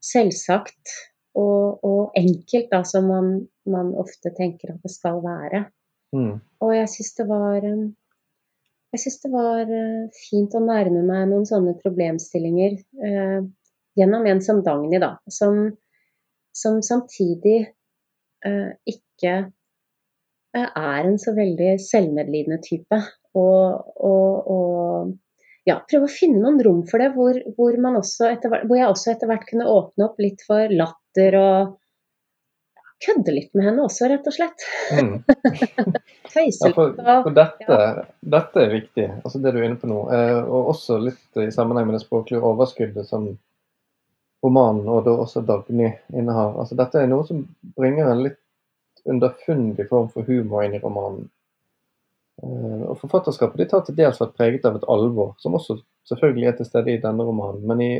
selvsagt 0.05 0.93
og, 1.35 1.83
og 1.83 2.15
enkelt 2.19 2.69
da, 2.71 2.83
som 2.87 3.09
man, 3.09 3.29
man 3.67 3.93
ofte 3.99 4.31
tenker 4.37 4.75
at 4.75 4.83
det 4.85 4.93
skal 4.93 5.19
være. 5.23 5.65
Mm. 6.15 6.37
Og 6.63 6.73
jeg 6.75 6.91
syns 6.93 7.15
det 7.17 7.25
var 7.27 7.65
eh, 7.65 7.85
Jeg 8.93 9.01
syns 9.01 9.17
det 9.25 9.31
var 9.33 9.71
eh, 9.79 10.05
fint 10.29 10.53
å 10.55 10.61
nærme 10.63 11.01
meg 11.03 11.25
noen 11.31 11.47
sånne 11.49 11.73
problemstillinger 11.81 12.77
eh, 12.77 13.41
gjennom 13.99 14.29
en 14.29 14.43
som 14.45 14.61
Dagny, 14.63 15.01
da. 15.01 15.15
Som, 15.27 15.73
som 16.55 16.79
samtidig 16.85 17.57
eh, 18.45 18.71
ikke 18.87 19.35
er 20.63 21.07
en 21.09 21.17
så 21.21 21.35
veldig 21.35 21.75
selvmedlidende 21.83 22.61
type. 22.63 22.99
Og, 23.35 23.95
og, 24.07 24.51
og 24.55 25.65
ja, 25.67 25.79
prøve 25.89 26.07
å 26.07 26.11
finne 26.11 26.41
noen 26.43 26.61
rom 26.63 26.83
for 26.87 27.01
det, 27.01 27.11
hvor, 27.15 27.39
hvor, 27.57 27.79
man 27.81 27.97
også 27.99 28.29
etter, 28.31 28.61
hvor 28.67 28.79
jeg 28.79 28.91
også 28.91 29.15
etter 29.15 29.31
hvert 29.31 29.47
kunne 29.49 29.67
åpne 29.71 30.07
opp 30.07 30.21
litt 30.23 30.45
for 30.45 30.71
latter 30.71 31.39
og 31.39 31.73
kødde 33.05 33.33
litt 33.35 33.51
med 33.57 33.67
henne 33.67 33.83
også, 33.85 34.07
rett 34.09 34.27
og 34.29 34.35
slett. 34.35 34.67
Mm. 34.95 35.17
Tøyse 36.31 36.69
Ja, 36.69 36.75
for, 36.77 36.93
for 36.95 37.33
dette, 37.35 37.79
dette 38.37 38.63
er 38.63 38.71
viktig, 38.71 39.09
altså 39.23 39.41
det 39.43 39.51
du 39.55 39.59
er 39.59 39.67
inne 39.67 39.81
på 39.81 39.89
nå. 39.89 39.99
Eh, 40.15 40.37
og 40.45 40.71
også 40.75 41.01
litt 41.03 41.43
i 41.43 41.49
sammenheng 41.53 41.89
med 41.89 41.99
det 41.99 42.05
språklige 42.05 42.43
overskuddet 42.45 43.09
som 43.09 43.27
romanen 44.45 44.87
og 44.91 45.03
da 45.07 45.17
også 45.25 45.43
Dagny 45.45 45.89
innehar. 46.13 46.55
Altså 46.61 46.77
dette 46.77 47.01
er 47.01 47.09
noe 47.11 47.25
som 47.27 47.43
bringer 47.75 48.11
en 48.11 48.25
litt 48.27 48.41
underfundig 49.09 49.87
form 49.89 50.09
for 50.13 50.27
humor 50.27 50.65
inn 50.65 50.77
i 50.77 50.81
romanen. 50.83 51.27
Eh, 52.43 52.81
og 52.89 52.97
Forfatterskapet 52.99 53.61
de 53.61 53.67
tar 53.71 53.85
til 53.85 53.97
dels 53.97 54.19
vært 54.21 54.35
preget 54.37 54.65
av 54.67 54.79
et 54.79 54.87
alvor, 54.91 55.35
som 55.39 55.55
også 55.57 55.79
selvfølgelig 56.09 56.49
er 56.49 56.57
til 56.57 56.69
stede 56.69 56.95
i 56.95 57.01
denne 57.03 57.27
romanen. 57.27 57.63
Men 57.69 57.83
i, 57.85 57.91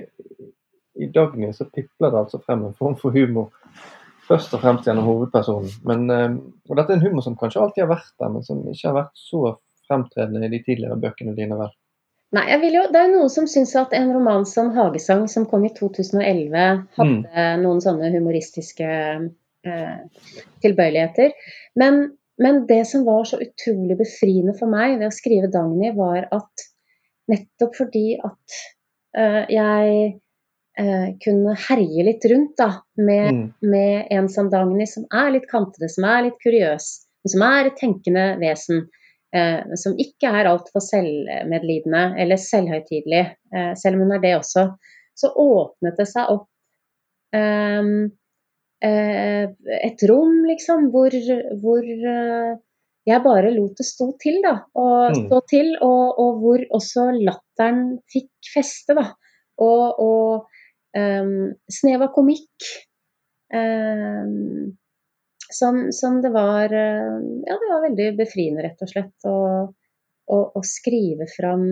i 0.99 1.11
Dagny 1.13 1.51
så 1.55 1.69
pipler 1.69 2.11
det 2.11 2.23
altså 2.25 2.41
frem 2.43 2.65
en 2.65 2.75
form 2.77 2.97
for 2.99 3.15
humor 3.15 3.53
først 4.25 4.53
og 4.57 4.63
fremst 4.63 4.87
gjennom 4.89 5.07
hovedpersonen. 5.07 5.71
Men, 5.85 6.09
eh, 6.09 6.35
og 6.69 6.77
dette 6.79 6.93
er 6.93 6.99
en 6.99 7.07
humor 7.07 7.25
som 7.25 7.37
kanskje 7.39 7.61
alltid 7.61 7.85
har 7.85 7.95
vært 7.95 8.13
der, 8.19 8.33
men 8.33 8.45
som 8.45 8.61
ikke 8.65 8.89
har 8.89 8.99
vært 9.03 9.17
så 9.19 9.55
fremtredende 9.85 10.47
i 10.47 10.53
de 10.55 10.63
tidligere 10.65 10.97
bøkene 10.99 11.35
dine, 11.37 11.57
vel? 11.59 11.73
Nei, 12.35 12.47
jeg 12.49 12.59
vil 12.63 12.73
jo, 12.79 12.83
det 12.91 12.99
er 12.99 13.05
jo 13.07 13.19
noen 13.19 13.31
som 13.31 13.45
syns 13.47 13.75
at 13.79 13.93
en 13.95 14.09
roman 14.11 14.45
som 14.49 14.71
'Hagesang', 14.73 15.27
som 15.31 15.45
kom 15.45 15.63
i 15.63 15.69
2011, 15.71 16.87
hadde 16.97 17.43
noen 17.61 17.81
sånne 17.85 18.09
humoristiske 18.11 18.87
tilbøyeligheter. 20.63 21.33
Men, 21.79 22.17
men 22.41 22.63
det 22.69 22.83
som 22.89 23.05
var 23.07 23.23
så 23.29 23.39
utrolig 23.43 23.97
befriende 23.99 24.55
for 24.59 24.71
meg 24.71 24.99
ved 24.99 25.09
å 25.09 25.15
skrive 25.15 25.49
'Dagny', 25.51 25.95
var 25.97 26.27
at 26.31 26.67
nettopp 27.31 27.75
fordi 27.75 28.19
at 28.23 28.59
eh, 29.17 29.43
jeg 29.49 30.19
eh, 30.77 31.07
kunne 31.23 31.55
herje 31.67 32.05
litt 32.09 32.27
rundt 32.31 32.57
da, 32.57 32.69
med, 32.97 33.33
Mm. 33.33 33.53
med 33.61 34.07
en 34.11 34.29
som 34.29 34.49
Dagny, 34.49 34.85
som 34.85 35.07
er 35.11 35.31
litt 35.31 35.49
kantete, 35.51 35.89
som 35.89 36.03
er 36.03 36.27
litt 36.27 36.37
kuriøs, 36.43 36.91
som 37.27 37.41
er 37.41 37.71
et 37.71 37.79
tenkende 37.81 38.37
vesen. 38.39 38.85
Eh, 39.35 39.63
som 39.75 39.97
ikke 39.99 40.29
er 40.31 40.47
altfor 40.47 40.79
selvmedlidende 40.79 42.13
eller 42.21 42.39
selvhøytidelig, 42.39 43.23
eh, 43.51 43.73
selv 43.75 43.97
om 43.97 44.05
hun 44.05 44.13
er 44.15 44.21
det 44.23 44.35
også. 44.37 44.69
Så 45.15 45.27
åpnet 45.35 45.97
det 45.97 46.05
seg 46.07 46.29
opp 46.31 46.47
eh, 47.35 47.81
et 48.85 50.05
rom, 50.09 50.43
liksom, 50.49 50.89
hvor, 50.93 51.13
hvor 51.61 51.85
eh, 51.85 52.55
jeg 53.05 53.23
bare 53.25 53.51
lot 53.53 53.77
det 53.77 53.85
stå 53.87 54.11
til, 54.21 54.41
da. 54.43 54.55
Og, 54.75 55.15
Mm. 55.15 55.27
stå 55.27 55.39
til 55.49 55.71
og, 55.81 56.19
og 56.21 56.39
hvor 56.41 56.63
også 56.79 57.09
latteren 57.19 57.99
fikk 58.11 58.31
feste, 58.53 58.95
da. 58.97 59.11
Og, 59.61 59.99
og 60.01 60.47
um, 60.97 61.53
snev 61.71 62.01
av 62.07 62.11
komikk. 62.15 62.71
Um, 63.53 64.73
som, 65.53 65.91
som 65.93 66.17
det 66.23 66.31
var 66.33 66.73
eh, 66.73 67.19
Ja, 67.45 67.55
det 67.61 67.69
var 67.69 67.83
veldig 67.85 68.07
befriende, 68.17 68.63
rett 68.65 68.81
og 68.81 68.89
slett, 68.89 69.13
å 70.57 70.61
skrive 70.65 71.27
fram 71.29 71.65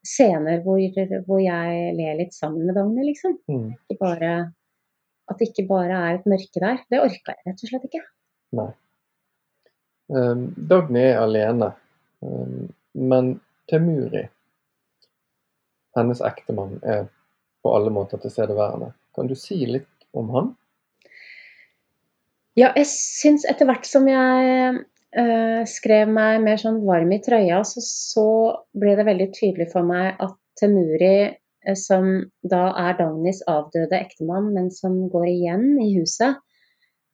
scener 0.00 0.62
hvor, 0.64 0.80
hvor 1.26 1.40
jeg 1.42 1.92
ler 1.98 2.16
litt 2.16 2.32
sammen 2.32 2.64
med 2.64 2.78
Dagny, 2.78 3.04
liksom. 3.10 3.36
Mm. 3.52 3.66
Ikke 3.76 3.98
bare, 4.00 4.32
at 5.28 5.40
det 5.40 5.50
ikke 5.50 5.68
bare 5.68 5.96
er 6.08 6.18
et 6.18 6.28
mørke 6.28 6.62
der. 6.62 6.80
Det 6.90 7.00
orka 7.02 7.34
jeg 7.34 7.44
rett 7.46 7.64
og 7.64 7.72
slett 7.72 7.88
ikke. 7.88 8.04
Nei. 8.58 8.70
Um, 10.08 10.46
Dagny 10.56 11.02
er 11.04 11.20
alene, 11.20 11.74
um, 12.24 12.68
men 12.96 13.34
Temuri, 13.68 14.22
hennes 15.98 16.22
ektemann, 16.24 16.78
er 16.80 17.10
på 17.60 17.74
alle 17.76 17.92
måter 17.92 18.20
tilstedeværende. 18.22 18.94
Kan 19.16 19.28
du 19.28 19.34
si 19.36 19.58
litt 19.68 20.08
om 20.16 20.30
han? 20.32 20.54
Ja, 22.58 22.72
jeg 22.72 22.88
syns 22.90 23.44
etter 23.46 23.68
hvert 23.68 23.84
som 23.86 24.08
jeg 24.08 24.78
uh, 24.80 25.60
skrev 25.68 26.08
meg 26.10 26.40
mer 26.46 26.56
sånn 26.62 26.80
varm 26.88 27.12
i 27.12 27.20
trøya, 27.22 27.60
så, 27.68 27.84
så 27.84 28.28
ble 28.72 28.96
det 28.98 29.06
veldig 29.10 29.28
tydelig 29.36 29.68
for 29.74 29.86
meg 29.86 30.16
at 30.16 30.34
Temuri, 30.58 31.36
som 31.76 32.06
da 32.46 32.68
er 32.80 32.96
Dagnys 33.00 33.42
avdøde 33.50 33.98
ektemann, 33.98 34.52
men 34.54 34.70
som 34.72 34.94
går 35.12 35.26
igjen 35.32 35.66
i 35.82 35.90
huset, 35.98 36.38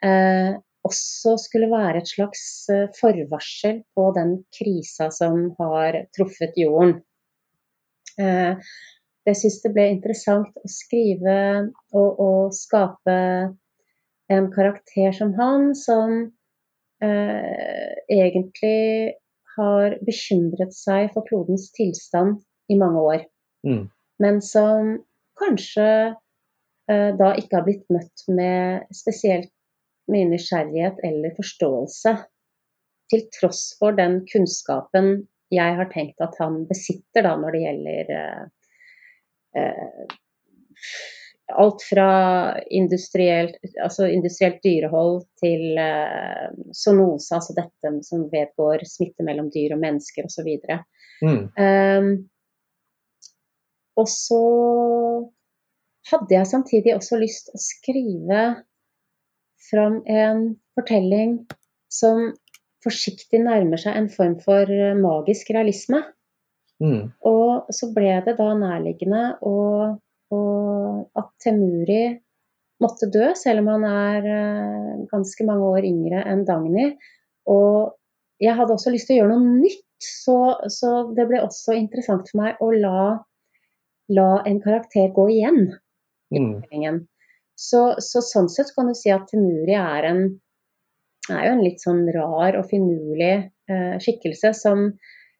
eh, 0.04 0.54
også 0.84 1.36
skulle 1.40 1.70
være 1.72 2.02
et 2.02 2.10
slags 2.10 2.44
eh, 2.72 2.86
forvarsel 2.98 3.80
på 3.96 4.10
den 4.16 4.36
krisa 4.54 5.08
som 5.14 5.48
har 5.58 6.04
truffet 6.16 6.58
jorden. 6.60 6.98
Eh, 8.20 8.60
jeg 9.24 9.40
syns 9.40 9.60
det 9.64 9.72
ble 9.72 9.88
interessant 9.94 10.52
å 10.60 10.70
skrive 10.70 11.36
og, 11.96 12.20
og 12.20 12.56
skape 12.56 13.18
en 14.34 14.48
karakter 14.52 15.14
som 15.16 15.32
han, 15.38 15.70
som 15.76 16.12
eh, 17.04 17.92
egentlig 18.12 19.16
har 19.56 19.96
bekymret 20.04 20.74
seg 20.76 21.10
for 21.14 21.26
klodens 21.28 21.70
tilstand 21.76 22.42
i 22.68 22.78
mange 22.80 23.04
år. 23.14 23.26
Mm. 23.64 23.84
Men 24.22 24.40
som 24.44 24.96
kanskje 25.40 25.88
eh, 26.90 27.10
da 27.18 27.32
ikke 27.38 27.58
har 27.58 27.66
blitt 27.66 27.86
møtt 27.92 28.26
med 28.30 28.86
spesielt 28.94 29.52
mye 30.12 30.28
nysgjerrighet 30.28 31.00
eller 31.06 31.34
forståelse. 31.36 32.16
Til 33.12 33.24
tross 33.36 33.66
for 33.78 33.96
den 33.96 34.22
kunnskapen 34.30 35.26
jeg 35.54 35.76
har 35.78 35.90
tenkt 35.92 36.22
at 36.24 36.36
han 36.40 36.64
besitter 36.68 37.26
da 37.26 37.34
når 37.38 37.54
det 37.54 37.64
gjelder 37.64 38.14
eh, 38.18 38.46
eh, 39.60 40.06
alt 41.54 41.82
fra 41.84 42.08
industrielt, 42.72 43.58
altså 43.82 44.08
industrielt 44.08 44.62
dyrehold 44.64 45.24
til 45.42 45.78
eh, 45.78 46.48
zoonose, 46.72 47.34
altså 47.36 47.56
dette 47.56 47.92
som 48.06 48.24
vedgår 48.32 48.86
smitte 48.88 49.26
mellom 49.26 49.50
dyr 49.54 49.76
og 49.76 49.82
mennesker 49.84 50.26
osv. 50.26 50.48
Mm. 51.22 51.42
Um, 51.60 52.08
og 54.00 54.08
så 54.10 54.42
hadde 56.10 56.34
jeg 56.34 56.50
samtidig 56.50 56.94
også 56.96 57.18
lyst 57.20 57.52
å 57.54 57.60
skrive 57.60 58.42
fram 59.70 60.00
en 60.10 60.46
fortelling 60.76 61.38
som 61.92 62.32
forsiktig 62.84 63.40
nærmer 63.44 63.80
seg 63.80 63.96
en 63.96 64.10
form 64.12 64.36
for 64.42 64.68
eh, 64.68 64.96
magisk 64.98 65.54
realisme. 65.56 66.02
Mm. 66.82 67.14
Og 67.24 67.70
så 67.72 67.88
ble 67.94 68.18
det 68.26 68.36
da 68.36 68.50
nærliggende 68.58 69.24
og, 69.46 69.96
og 70.34 71.20
at 71.20 71.30
Temuri 71.40 72.18
måtte 72.82 73.08
dø, 73.12 73.30
selv 73.38 73.62
om 73.62 73.70
han 73.72 73.86
er 73.88 74.28
eh, 74.28 75.04
ganske 75.12 75.46
mange 75.48 75.70
år 75.76 75.88
yngre 75.88 76.24
enn 76.28 76.44
Dagny. 76.48 76.90
Og 77.50 77.94
jeg 78.42 78.56
hadde 78.58 78.74
også 78.74 78.92
lyst 78.92 79.08
til 79.08 79.18
å 79.18 79.22
gjøre 79.22 79.36
noe 79.36 79.60
nytt, 79.62 79.86
så, 80.04 80.38
så 80.68 80.90
det 81.16 81.28
ble 81.30 81.40
også 81.44 81.76
interessant 81.78 82.28
for 82.28 82.42
meg 82.42 82.60
å 82.60 82.70
la, 82.74 83.04
la 84.08 84.42
en 84.46 84.60
karakter 84.60 85.12
gå 85.14 85.28
igjen. 85.30 85.60
Mm. 86.34 87.04
Så, 87.54 87.82
så, 88.02 88.22
sånn 88.24 88.48
sett 88.50 88.72
kan 88.74 88.90
du 88.90 88.96
si 88.98 89.12
at 89.14 89.28
Temuri 89.30 89.76
er, 89.78 90.08
en, 90.08 90.22
er 91.30 91.44
jo 91.46 91.52
en 91.54 91.62
litt 91.62 91.84
sånn 91.84 92.02
rar 92.14 92.58
og 92.58 92.66
finurlig 92.70 93.34
eh, 93.70 93.94
skikkelse 94.02 94.50
som, 94.58 94.88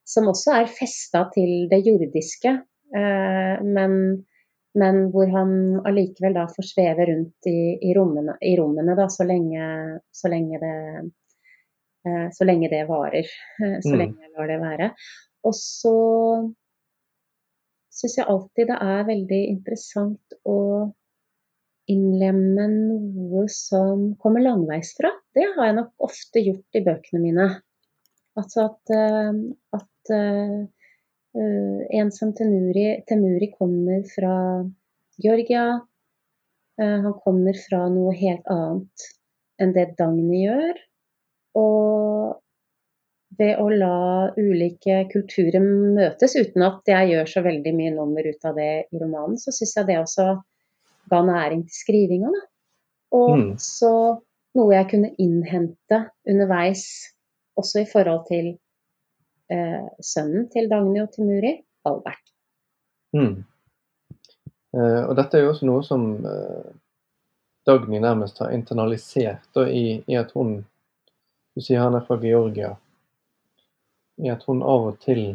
som, 0.06 0.30
også 0.30 0.54
er 0.60 0.70
festa 0.70 1.26
til 1.34 1.66
det 1.72 1.82
jordiske, 1.86 2.54
eh, 2.94 3.56
men, 3.66 3.98
men, 4.78 5.02
hvor 5.10 5.32
han 5.34 5.56
allikevel 5.82 6.38
da 6.38 6.46
får 6.52 6.70
sveve 6.70 7.08
rundt 7.10 7.50
i, 7.50 7.74
i 7.82 7.96
rommene, 7.98 8.38
i 8.40 8.54
rommene 8.60 8.96
da, 8.98 9.10
så, 9.10 9.26
lenge, 9.26 9.98
så, 10.14 10.30
lenge 10.30 10.62
det, 10.62 10.76
eh, 12.06 12.26
så 12.36 12.46
lenge 12.46 12.70
det 12.70 12.84
varer. 12.90 13.26
Eh, 13.58 13.80
så 13.82 13.96
Mm. 13.96 13.98
lenge 14.04 14.22
jeg 14.22 14.36
lar 14.38 14.54
det 14.54 14.62
være. 14.62 14.92
Og 15.44 15.58
så 15.58 15.96
syns 17.94 18.18
jeg 18.18 18.28
alltid 18.30 18.70
det 18.70 18.78
er 18.82 19.08
veldig 19.08 19.40
interessant 19.52 20.38
å 20.48 20.58
innlemme 21.90 22.66
noe 22.72 23.44
som 23.52 24.14
kommer 24.20 24.44
langveisfra. 24.44 25.10
Det 25.36 25.46
har 25.56 25.68
jeg 25.68 25.78
nok 25.78 26.06
ofte 26.08 26.42
gjort 26.42 26.78
i 26.78 26.82
bøkene 26.84 27.20
mine. 27.22 27.48
Altså 28.40 28.68
at, 28.70 28.94
eh, 28.94 29.32
at 29.76 30.14
eh, 30.14 30.62
en 32.00 32.12
som 32.14 32.32
Temuri, 32.34 32.86
Temuri 33.08 33.50
kommer 33.54 34.02
fra 34.10 34.36
Georgia. 35.22 35.66
Eh, 36.80 36.98
han 37.04 37.14
kommer 37.22 37.58
fra 37.68 37.84
noe 37.92 38.14
helt 38.18 38.48
annet 38.50 39.10
enn 39.62 39.74
det 39.76 39.92
Dagny 40.00 40.44
gjør. 40.46 40.80
Og 41.60 42.40
ved 43.38 43.58
å 43.58 43.68
la 43.72 43.94
ulike 44.36 45.04
kulturer 45.12 45.62
møtes, 45.64 46.36
uten 46.36 46.62
at 46.66 46.90
jeg 46.90 47.12
gjør 47.12 47.30
så 47.30 47.42
veldig 47.44 47.72
mye 47.76 47.94
nummer 47.94 48.26
ut 48.26 48.44
av 48.48 48.58
det 48.58 48.68
i 48.92 49.00
romanen, 49.00 49.38
så 49.40 49.52
syns 49.54 49.76
jeg 49.76 49.88
det 49.90 49.98
også 50.02 50.26
ga 51.10 51.22
næring 51.26 51.64
til 51.68 51.78
skrivinga. 51.82 52.30
Og 53.14 53.38
Mm. 53.38 53.56
så 53.58 54.20
noe 54.54 54.74
jeg 54.74 54.88
kunne 54.90 55.14
innhente 55.18 56.10
underveis, 56.28 56.84
også 57.56 57.82
i 57.82 57.88
forhold 57.90 58.26
til 58.28 58.58
eh, 59.50 59.88
sønnen 60.00 60.48
til 60.50 60.68
Dagny 60.70 61.02
og 61.02 61.12
Timuri, 61.12 61.56
Albert. 61.86 62.22
Mm. 63.14 63.44
Eh, 64.74 65.02
og 65.06 65.16
dette 65.16 65.38
er 65.38 65.44
jo 65.44 65.52
også 65.52 65.66
noe 65.68 65.82
som 65.86 66.26
eh, 66.26 66.70
Dagny 67.66 68.00
nærmest 68.02 68.38
har 68.42 68.50
internalisert 68.50 69.44
da, 69.54 69.68
i, 69.70 70.02
i 70.06 70.16
at 70.18 70.32
hun 70.34 70.64
Du 71.54 71.62
sier 71.62 71.78
han 71.78 71.94
er 71.94 72.02
fra 72.02 72.16
Georgia. 72.18 72.72
I 74.22 74.30
at 74.30 74.44
hun 74.46 74.62
av 74.62 74.92
og 74.92 75.00
til 75.02 75.34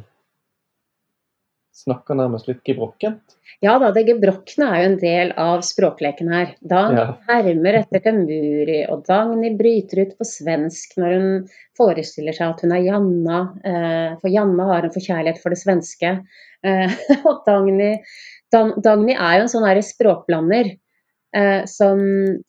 snakker 1.79 2.17
nærmest 2.17 2.49
litt 2.49 2.61
gebrokkent. 2.67 3.37
Ja 3.63 3.77
da, 3.81 3.91
det 3.95 4.05
gebrokne 4.07 4.67
er 4.67 4.81
jo 4.81 4.89
en 4.89 4.97
del 5.01 5.31
av 5.39 5.61
språkleken 5.67 6.31
her. 6.31 6.51
Dagny 6.59 6.99
Ja. 6.99 7.05
hermer 7.29 7.79
etter 7.81 8.03
Temuri, 8.03 8.81
og 8.91 9.05
Dagny 9.07 9.53
bryter 9.59 10.03
ut 10.03 10.17
på 10.19 10.27
svensk 10.27 10.97
når 10.99 11.15
hun 11.15 11.29
forestiller 11.79 12.35
seg 12.35 12.53
at 12.53 12.61
hun 12.65 12.75
er 12.75 12.85
Janna, 12.87 13.39
eh, 13.63 14.17
for 14.19 14.29
Janna 14.31 14.67
har 14.73 14.83
en 14.83 14.95
forkjærlighet 14.95 15.41
for 15.41 15.55
det 15.55 15.61
svenske. 15.61 16.13
Eh, 16.63 16.89
og 17.29 17.43
Dagny, 17.47 17.97
Dan, 18.51 18.73
Dagny 18.81 19.15
er 19.15 19.39
jo 19.39 19.47
en 19.47 19.53
sånn 19.55 19.67
her 19.67 19.79
språkblander 19.85 20.73
eh, 21.35 21.63
som, 21.69 21.99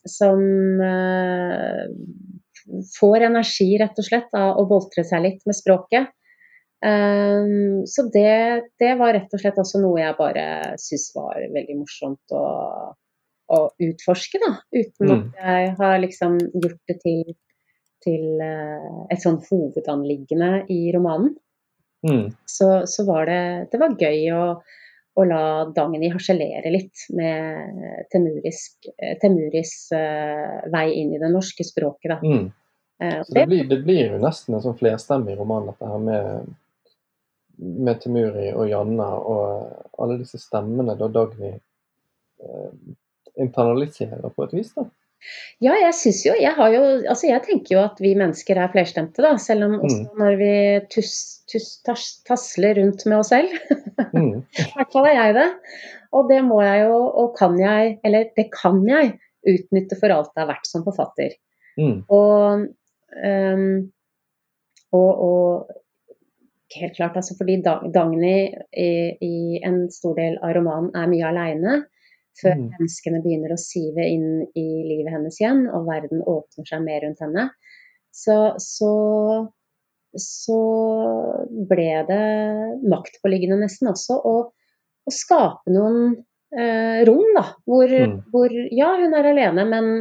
som 0.06 0.40
får 2.98 3.26
energi, 3.30 3.76
rett 3.78 3.98
og 3.98 4.06
slett, 4.06 4.32
av 4.34 4.58
å 4.58 4.66
boltre 4.66 5.04
seg 5.04 5.22
litt 5.22 5.46
med 5.46 5.58
språket. 5.58 6.10
Um, 6.80 7.84
så 7.84 8.06
det, 8.08 8.70
det 8.80 8.94
var 8.96 9.12
rett 9.12 9.34
og 9.36 9.42
slett 9.42 9.58
også 9.60 9.82
noe 9.82 10.00
jeg 10.00 10.16
bare 10.16 10.44
syntes 10.80 11.10
var 11.12 11.42
veldig 11.52 11.76
morsomt 11.82 12.32
å, 12.32 12.44
å 13.52 13.60
utforske, 13.84 14.40
da. 14.40 14.54
Uten 14.72 15.10
Mm. 15.10 15.14
at 15.18 15.44
jeg 15.44 15.74
har 15.82 15.98
liksom 16.00 16.38
gjort 16.40 16.80
det 16.88 16.96
til, 17.04 17.34
til 18.04 18.40
uh, 18.40 19.06
et 19.12 19.20
sånn 19.20 19.40
hovedanliggende 19.50 20.64
i 20.72 20.82
romanen. 20.96 21.34
Mm. 22.06 22.30
Så, 22.48 22.86
så 22.88 23.04
var 23.04 23.28
det, 23.28 23.42
det 23.72 23.80
var 23.82 23.98
gøy 24.00 24.30
å, 24.32 24.44
å 25.20 25.24
la 25.28 25.42
Dagny 25.76 26.08
harselere 26.08 26.70
litt 26.72 27.02
med 27.12 27.82
eh, 27.84 29.18
Temuris 29.20 29.76
uh, 29.92 30.64
vei 30.72 30.86
inn 30.96 31.12
i 31.12 31.20
det 31.20 31.28
norske 31.28 31.66
språket, 31.66 32.14
da. 32.14 32.18
Mm. 32.24 32.48
Eh, 33.02 33.20
Så 33.26 33.34
det 33.36 33.46
blir, 33.50 33.68
det 33.68 33.82
blir 33.84 34.14
jo 34.14 34.22
nesten 34.22 34.56
en 34.56 34.64
sånn 34.64 34.78
flerstemmig 34.80 35.36
roman, 35.36 35.68
dette 35.68 35.92
her 35.92 36.02
med, 36.04 36.48
med 37.60 38.00
Temuri 38.00 38.50
og 38.54 38.68
Janne 38.70 39.06
og 39.06 40.00
alle 40.00 40.20
disse 40.22 40.40
stemmene 40.40 40.96
da 40.98 41.10
Dagny 41.12 41.52
eh, 41.52 42.72
internaliserer 43.40 44.32
på 44.34 44.46
et 44.46 44.56
vis. 44.56 44.72
da. 44.76 44.86
Ja, 45.60 45.74
jeg 45.76 45.92
syns 45.98 46.22
jo 46.24 46.32
Jeg 46.40 46.54
har 46.56 46.70
jo 46.72 46.80
Altså, 46.80 47.26
jeg 47.28 47.42
tenker 47.44 47.74
jo 47.74 47.80
at 47.82 47.98
vi 48.00 48.14
mennesker 48.16 48.56
er 48.56 48.70
flerstemte, 48.72 49.20
da. 49.20 49.34
Selv 49.42 49.66
om 49.68 49.78
også 49.82 50.16
når 50.20 50.38
vi 50.40 50.52
tuss, 50.94 51.14
tuss, 51.50 51.74
tas, 51.84 52.06
tasler 52.26 52.80
rundt 52.80 53.04
med 53.06 53.20
oss 53.20 53.34
selv. 53.34 53.52
Mm. 54.10 54.40
I 54.58 54.64
hvert 54.74 54.90
fall 54.90 55.06
er 55.06 55.14
jeg 55.14 55.34
det. 55.36 55.48
Og 56.16 56.30
det 56.30 56.40
må 56.42 56.56
jeg 56.64 56.80
jo, 56.88 56.94
og 57.20 57.34
kan 57.38 57.52
jeg, 57.60 57.92
eller 58.04 58.30
det 58.34 58.46
kan 58.50 58.80
jeg, 58.88 59.12
utnytte 59.46 59.98
for 60.00 60.12
alt 60.12 60.32
det 60.34 60.42
er 60.42 60.48
verdt 60.48 60.66
som 60.66 60.82
forfatter. 60.82 61.36
Mm. 61.78 62.00
Og, 62.10 62.64
um, 63.22 63.68
og, 64.96 65.22
og 65.28 65.70
helt 66.78 66.94
klart, 66.96 67.16
altså 67.18 67.34
fordi 67.38 67.56
Dagny 67.64 68.34
i, 68.72 68.90
i 69.20 69.60
en 69.66 69.88
stor 69.90 70.14
del 70.18 70.36
av 70.44 70.54
romanen 70.56 70.92
er 70.94 71.08
mye 71.10 71.26
aleine. 71.30 71.78
Før 72.40 72.54
Mm. 72.56 72.68
menneskene 72.72 73.18
begynner 73.24 73.52
å 73.52 73.58
sive 73.60 74.04
inn 74.06 74.44
i 74.56 74.66
livet 74.86 75.10
hennes 75.12 75.40
igjen, 75.40 75.64
og 75.74 75.88
verden 75.90 76.22
åpner 76.22 76.64
seg 76.68 76.84
mer 76.84 77.02
rundt 77.04 77.20
henne. 77.20 77.48
Så, 78.14 78.36
så, 78.62 78.92
så 80.16 80.60
ble 81.68 81.90
det 82.08 82.22
maktpåliggende 82.88 83.58
nesten 83.60 83.90
også 83.90 84.16
å, 84.24 84.34
å 85.04 85.12
skape 85.12 85.74
noen 85.74 86.00
eh, 86.54 87.02
rom, 87.10 87.26
da. 87.36 87.44
Hvor, 87.66 87.90
Mm. 87.90 88.16
hvor 88.32 88.54
ja, 88.72 88.94
hun 89.02 89.14
er 89.18 89.30
alene, 89.34 89.66
men 89.68 89.92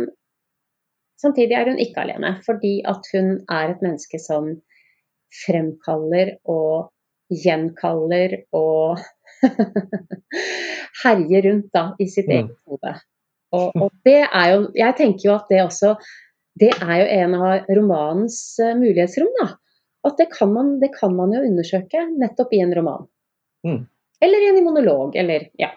samtidig 1.20 1.58
er 1.58 1.74
hun 1.74 1.82
ikke 1.82 2.06
alene. 2.06 2.38
Fordi 2.46 2.80
at 2.88 3.10
hun 3.14 3.40
er 3.50 3.74
et 3.74 3.82
menneske 3.86 4.22
som 4.22 4.54
fremkaller 5.46 6.36
og 6.50 6.90
gjenkaller 7.30 8.34
og 8.58 8.98
herjer 11.04 11.46
rundt 11.50 11.70
da, 11.74 11.84
i 12.00 12.08
sitt 12.10 12.28
Mm. 12.28 12.36
eget 12.36 12.58
hode. 12.68 12.96
Og, 13.52 13.76
og 13.82 13.92
det 14.06 14.28
er 14.30 14.48
jo 14.54 14.58
Jeg 14.78 14.96
tenker 14.98 15.24
jo 15.26 15.32
at 15.34 15.48
det 15.50 15.62
også 15.64 15.96
Det 16.60 16.70
er 16.84 16.96
jo 17.00 17.06
en 17.16 17.34
av 17.40 17.70
romanens 17.78 18.38
eh, 18.60 18.76
mulighetsrom, 18.78 19.30
da. 19.42 19.48
At 20.06 20.18
det 20.20 20.28
kan, 20.34 20.52
man, 20.54 20.80
det 20.82 20.92
kan 20.94 21.16
man 21.16 21.32
jo 21.34 21.40
undersøke 21.48 22.02
nettopp 22.20 22.54
i 22.54 22.60
en 22.62 22.74
roman. 22.76 23.06
Mm. 23.66 23.86
Eller 24.22 24.44
i 24.44 24.50
en 24.52 24.64
monolog, 24.66 25.16
eller 25.16 25.48
ja. 25.60 25.70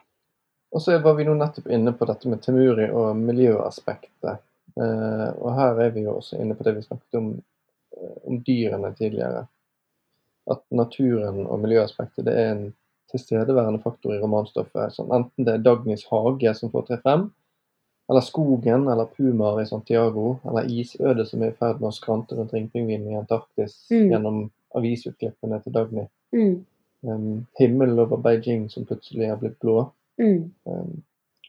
Og 0.74 0.82
så 0.82 0.98
var 0.98 1.14
vi 1.14 1.24
nå 1.28 1.34
nettopp 1.38 1.68
inne 1.70 1.92
på 1.94 2.06
dette 2.10 2.28
med 2.30 2.42
Temuri 2.42 2.88
og 2.90 3.14
miljøaspektet. 3.18 4.42
Eh, 4.80 5.28
og 5.38 5.54
her 5.54 5.78
er 5.86 5.90
vi 5.94 6.02
jo 6.06 6.16
også 6.18 6.40
inne 6.42 6.54
på 6.58 6.66
det 6.66 6.74
vi 6.80 6.82
snakket 6.86 7.18
om, 7.20 7.32
om 8.24 8.40
dyrene 8.46 8.92
tidligere. 8.98 9.46
At 10.50 10.62
naturen 10.74 11.44
og 11.46 11.60
miljøaspektet 11.62 12.26
det 12.26 12.34
er 12.38 12.50
en 12.54 12.64
tilstedeværende 13.12 13.82
faktor 13.84 14.14
i 14.16 14.20
romanstoffet. 14.22 14.94
Sånn, 14.96 15.12
enten 15.12 15.46
det 15.46 15.54
er 15.54 15.64
Dagnys 15.66 16.06
hage 16.10 16.54
som 16.58 16.72
får 16.72 16.86
tre 16.88 16.98
frem, 17.04 17.28
eller 18.10 18.24
skogen, 18.24 18.88
eller 18.90 19.06
pumaer 19.12 19.62
i 19.62 19.68
Santiago, 19.68 20.38
eller 20.48 20.66
isødet 20.68 21.28
som 21.28 21.42
er 21.44 21.52
i 21.52 21.56
ferd 21.60 21.78
med 21.80 21.90
å 21.90 21.94
skrante 21.94 22.36
rundt 22.36 22.52
ringpingvinen 22.56 23.12
i 23.12 23.18
Antarktis 23.20 23.86
Mm. 23.90 24.08
gjennom 24.10 24.50
avisutklippene 24.74 25.62
til 25.62 25.72
Dagny. 25.72 26.08
Mm, 26.34 26.64
Um, 27.04 27.46
himmelen 27.58 27.98
over 27.98 28.16
Beijing 28.16 28.68
som 28.70 28.84
plutselig 28.86 29.24
er 29.26 29.36
blitt 29.36 29.58
blå. 29.58 29.90
mm. 30.18 30.50
Um, 30.66 31.02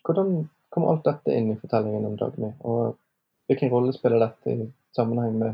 hvordan 0.04 0.50
kommer 0.72 0.90
alt 0.90 1.04
dette 1.06 1.36
inn 1.38 1.52
i 1.52 1.56
fortellingen 1.56 2.06
om 2.06 2.16
Dagny? 2.18 2.50
Og 2.66 2.96
hvilken 3.48 3.70
rolle 3.70 3.94
spiller 3.94 4.20
dette 4.20 4.50
i 4.50 4.66
sammenheng 4.98 5.38
med 5.38 5.54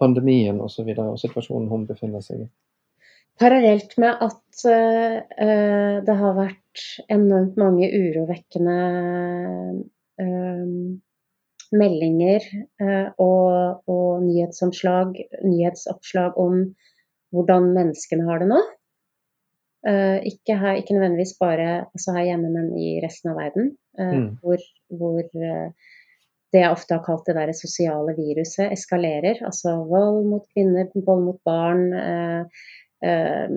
pandemien 0.00 0.60
osv. 0.60 0.64
Og, 0.64 0.70
så 0.70 0.86
videre, 0.86 1.10
og 1.14 1.20
situasjonen 1.22 1.70
hun 1.70 1.86
befinner 1.88 2.24
seg 2.24 2.44
i? 2.44 2.50
Parallelt 3.40 3.96
med 3.98 4.20
at 4.22 4.66
eh, 4.70 5.96
det 6.06 6.14
har 6.20 6.36
vært 6.36 6.84
enormt 7.10 7.56
mange 7.58 7.88
urovekkende 7.90 8.76
uh, 10.22 10.76
meldinger 11.74 12.46
uh, 12.82 13.08
og, 13.18 13.82
og 13.90 14.22
nyhetsomslag, 14.22 15.18
nyhetsoppslag 15.42 16.38
om 16.38 16.60
hvordan 17.34 17.72
menneskene 17.74 18.26
har 18.28 18.42
det 18.42 18.50
nå. 18.52 18.62
Ikke, 19.84 20.54
her, 20.56 20.78
ikke 20.80 20.94
nødvendigvis 20.94 21.34
bare 21.36 21.66
altså 21.92 22.14
her 22.14 22.24
hjemme, 22.30 22.48
men 22.54 22.70
i 22.80 22.94
resten 23.04 23.34
av 23.34 23.36
verden. 23.36 23.66
Mm. 23.98 24.30
Hvor, 24.40 24.62
hvor 24.88 25.26
det 26.54 26.62
jeg 26.62 26.70
ofte 26.70 26.94
har 26.94 27.02
kalt 27.02 27.26
det 27.26 27.34
der 27.34 27.50
sosiale 27.56 28.14
viruset 28.14 28.70
eskalerer. 28.70 29.40
Altså 29.46 29.74
vold 29.90 30.22
mot 30.30 30.44
kvinner, 30.54 30.86
vold 30.94 31.24
mot 31.26 31.40
barn. 31.46 31.88
Eh, 31.98 32.66
eh, 33.10 33.56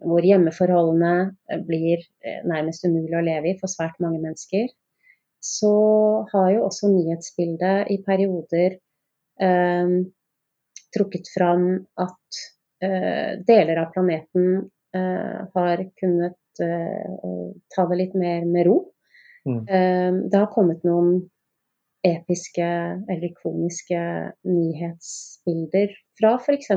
hvor 0.00 0.24
hjemmeforholdene 0.24 1.14
eh, 1.50 1.60
blir 1.66 2.00
eh, 2.24 2.40
nærmest 2.48 2.86
umulig 2.86 3.18
å 3.18 3.24
leve 3.24 3.52
i 3.52 3.58
for 3.60 3.72
svært 3.72 4.00
mange 4.00 4.20
mennesker. 4.22 4.70
Så 5.44 5.74
har 6.32 6.48
jo 6.54 6.64
også 6.66 6.88
nyhetsbildet 6.92 7.92
i 7.92 8.00
perioder 8.04 8.78
eh, 9.44 9.94
trukket 10.96 11.28
fram 11.34 11.66
at 12.00 12.42
eh, 12.84 13.36
deler 13.46 13.84
av 13.84 13.92
planeten 13.94 14.70
eh, 14.96 15.40
har 15.54 15.88
kunnet 16.00 16.36
ta 16.60 17.84
det 17.88 17.96
litt 17.96 18.14
mer 18.18 18.42
med 18.44 18.66
ro. 18.66 18.74
Mm. 19.48 19.62
Det 20.28 20.36
har 20.36 20.50
kommet 20.52 20.82
noen 20.84 21.22
episke 22.06 22.66
eller 23.10 23.26
ikoniske 23.28 24.00
nyhetsbilder 24.48 25.92
fra 26.20 26.34
f.eks. 26.40 26.70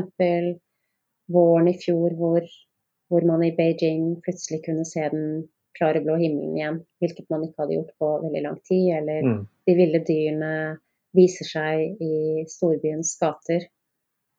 våren 1.33 1.67
i 1.71 1.77
fjor, 1.79 2.15
hvor, 2.19 2.47
hvor 3.09 3.27
man 3.27 3.43
i 3.45 3.53
Beijing 3.55 4.17
plutselig 4.25 4.63
kunne 4.65 4.85
se 4.85 5.05
den 5.13 5.45
klare 5.77 6.03
blå 6.03 6.17
himmelen 6.19 6.57
igjen, 6.57 6.81
hvilket 7.01 7.29
man 7.33 7.45
ikke 7.47 7.63
hadde 7.63 7.77
gjort 7.77 7.93
på 7.99 8.09
veldig 8.25 8.41
lang 8.45 8.59
tid. 8.67 8.89
Eller 8.99 9.21
Mm. 9.23 9.45
de 9.67 9.75
ville 9.79 10.03
dyrene 10.07 10.51
viser 11.13 11.45
seg 11.45 12.01
i 12.01 12.43
storbyens 12.49 13.15
gater, 13.21 13.63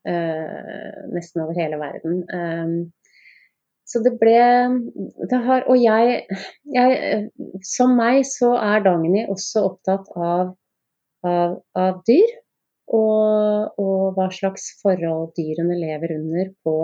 eh, 0.07 1.01
nesten 1.15 1.43
over 1.43 1.55
hele 1.59 1.79
verden. 1.81 2.21
Um, 2.35 2.93
så 3.87 4.01
det 4.03 4.15
ble 4.21 4.39
det 5.31 5.41
har, 5.45 5.65
Og 5.69 5.77
jeg, 5.77 6.25
jeg 6.73 7.31
Som 7.63 7.97
meg 7.97 8.25
så 8.25 8.55
er 8.57 8.81
Dagny 8.81 9.27
også 9.29 9.65
opptatt 9.69 10.09
av, 10.17 10.55
av, 11.27 11.59
av 11.79 12.01
dyr. 12.09 12.41
Og, 12.95 13.79
og 13.81 14.17
hva 14.19 14.27
slags 14.29 14.67
forhold 14.83 15.31
dyrene 15.39 15.79
lever 15.81 16.13
under 16.19 16.51
på, 16.67 16.75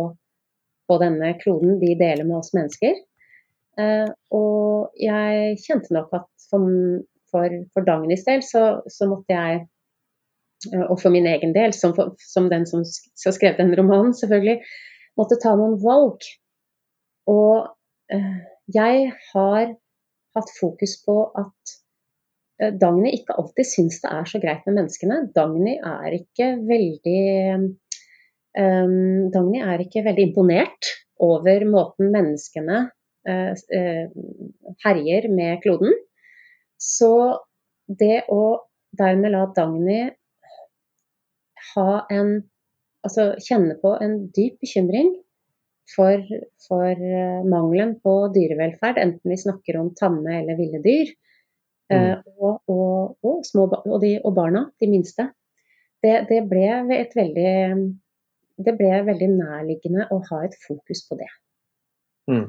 på 0.89 0.97
denne 1.03 1.35
kloden 1.43 1.77
de 1.83 1.93
deler 2.01 2.25
med 2.25 2.39
oss 2.39 2.55
mennesker. 2.57 2.97
Eh, 3.79 4.09
og 4.35 4.97
jeg 4.99 5.59
kjente 5.61 5.93
nok 5.95 6.15
at 6.17 6.27
for, 6.49 6.65
for, 7.31 7.59
for 7.75 7.87
Dagnys 7.87 8.25
del 8.27 8.41
så, 8.43 8.65
så 8.89 9.11
måtte 9.13 9.37
jeg 9.37 9.61
eh, 10.73 10.87
og 10.87 10.97
for 11.03 11.13
min 11.13 11.29
egen 11.29 11.53
del, 11.55 11.77
som, 11.77 11.93
for, 11.97 12.17
som 12.33 12.49
den 12.51 12.65
som 12.67 12.83
sk- 12.89 13.13
som 13.21 13.37
skrev 13.37 13.61
den 13.61 13.77
romanen, 13.77 14.17
selvfølgelig, 14.17 14.57
måtte 15.21 15.39
ta 15.45 15.53
noen 15.61 15.77
valg. 15.85 16.25
Og 17.29 17.69
eh, 18.09 18.41
jeg 18.73 19.13
har 19.35 19.77
hatt 20.37 20.57
fokus 20.57 20.97
på 21.05 21.21
at 21.39 21.77
Dagny 22.61 23.15
ikke 23.17 23.37
alltid 23.41 23.69
syns 23.69 24.01
det 24.03 24.11
er 24.13 24.27
så 24.29 24.41
greit 24.43 24.67
med 24.69 24.77
menneskene. 24.81 25.21
Dagny 25.37 25.77
er 25.79 26.17
ikke 26.19 26.53
veldig 26.69 27.21
um, 27.57 29.31
Dagny 29.33 29.63
er 29.65 29.85
ikke 29.85 30.05
veldig 30.05 30.27
imponert 30.29 30.91
over 31.21 31.65
måten 31.69 32.13
menneskene 32.13 32.83
uh, 33.29 33.53
uh, 33.55 34.05
herjer 34.85 35.29
med 35.33 35.63
kloden. 35.65 35.97
Så 36.81 37.13
det 37.89 38.27
å 38.33 38.43
dermed 38.99 39.33
la 39.33 39.47
Dagny 39.57 40.03
ha 41.75 41.91
en 42.13 42.41
Altså 43.01 43.31
kjenne 43.41 43.79
på 43.81 43.95
en 44.05 44.27
dyp 44.37 44.59
bekymring 44.61 45.15
for, 45.95 46.21
for 46.67 46.91
eh, 46.91 47.39
mangelen 47.49 47.95
på 48.05 48.13
dyrevelferd, 48.35 48.99
enten 49.01 49.33
vi 49.33 49.39
snakker 49.41 49.79
om 49.81 49.93
tamme 49.97 50.35
eller 50.43 50.59
ville 50.59 50.83
dyr, 50.85 51.09
eh, 51.95 52.21
og, 52.39 52.61
og, 52.71 53.17
og, 53.23 53.43
små, 53.47 53.67
og, 53.81 53.99
de, 54.03 54.15
og 54.25 54.35
barna, 54.37 54.67
de 54.81 54.89
minste. 54.91 55.31
Det, 56.01 56.15
det, 56.31 56.45
ble 56.49 56.69
et 56.97 57.13
veldig, 57.17 57.51
det 58.65 58.77
ble 58.79 59.03
veldig 59.11 59.29
nærliggende 59.35 60.07
å 60.15 60.21
ha 60.31 60.41
et 60.47 60.57
fokus 60.65 61.05
på 61.09 61.19
det. 61.21 61.29
Mm. 62.31 62.49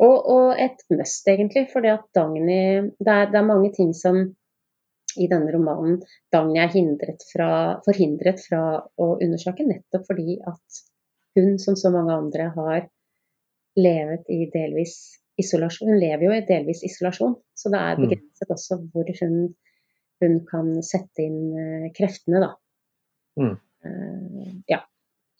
Og, 0.00 0.52
et 0.56 0.80
must, 0.92 1.28
egentlig, 1.28 1.66
for 1.72 1.84
at 1.88 2.06
Dagny 2.16 2.44
det 2.48 3.12
er, 3.12 3.26
det 3.32 3.40
er 3.40 3.44
mange 3.46 3.72
ting 3.76 3.92
som 3.96 4.22
i 5.18 5.26
denne 5.28 5.50
romanen 5.52 5.98
Dagny 6.32 6.60
er 6.62 6.72
fra, 7.32 7.50
forhindret 7.84 8.40
fra 8.46 8.62
å 8.80 9.10
undersøke, 9.18 9.66
nettopp 9.66 10.06
fordi 10.08 10.38
at 10.40 10.80
hun, 11.36 11.58
som 11.58 11.76
så 11.76 11.92
mange 11.92 12.16
andre, 12.16 12.48
har 12.56 12.88
levet 13.78 14.26
i 14.32 14.46
delvis 14.50 15.19
isolasjon. 15.40 15.88
Hun 15.90 16.00
lever 16.00 16.26
jo 16.26 16.36
i 16.36 16.44
delvis 16.48 16.84
isolasjon, 16.86 17.34
så 17.56 17.72
det 17.72 17.80
er 17.80 17.96
Mm. 17.98 18.04
begrenset 18.06 18.54
også 18.56 18.78
hvor 18.92 19.10
hun, 19.20 19.54
hun 20.20 20.38
kan 20.46 20.82
sette 20.82 21.24
inn 21.24 21.40
eh, 21.58 21.90
kreftene, 21.96 22.40
da. 22.44 22.54
Mm. 23.40 23.56
Uh, 23.84 24.52
ja. 24.68 24.82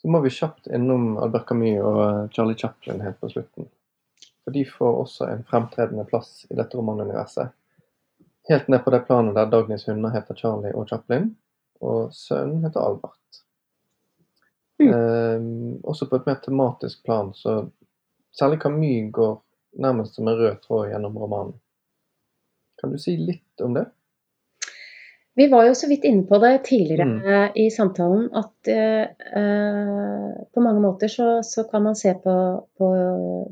Så 0.01 0.09
må 0.09 0.23
vi 0.25 0.31
kjapt 0.33 0.71
innom 0.73 1.19
Albert 1.21 1.47
Camus 1.49 1.83
og 1.85 2.33
Charlie 2.33 2.57
Chaplin 2.57 3.03
helt 3.05 3.21
på 3.21 3.29
slutten. 3.29 3.69
For 4.45 4.55
de 4.57 4.65
får 4.65 5.01
også 5.03 5.27
en 5.29 5.43
fremtredende 5.45 6.07
plass 6.09 6.47
i 6.51 6.57
dette 6.57 6.79
romanuniverset. 6.79 7.53
Helt 8.49 8.69
ned 8.73 8.81
på 8.85 8.91
det 8.95 9.03
planet 9.07 9.37
der 9.37 9.51
Dagnys 9.53 9.85
hunder 9.87 10.11
heter 10.15 10.35
Charlie 10.35 10.73
og 10.73 10.89
Chaplin, 10.89 11.37
og 11.85 12.15
sønnen 12.17 12.65
heter 12.65 12.81
Albert. 12.81 13.43
Mm. 14.81 14.89
Eh, 14.89 15.81
også 15.85 16.09
på 16.09 16.17
et 16.17 16.27
mer 16.27 16.41
tematisk 16.41 17.05
plan, 17.05 17.35
så 17.37 17.67
særlig 18.33 18.63
Camus 18.63 19.13
går 19.13 19.37
nærmest 19.79 20.15
som 20.19 20.29
en 20.29 20.39
rød 20.39 20.61
tråd 20.65 20.91
gjennom 20.91 21.19
romanen. 21.19 21.57
Kan 22.81 22.93
du 22.93 22.99
si 22.99 23.17
litt 23.17 23.61
om 23.65 23.75
det? 23.77 23.87
Vi 25.39 25.47
var 25.49 25.65
jo 25.69 25.75
så 25.79 25.87
vidt 25.89 26.05
inne 26.05 26.27
på 26.27 26.39
det 26.43 26.65
tidligere 26.67 27.07
Mm. 27.07 27.53
i 27.55 27.71
samtalen, 27.71 28.29
at 28.35 28.69
eh, 28.69 29.07
på 30.55 30.61
mange 30.61 30.81
måter 30.83 31.09
så, 31.09 31.43
så 31.43 31.65
kan 31.71 31.83
man 31.83 31.97
se 31.97 32.15
på, 32.15 32.35
på 32.79 32.89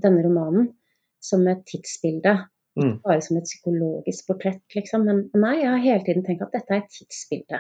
denne 0.03 0.25
romanen 0.27 0.73
som 1.21 1.47
et 1.49 1.65
tidsbilde. 1.67 2.35
Mm. 2.79 2.99
Bare 3.03 3.21
som 3.23 3.37
et 3.37 3.47
psykologisk 3.47 4.27
portrett, 4.27 4.63
liksom. 4.75 5.05
Men 5.07 5.25
nei, 5.35 5.57
jeg 5.63 5.71
har 5.71 5.83
hele 5.83 6.05
tiden 6.05 6.25
tenkt 6.27 6.43
at 6.43 6.53
dette 6.55 6.75
er 6.75 6.83
et 6.83 6.93
tidsbilde. 6.95 7.59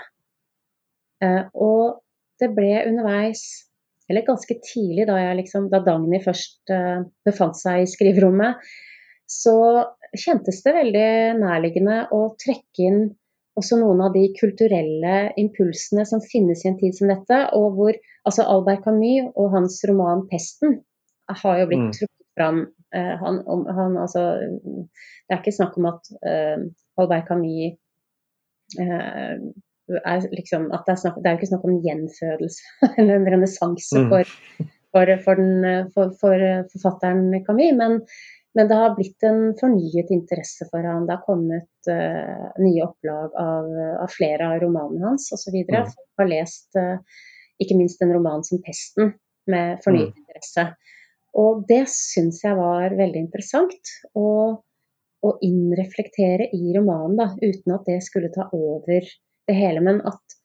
Uh, 1.25 1.49
og 1.55 2.03
det 2.39 2.53
ble 2.55 2.85
underveis, 2.87 3.68
eller 4.09 4.27
ganske 4.27 4.57
tidlig 4.65 5.07
da, 5.09 5.19
liksom, 5.37 5.69
da 5.73 5.83
Dagny 5.85 6.21
først 6.25 6.73
uh, 6.73 7.05
befant 7.29 7.59
seg 7.59 7.83
i 7.83 7.89
skriverommet, 7.91 8.63
så 9.29 9.57
kjentes 10.17 10.63
det 10.65 10.73
veldig 10.73 11.09
nærliggende 11.43 11.99
å 12.17 12.23
trekke 12.41 12.87
inn 12.89 13.03
også 13.59 13.77
noen 13.81 14.01
av 14.07 14.15
de 14.15 14.23
kulturelle 14.39 15.15
impulsene 15.41 16.05
som 16.09 16.23
finnes 16.25 16.63
i 16.65 16.71
en 16.71 16.79
tid 16.79 16.95
som 16.97 17.11
dette, 17.11 17.41
og 17.59 17.75
hvor 17.77 17.97
altså 18.29 18.47
Albert 18.47 18.85
Camus 18.87 19.33
og 19.35 19.53
hans 19.57 19.81
roman 19.91 20.25
'Pesten' 20.31 20.79
har 21.43 21.59
jo 21.61 21.67
blitt 21.67 21.89
Mm. 21.89 21.93
trukket 21.93 22.29
fram. 22.39 22.61
Uh, 22.95 23.15
han, 23.21 23.43
om, 23.47 23.67
han, 23.67 23.97
altså, 24.01 24.23
det 24.49 25.35
er 25.35 25.43
ikke 25.43 25.59
snakk 25.59 25.77
om 25.77 25.91
at 25.91 26.09
uh, 26.25 26.65
Albert 26.97 27.29
Camus 27.29 27.77
er 30.05 30.25
liksom, 30.33 30.69
at 30.75 30.87
det, 30.87 30.95
er 30.95 31.01
snakk, 31.03 31.21
det 31.23 31.29
er 31.29 31.37
jo 31.37 31.41
ikke 31.41 31.51
snakk 31.53 31.65
om 31.67 31.75
en 31.75 31.85
gjenfødelse 31.85 32.73
eller 32.99 33.15
en 33.17 33.31
renessanse 33.35 34.03
Mm. 34.03 34.11
for, 34.11 34.35
for, 34.95 35.15
for, 35.95 36.13
for, 36.21 36.43
eh, 36.49 36.67
forfatteren 36.73 37.33
Camus, 37.47 37.73
men, 37.79 38.01
men 38.57 38.69
det 38.69 38.79
har 38.81 38.97
blitt 38.97 39.25
en 39.29 39.55
fornyet 39.61 40.13
interesse 40.15 40.67
for 40.71 40.85
han. 40.85 41.07
Det 41.07 41.17
har 41.17 41.25
kommet 41.27 41.91
uh, 41.91 42.49
nye 42.59 42.85
opplag 42.87 43.35
av, 43.39 43.69
av 44.03 44.11
flere 44.11 44.49
av 44.49 44.63
romanene 44.65 45.05
hans 45.05 45.29
osv. 45.37 45.55
Mm. 45.61 45.91
Folk 45.93 46.23
har 46.23 46.31
lest 46.33 46.79
uh, 46.81 46.97
ikke 47.63 47.77
minst 47.79 48.03
en 48.03 48.15
roman 48.17 48.43
som 48.47 48.59
'Pesten' 48.65 49.13
med 49.49 49.83
fornyet 49.85 50.17
interesse. 50.17 50.65
Og 51.39 51.63
det 51.69 51.85
syns 51.93 52.41
jeg 52.45 52.57
var 52.59 52.97
veldig 52.99 53.21
interessant 53.27 53.93
å, 54.19 54.29
å 55.23 55.31
innreflektere 55.45 56.49
i 56.57 56.75
romanen, 56.77 57.19
da, 57.21 57.29
uten 57.43 57.77
at 57.77 57.89
det 57.89 58.01
skulle 58.07 58.33
ta 58.35 58.49
over 58.57 59.07
det 59.49 59.57
hele. 59.57 59.81
Men 59.85 60.01
at, 60.07 60.37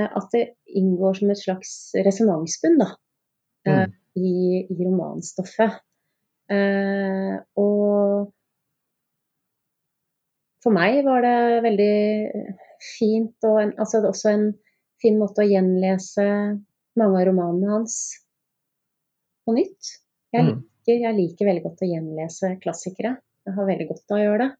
eh, 0.00 0.08
at 0.08 0.30
det 0.34 0.44
inngår 0.74 1.18
som 1.20 1.30
et 1.34 1.40
slags 1.42 1.74
resonansbunn 2.06 2.78
da, 2.80 2.90
eh, 3.66 3.84
Mm. 3.84 3.92
i, 4.16 4.32
i 4.70 4.76
romanstoffet. 4.84 5.80
Eh, 6.54 7.38
og 7.58 8.32
for 10.62 10.72
meg 10.72 11.02
var 11.04 11.24
det 11.24 11.62
veldig 11.64 11.94
fint, 12.98 13.34
og 13.48 13.60
en, 13.62 13.72
altså 13.80 14.02
også 14.04 14.30
en 14.32 14.46
fin 15.02 15.18
måte 15.20 15.42
å 15.44 15.48
gjenlese 15.48 16.24
mange 17.00 17.20
av 17.20 17.26
romanene 17.28 17.72
hans 17.72 17.96
på 19.44 19.56
nytt. 19.56 19.90
Jeg 20.32 20.44
Mm. 20.44 20.62
liker, 20.86 21.00
jeg 21.00 21.16
liker 21.16 21.46
veldig 21.46 21.62
godt 21.64 21.82
å 21.84 21.90
gjenlese 21.90 22.60
klassikere. 22.62 23.16
Jeg 23.46 23.54
har 23.54 23.66
veldig 23.66 23.88
godt 23.88 24.10
av 24.10 24.18
å 24.18 24.22
gjøre 24.24 24.38
det. 24.44 24.56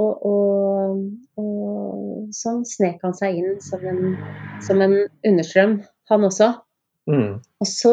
Og, 0.00 0.22
og, 0.24 1.00
og 1.40 2.30
sånn 2.32 2.62
snek 2.68 3.02
han 3.04 3.16
seg 3.16 3.36
inn 3.40 3.58
som 3.64 3.82
en, 3.84 4.14
som 4.64 4.80
en 4.84 4.94
understrøm, 5.28 5.80
han 6.08 6.24
også. 6.28 6.48
Mm. 7.10 7.42
Og 7.60 7.68
så 7.68 7.92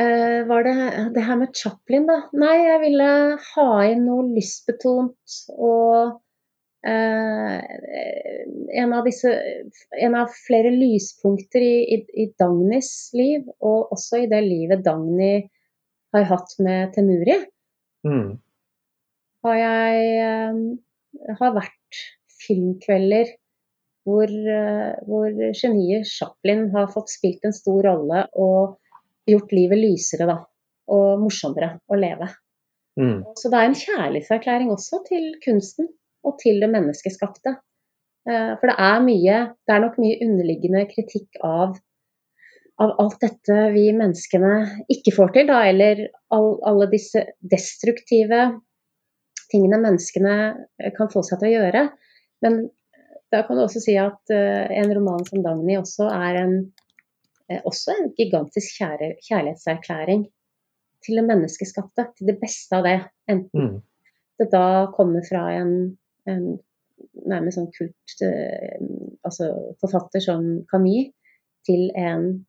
eh, 0.00 0.40
var 0.48 0.66
det 0.66 0.74
det 1.14 1.24
her 1.28 1.38
med 1.38 1.54
Chaplin, 1.54 2.08
da. 2.10 2.24
Nei, 2.34 2.56
jeg 2.64 2.82
ville 2.88 3.08
ha 3.52 3.70
inn 3.86 4.04
noe 4.08 4.26
lystbetont 4.34 5.38
og 5.54 6.18
eh, 6.86 7.58
en, 8.82 8.92
av 8.96 9.06
disse, 9.06 9.30
en 10.02 10.18
av 10.18 10.34
flere 10.46 10.74
lyspunkter 10.74 11.62
i, 11.62 11.74
i, 11.96 12.02
i 12.24 12.30
Dagnys 12.40 12.92
liv, 13.14 13.46
og 13.62 13.94
også 13.94 14.24
i 14.24 14.30
det 14.32 14.42
livet 14.48 14.84
Dagny 14.86 15.36
har 16.14 16.30
hatt 16.30 16.56
med 16.62 16.94
Temuri 16.96 17.42
Mm. 18.04 18.36
Har 19.44 19.56
jeg 19.60 20.12
eh, 20.24 21.34
har 21.40 21.56
vært 21.56 22.04
filmkvelder 22.44 23.32
hvor, 24.04 24.28
eh, 24.28 24.94
hvor 25.08 25.28
geniet 25.56 26.08
Chaplin 26.08 26.68
har 26.74 26.90
fått 26.92 27.12
spilt 27.12 27.44
en 27.46 27.56
stor 27.56 27.84
rolle 27.86 28.26
og 28.32 28.76
gjort 29.28 29.54
livet 29.56 29.80
lysere 29.80 30.28
da, 30.28 30.38
og 30.92 31.22
morsommere 31.22 31.78
å 31.88 31.98
leve. 31.98 32.28
Mm. 33.00 33.22
Så 33.38 33.50
det 33.50 33.60
er 33.60 33.70
en 33.70 33.78
kjærlighetserklæring 33.78 34.74
også 34.74 35.00
til 35.08 35.32
kunsten 35.44 35.88
og 36.24 36.36
til 36.42 36.60
det 36.62 36.68
menneskeskapte. 36.72 37.56
Eh, 38.28 38.52
For 38.60 38.70
det 38.70 38.76
er 38.76 39.00
mye, 39.06 39.40
det 39.64 39.74
er 39.74 39.82
nok 39.84 39.98
mye 40.02 40.20
underliggende 40.24 40.84
kritikk 40.92 41.40
av, 41.44 41.74
av 42.80 42.94
alt 43.00 43.18
dette 43.24 43.58
vi 43.74 43.88
menneskene 43.96 44.84
ikke 44.92 45.16
får 45.16 45.34
til, 45.36 45.48
da, 45.50 45.64
eller 45.72 46.06
all, 46.34 46.54
alle 46.68 46.90
disse 46.92 47.24
destruktive 47.40 48.50
tingene 49.52 49.80
menneskene 49.82 50.36
eh, 50.80 50.92
kan 50.96 51.10
få 51.12 51.24
seg 51.26 51.40
til 51.40 51.50
å 51.50 51.54
gjøre. 51.58 51.84
Men 52.44 52.64
da 53.32 53.42
kan 53.46 53.58
du 53.58 53.64
også 53.64 53.82
si 53.82 53.96
at 54.00 54.32
eh, 54.34 54.70
en 54.80 54.92
roman 54.96 55.24
som 55.28 55.42
Dagny 55.44 55.78
også 55.80 56.08
er 56.12 56.40
en, 56.44 56.54
eh, 57.50 57.60
også 57.64 57.96
en 57.96 58.12
gigantisk 58.18 58.78
kjære, 58.78 59.14
kjærlighetserklæring 59.26 60.28
til 61.04 61.20
det 61.20 61.26
menneskeskapte, 61.28 62.08
til 62.16 62.30
det 62.32 62.38
beste 62.40 62.78
av 62.78 62.86
det. 62.88 63.00
Enten 63.30 63.68
Mm. 63.68 63.82
det 64.38 64.50
da 64.52 64.90
kommer 64.96 65.22
fra 65.28 65.46
en, 65.54 65.96
en 66.26 66.58
nærmest 67.26 67.58
sånn 67.58 67.70
kult 67.76 68.24
eh, 68.24 68.80
altså 69.24 69.50
forfatter 69.82 70.22
som 70.24 70.64
Camus, 70.70 71.12
til 71.64 71.90
en 71.96 72.44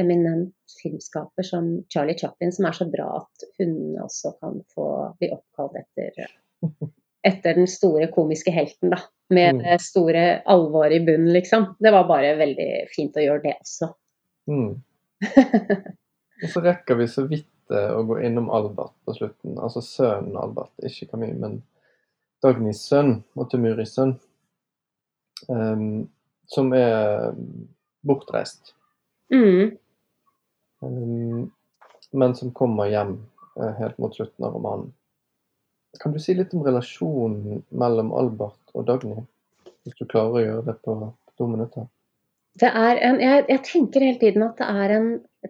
eminent 0.00 0.54
filmskaper 0.82 1.42
som 1.44 1.66
Charlie 1.92 2.16
Chaplin, 2.18 2.52
som 2.52 2.66
er 2.68 2.72
så 2.76 2.86
bra 2.90 3.08
at 3.20 3.44
hun 3.58 3.98
også 4.02 4.32
kan 4.40 4.60
få 4.74 4.86
bli 5.20 5.28
oppkalt 5.34 5.76
etter, 5.82 6.30
etter 7.26 7.54
den 7.58 7.68
store 7.70 8.08
komiske 8.14 8.50
helten, 8.54 8.90
da. 8.94 9.00
Med 9.32 9.54
Mm. 9.54 9.62
det 9.64 9.80
store 9.80 10.42
alvoret 10.46 10.92
i 11.00 11.04
bunnen, 11.06 11.32
liksom. 11.32 11.74
Det 11.80 11.92
var 11.92 12.04
bare 12.08 12.34
veldig 12.36 12.88
fint 12.94 13.16
å 13.16 13.22
gjøre 13.24 13.42
det 13.42 13.54
også. 13.60 13.92
Mm. 14.50 14.82
Og 16.42 16.48
så 16.50 16.60
rekker 16.64 16.98
vi 16.98 17.06
så 17.08 17.24
vidt 17.30 17.46
eh, 17.70 17.92
å 17.96 18.02
gå 18.04 18.18
innom 18.26 18.50
Albert 18.50 18.92
på 19.06 19.14
slutten. 19.16 19.54
Altså 19.62 19.80
sønnen 19.80 20.36
Albert, 20.36 20.72
ikke 20.84 21.08
Camille, 21.12 21.38
men 21.38 21.62
Dagnys 22.42 22.82
sønn 22.88 23.22
og 23.38 23.48
Tumuris 23.52 23.94
sønn. 23.94 24.16
Um, 25.48 26.08
som 26.46 26.72
er 26.76 27.32
bortreist, 28.06 28.74
Mm. 29.32 29.78
Ehm, 30.82 31.50
men 32.12 32.34
som 32.36 32.52
kommer 32.56 32.90
hjem 32.90 33.16
eh, 33.60 33.72
helt 33.78 33.98
mot 34.02 34.14
slutten 34.16 34.44
av 34.46 34.54
romanen. 34.56 34.92
Kan 36.00 36.12
du 36.12 36.20
si 36.20 36.34
litt 36.34 36.54
om 36.56 36.64
relasjonen 36.64 37.62
mellom 37.68 38.12
Albert 38.16 38.72
og 38.74 38.86
Dagny? 38.88 39.18
Hvis 39.84 39.98
du 39.98 40.06
klarer 40.06 40.38
å 40.38 40.44
gjøre 40.46 40.64
det 40.70 40.76
på 40.86 40.94
to 41.38 41.48
minutter. 41.50 41.88
Det 42.60 42.68
er 42.68 42.98
en, 43.00 43.18
jeg, 43.20 43.44
jeg 43.48 43.62
tenker 43.64 44.04
hele 44.04 44.20
tiden 44.20 44.42
at 44.44 44.58
det 44.60 44.68
er 44.68 44.92
en 44.98 45.06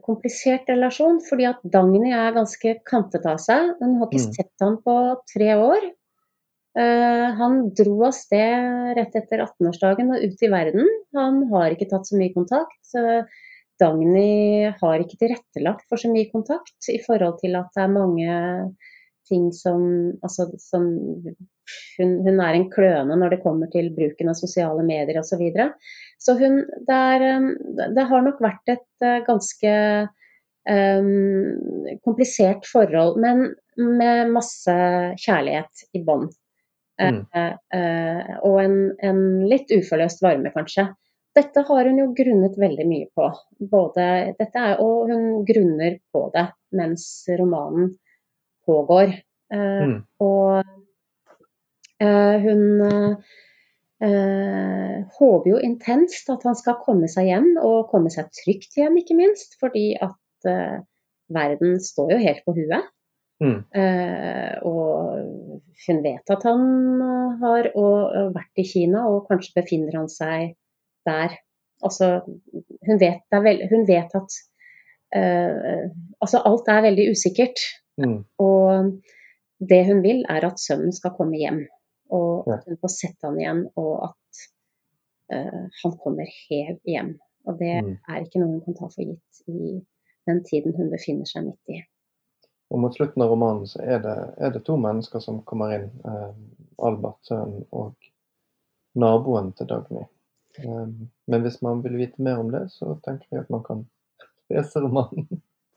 komplisert 0.06 0.68
relasjon, 0.70 1.18
fordi 1.26 1.48
at 1.50 1.58
Dagny 1.74 2.12
er 2.14 2.34
ganske 2.36 2.76
kantet 2.88 3.26
av 3.28 3.40
seg. 3.42 3.74
Hun 3.82 3.98
har 4.00 4.06
ikke 4.08 4.22
Mm. 4.22 4.36
sett 4.38 4.64
ham 4.64 4.78
på 4.86 4.94
tre 5.32 5.50
år. 5.58 5.88
Uh, 6.78 7.28
han 7.36 7.58
dro 7.76 7.98
av 8.06 8.14
sted 8.16 8.94
rett 8.96 9.16
etter 9.18 9.42
18-årsdagen 9.44 10.14
og 10.14 10.22
ut 10.24 10.42
i 10.46 10.48
verden. 10.48 10.86
Han 11.18 11.42
har 11.50 11.74
ikke 11.74 11.90
tatt 11.90 12.06
så 12.08 12.16
mye 12.16 12.32
kontakt. 12.32 12.78
Så 12.86 13.02
Dagny 13.82 14.70
har 14.78 15.02
ikke 15.02 15.18
tilrettelagt 15.20 15.84
for 15.90 16.00
så 16.00 16.10
mye 16.12 16.30
kontakt 16.30 16.90
i 16.92 17.00
forhold 17.02 17.40
til 17.42 17.58
at 17.58 17.72
det 17.74 17.84
er 17.84 17.96
mange 17.96 18.38
ting 19.28 19.50
som 19.54 19.82
Altså 20.22 20.48
som 20.60 20.86
hun, 21.96 22.16
hun 22.26 22.40
er 22.42 22.56
en 22.56 22.68
kløne 22.72 23.16
når 23.18 23.36
det 23.36 23.42
kommer 23.44 23.70
til 23.72 23.90
bruken 23.94 24.32
av 24.32 24.38
sosiale 24.38 24.84
medier 24.86 25.20
osv. 25.20 25.34
Så, 25.34 25.38
videre. 25.40 25.68
så 26.20 26.36
hun 26.40 26.62
det, 26.88 26.98
er, 26.98 27.24
um, 27.38 27.52
det 27.96 28.08
har 28.10 28.26
nok 28.26 28.42
vært 28.42 28.74
et 28.74 29.04
uh, 29.04 29.22
ganske 29.28 29.74
um, 30.68 31.98
komplisert 32.04 32.68
forhold, 32.68 33.20
men 33.22 33.52
med 33.78 34.32
masse 34.34 34.74
kjærlighet 35.22 35.86
i 35.96 36.02
bånn. 36.04 36.28
Mm. 37.00 37.22
Uh, 37.32 37.54
uh, 37.74 38.34
og 38.46 38.58
en, 38.62 38.76
en 39.02 39.22
litt 39.48 39.72
uforløst 39.72 40.22
varme, 40.24 40.52
kanskje. 40.54 40.90
Dette 41.32 41.64
har 41.68 41.88
hun 41.88 42.00
jo 42.00 42.10
grunnet 42.16 42.58
veldig 42.60 42.86
mye 42.88 43.08
på. 43.16 43.28
Både, 43.72 44.08
dette 44.38 44.60
er, 44.60 44.80
og 44.84 45.08
hun 45.08 45.46
grunner 45.48 45.96
på 46.12 46.26
det 46.34 46.46
mens 46.76 47.06
romanen 47.40 47.94
pågår. 48.68 49.16
Eh, 49.52 49.82
Mm. 49.82 49.96
Og 50.20 50.62
eh, 52.00 52.36
hun 52.44 53.16
Uh, 54.02 55.04
håper 55.14 55.52
jo 55.52 55.58
intenst 55.62 56.30
at 56.32 56.42
han 56.42 56.56
skal 56.58 56.80
komme 56.82 57.06
seg 57.10 57.28
hjem, 57.28 57.52
og 57.62 57.86
komme 57.92 58.10
seg 58.10 58.32
trygt 58.34 58.74
hjem, 58.74 58.96
ikke 58.98 59.14
minst. 59.14 59.54
Fordi 59.62 59.92
at 59.94 60.48
uh, 60.50 60.80
verden 61.30 61.76
står 61.78 62.16
jo 62.16 62.18
helt 62.24 62.42
på 62.42 62.56
huet. 62.56 62.88
Mm. 63.42 63.60
Uh, 63.74 64.54
og 64.66 65.70
hun 65.86 66.02
vet 66.02 66.34
at 66.34 66.46
han 66.46 66.66
har 67.44 67.70
og, 67.76 68.00
og 68.10 68.34
vært 68.34 68.62
i 68.62 68.66
Kina, 68.66 69.04
og 69.06 69.28
kanskje 69.30 69.60
befinner 69.60 70.00
han 70.00 70.10
seg 70.10 70.56
der. 71.08 71.36
Altså, 71.82 72.08
hun 72.86 73.00
vet, 73.00 73.22
det 73.30 73.38
er 73.38 73.44
vel, 73.46 73.62
hun 73.70 73.86
vet 73.88 74.12
at 74.14 74.36
uh, 75.16 75.84
Altså, 76.22 76.42
alt 76.46 76.68
er 76.70 76.84
veldig 76.86 77.08
usikkert. 77.10 77.58
Mm. 77.98 78.20
Og 78.38 78.92
det 79.70 79.80
hun 79.88 80.02
vil, 80.04 80.24
er 80.30 80.46
at 80.46 80.60
sønnen 80.62 80.92
skal 80.94 81.14
komme 81.18 81.36
hjem. 81.40 81.64
Og 82.12 82.46
at 82.52 82.64
hun 82.68 82.78
får 82.80 82.92
sett 82.94 83.24
han 83.26 83.38
igjen, 83.40 83.64
og 83.76 84.08
at 84.10 84.42
uh, 85.34 85.62
han 85.82 85.96
kommer 86.04 86.28
helt 86.50 86.82
hjem. 86.86 87.16
Og 87.46 87.58
det 87.58 87.72
Mm. 87.82 87.96
er 88.08 88.22
ikke 88.22 88.38
noe 88.38 88.52
hun 88.52 88.64
kan 88.64 88.74
ta 88.78 88.86
for 88.86 89.02
gitt 89.02 89.42
i 89.50 89.80
den 90.30 90.44
tiden 90.46 90.76
hun 90.76 90.90
befinner 90.92 91.26
seg 91.26 91.48
midt 91.48 91.72
i. 91.74 91.80
Og 92.70 92.78
mot 92.80 92.94
slutten 92.94 93.22
av 93.24 93.28
romanen 93.32 93.66
så 93.66 93.82
er 93.82 93.98
det, 94.04 94.16
er 94.38 94.52
det 94.54 94.62
to 94.64 94.76
mennesker 94.80 95.20
som 95.20 95.42
kommer 95.44 95.74
inn. 95.74 95.88
Eh, 96.06 96.30
Albert, 96.86 97.18
sønnen, 97.26 97.64
og 97.72 97.94
naboen 98.94 99.50
til 99.58 99.66
Dagny. 99.68 100.04
Eh, 100.58 100.86
men 101.32 101.46
hvis 101.46 101.60
man 101.64 101.82
vil 101.84 101.96
vite 102.00 102.22
mer 102.22 102.42
om 102.42 102.50
det, 102.52 102.66
så 102.74 102.96
tenker 103.06 103.26
jeg 103.30 103.44
at 103.44 103.52
man 103.52 103.64
kan 103.66 103.84
lese 104.52 104.82
romanen. 104.84 105.28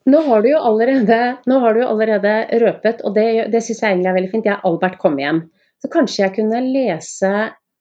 Nå 0.05 0.21
har 0.28 0.43
du 0.45 0.51
jo 0.51 0.57
allerede, 0.61 1.19
nå 1.49 1.59
har 1.63 1.73
du 1.73 1.82
jo 1.82 1.88
allerede 1.89 2.34
røpet, 2.61 2.99
og 3.01 3.15
det, 3.15 3.47
det 3.53 3.63
syns 3.65 3.82
jeg 3.82 3.95
egentlig 3.95 4.11
er 4.11 4.17
veldig 4.19 4.34
fint. 4.36 4.49
Jeg 4.49 4.59
er 4.59 4.67
Albert 4.69 4.99
kom 5.01 5.17
hjem. 5.17 5.47
Så 5.82 5.89
kanskje 5.91 6.21
jeg 6.23 6.36
kunne 6.36 6.61
lese 6.61 7.32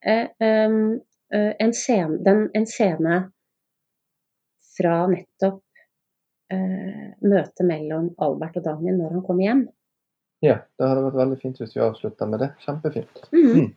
eh, 0.05 0.30
um, 0.40 0.97
en, 1.34 1.74
scene, 1.76 2.18
den, 2.24 2.47
en 2.57 2.66
scene 2.68 3.18
fra 4.74 5.05
nettopp 5.11 5.62
eh, 6.53 7.12
møtet 7.24 7.64
mellom 7.66 8.11
Albert 8.24 8.59
og 8.61 8.66
Dagny 8.66 8.95
når 8.97 9.18
han 9.18 9.24
kommer 9.26 9.47
hjem. 9.47 9.64
Ja, 10.45 10.59
det 10.76 10.88
hadde 10.88 11.05
vært 11.07 11.20
veldig 11.22 11.40
fint 11.40 11.61
hvis 11.61 11.76
vi 11.76 11.82
avslutter 11.84 12.28
med 12.30 12.42
det. 12.45 12.51
Kjempefint. 12.64 13.22
Mm. 13.32 13.45
Mm. 13.45 13.68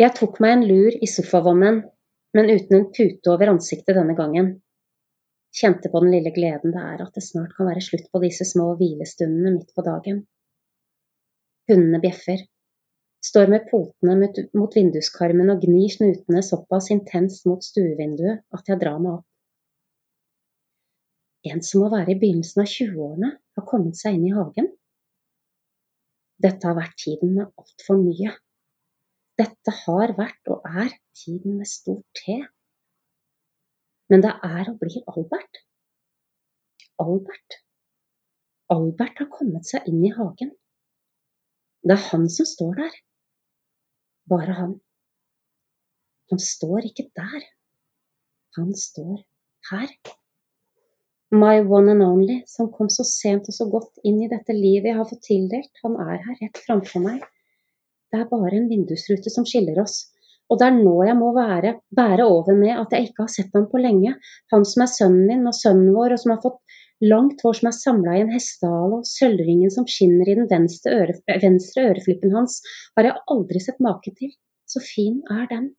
Jeg 0.00 0.10
tok 0.18 0.40
meg 0.42 0.56
en 0.56 0.64
lur 0.66 0.94
i 0.98 1.06
sofavommen, 1.06 1.76
men 2.34 2.48
uten 2.50 2.80
en 2.80 2.86
pute 2.96 3.30
over 3.30 3.52
ansiktet 3.52 3.94
denne 3.94 4.16
gangen. 4.18 4.48
Kjente 5.54 5.90
på 5.90 6.00
den 6.02 6.10
lille 6.10 6.32
gleden 6.34 6.74
det 6.74 6.80
er 6.82 7.02
at 7.04 7.14
det 7.14 7.22
snart 7.22 7.52
kan 7.54 7.68
være 7.68 7.82
slutt 7.86 8.08
på 8.10 8.20
disse 8.24 8.46
små 8.48 8.72
hvilestundene 8.80 9.52
midt 9.54 9.70
på 9.76 9.84
dagen. 9.86 10.24
Hundene 11.70 12.00
bjeffer. 12.02 12.42
Står 13.24 13.52
med 13.52 13.68
potene 13.70 14.16
mot, 14.18 14.40
mot 14.58 14.74
vinduskarmen 14.76 15.52
og 15.54 15.62
gnir 15.62 15.92
snutene 15.94 16.42
såpass 16.44 16.90
intenst 16.92 17.46
mot 17.48 17.62
stuevinduet 17.64 18.42
at 18.50 18.68
jeg 18.68 18.80
drar 18.82 18.98
meg 18.98 19.20
opp. 19.20 19.28
En 21.46 21.62
som 21.62 21.84
må 21.84 21.92
være 21.92 22.16
i 22.16 22.18
begynnelsen 22.18 22.64
av 22.64 22.68
20-årene, 22.72 23.30
har 23.54 23.68
kommet 23.68 24.00
seg 24.00 24.18
inn 24.18 24.26
i 24.26 24.34
hagen. 24.34 24.72
Dette 26.42 26.66
har 26.66 26.76
vært 26.76 26.98
tiden 26.98 27.36
med 27.38 27.46
altfor 27.62 28.00
mye. 28.02 28.34
Dette 29.40 29.72
har 29.84 30.14
vært 30.18 30.50
og 30.52 30.66
er 30.68 30.92
tiden 31.18 31.56
med 31.58 31.66
stor 31.66 32.00
T. 32.14 32.36
Men 34.12 34.22
det 34.22 34.30
er 34.46 34.70
og 34.70 34.78
blir 34.78 35.00
Albert. 35.10 35.62
Albert. 37.02 37.58
Albert 38.70 39.18
har 39.22 39.30
kommet 39.32 39.66
seg 39.66 39.88
inn 39.90 40.04
i 40.06 40.12
hagen. 40.14 40.52
Det 41.84 41.96
er 41.96 42.06
han 42.12 42.28
som 42.32 42.46
står 42.48 42.78
der. 42.78 42.94
Bare 44.30 44.54
han. 44.60 44.78
Han 46.30 46.40
står 46.40 46.86
ikke 46.88 47.10
der. 47.18 47.48
Han 48.56 48.70
står 48.78 49.18
her. 49.72 49.90
My 51.34 51.58
one 51.66 51.90
and 51.90 52.06
only, 52.06 52.42
som 52.46 52.70
kom 52.72 52.88
så 52.92 53.02
sent 53.08 53.50
og 53.50 53.56
så 53.56 53.66
godt 53.66 53.98
inn 54.06 54.22
i 54.22 54.30
dette 54.30 54.54
livet 54.54 54.92
jeg 54.92 54.98
har 55.00 55.08
fått 55.10 55.26
tildelt, 55.26 55.72
han 55.82 55.96
er 55.98 56.20
her 56.22 56.36
rett 56.44 56.60
framfor 56.66 57.02
meg. 57.02 57.24
Det 58.14 58.20
er 58.22 58.30
bare 58.30 58.54
en 58.54 58.68
vindusrute 58.70 59.30
som 59.34 59.46
skiller 59.48 59.80
oss. 59.82 59.96
Og 60.52 60.60
det 60.60 60.66
er 60.68 60.76
nå 60.76 60.92
jeg 61.02 61.16
må 61.18 61.32
være, 61.34 61.72
bære 61.98 62.26
over 62.30 62.54
med 62.54 62.76
at 62.76 62.92
jeg 62.94 63.08
ikke 63.08 63.24
har 63.24 63.30
sett 63.32 63.54
ham 63.56 63.64
på 63.72 63.80
lenge. 63.80 64.12
Han 64.52 64.66
som 64.70 64.84
er 64.84 64.90
sønnen 64.92 65.24
min 65.26 65.48
og 65.50 65.56
sønnen 65.58 65.88
vår, 65.96 66.14
og 66.14 66.20
som 66.22 66.34
har 66.34 66.42
fått 66.44 66.76
langt 67.02 67.40
hår 67.42 67.56
som 67.58 67.70
er 67.70 67.74
samla 67.74 68.14
i 68.14 68.20
en 68.22 68.30
hestehale, 68.30 69.00
og 69.00 69.08
sølvringen 69.08 69.72
som 69.74 69.88
skinner 69.90 70.30
i 70.30 70.36
den 70.38 70.46
venstre, 70.52 70.94
øre, 71.00 71.16
venstre 71.42 71.88
øreflippen 71.88 72.36
hans, 72.36 72.60
har 72.94 73.08
jeg 73.08 73.24
aldri 73.34 73.62
sett 73.64 73.82
make 73.82 74.12
til. 74.20 74.30
Så 74.70 74.84
fin 74.84 75.18
er 75.32 75.48
den. 75.50 75.72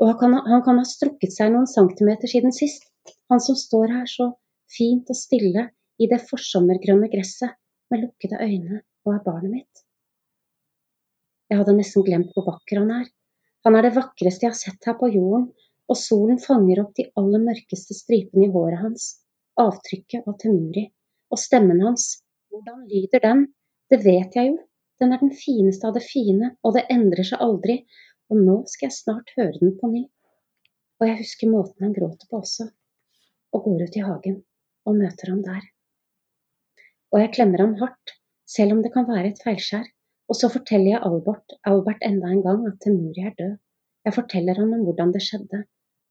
Og 0.00 0.12
han 0.12 0.16
kan, 0.22 0.38
han 0.46 0.64
kan 0.64 0.80
ha 0.80 0.86
strukket 0.88 1.34
seg 1.34 1.52
noen 1.52 1.68
centimeter 1.68 2.32
siden 2.32 2.54
sist. 2.54 2.88
Han 3.28 3.44
som 3.44 3.58
står 3.58 3.92
her 3.92 4.08
så 4.08 4.30
fint 4.72 5.10
og 5.12 5.20
stille 5.20 5.68
i 6.00 6.08
det 6.08 6.22
forsommergrønne 6.30 7.10
gresset 7.12 7.58
med 7.92 8.06
lukkede 8.06 8.40
øyne 8.40 8.80
og 9.04 9.14
er 9.18 9.22
barnet 9.26 9.52
mitt. 9.52 9.87
Jeg 11.48 11.62
hadde 11.62 11.76
nesten 11.78 12.04
glemt 12.04 12.34
hvor 12.36 12.44
vakker 12.50 12.82
han 12.82 12.92
er. 12.92 13.06
Han 13.64 13.76
er 13.78 13.86
det 13.86 13.94
vakreste 13.96 14.46
jeg 14.46 14.52
har 14.52 14.58
sett 14.58 14.88
her 14.88 14.96
på 15.00 15.08
jorden, 15.12 15.48
og 15.88 15.96
solen 15.96 16.40
fanger 16.42 16.82
opp 16.82 16.92
de 16.98 17.08
aller 17.16 17.40
mørkeste 17.42 17.96
stripene 17.96 18.46
i 18.46 18.52
håret 18.52 18.82
hans, 18.82 19.06
avtrykket 19.58 20.28
av 20.28 20.36
Temuri, 20.42 20.84
og 21.32 21.40
stemmen 21.40 21.80
hans, 21.84 22.18
hvordan 22.52 22.84
lyder 22.90 23.24
den, 23.24 23.46
det 23.88 24.02
vet 24.04 24.36
jeg 24.36 24.52
jo, 24.52 24.58
den 25.00 25.14
er 25.14 25.22
den 25.22 25.32
fineste 25.32 25.88
av 25.88 25.96
det 25.96 26.04
fine, 26.04 26.52
og 26.66 26.76
det 26.76 26.84
endrer 26.92 27.26
seg 27.26 27.42
aldri, 27.44 27.80
og 28.28 28.44
nå 28.44 28.60
skal 28.68 28.88
jeg 28.88 28.98
snart 28.98 29.32
høre 29.38 29.56
den 29.60 29.74
på 29.80 29.90
ny. 29.92 30.04
Og 31.00 31.08
jeg 31.08 31.20
husker 31.22 31.52
måten 31.52 31.86
han 31.86 31.94
gråter 31.96 32.28
på 32.28 32.42
også, 32.42 32.68
og 33.54 33.64
går 33.64 33.86
ut 33.86 33.96
i 33.96 34.04
hagen 34.04 34.40
og 34.88 34.98
møter 34.98 35.32
ham 35.32 35.44
der. 35.46 35.62
Og 37.14 37.22
jeg 37.22 37.32
klemmer 37.36 37.64
ham 37.64 37.76
hardt, 37.80 38.18
selv 38.48 38.76
om 38.76 38.82
det 38.84 38.92
kan 38.92 39.08
være 39.08 39.30
et 39.30 39.40
feilskjær, 39.44 39.86
og 40.28 40.36
så 40.36 40.50
forteller 40.52 40.90
jeg 40.92 41.04
Albert, 41.08 41.56
Albert 41.64 42.04
enda 42.04 42.30
en 42.32 42.44
gang 42.44 42.66
at 42.68 42.80
Temuri 42.84 43.24
er 43.24 43.34
død. 43.38 43.54
Jeg 44.04 44.14
forteller 44.14 44.54
ham 44.60 44.72
om 44.76 44.84
hvordan 44.86 45.12
det 45.14 45.22
skjedde, 45.24 45.64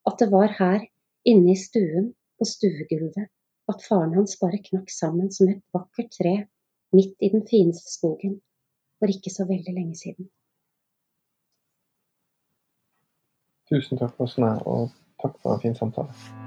at 0.10 0.16
det 0.20 0.32
var 0.32 0.56
her, 0.60 0.86
inne 1.26 1.52
i 1.54 1.60
stuen, 1.68 2.14
på 2.38 2.46
stuegulvet, 2.46 3.28
at 3.72 3.84
faren 3.90 4.14
hans 4.14 4.38
bare 4.42 4.62
knakk 4.70 4.90
sammen 4.94 5.32
som 5.34 5.50
et 5.50 5.62
vakkert 5.74 6.12
tre 6.18 6.36
midt 6.94 7.16
i 7.22 7.30
den 7.34 7.46
fineste 7.50 7.94
skogen 7.94 8.40
for 9.00 9.14
ikke 9.14 9.34
så 9.34 9.46
veldig 9.50 9.74
lenge 9.74 9.96
siden. 9.96 10.30
Tusen 13.70 14.00
takk, 14.00 14.16
Åsne, 14.24 14.54
og 14.66 14.94
takk 15.22 15.42
for 15.42 15.58
en 15.58 15.66
fin 15.66 15.76
samtale. 15.76 16.47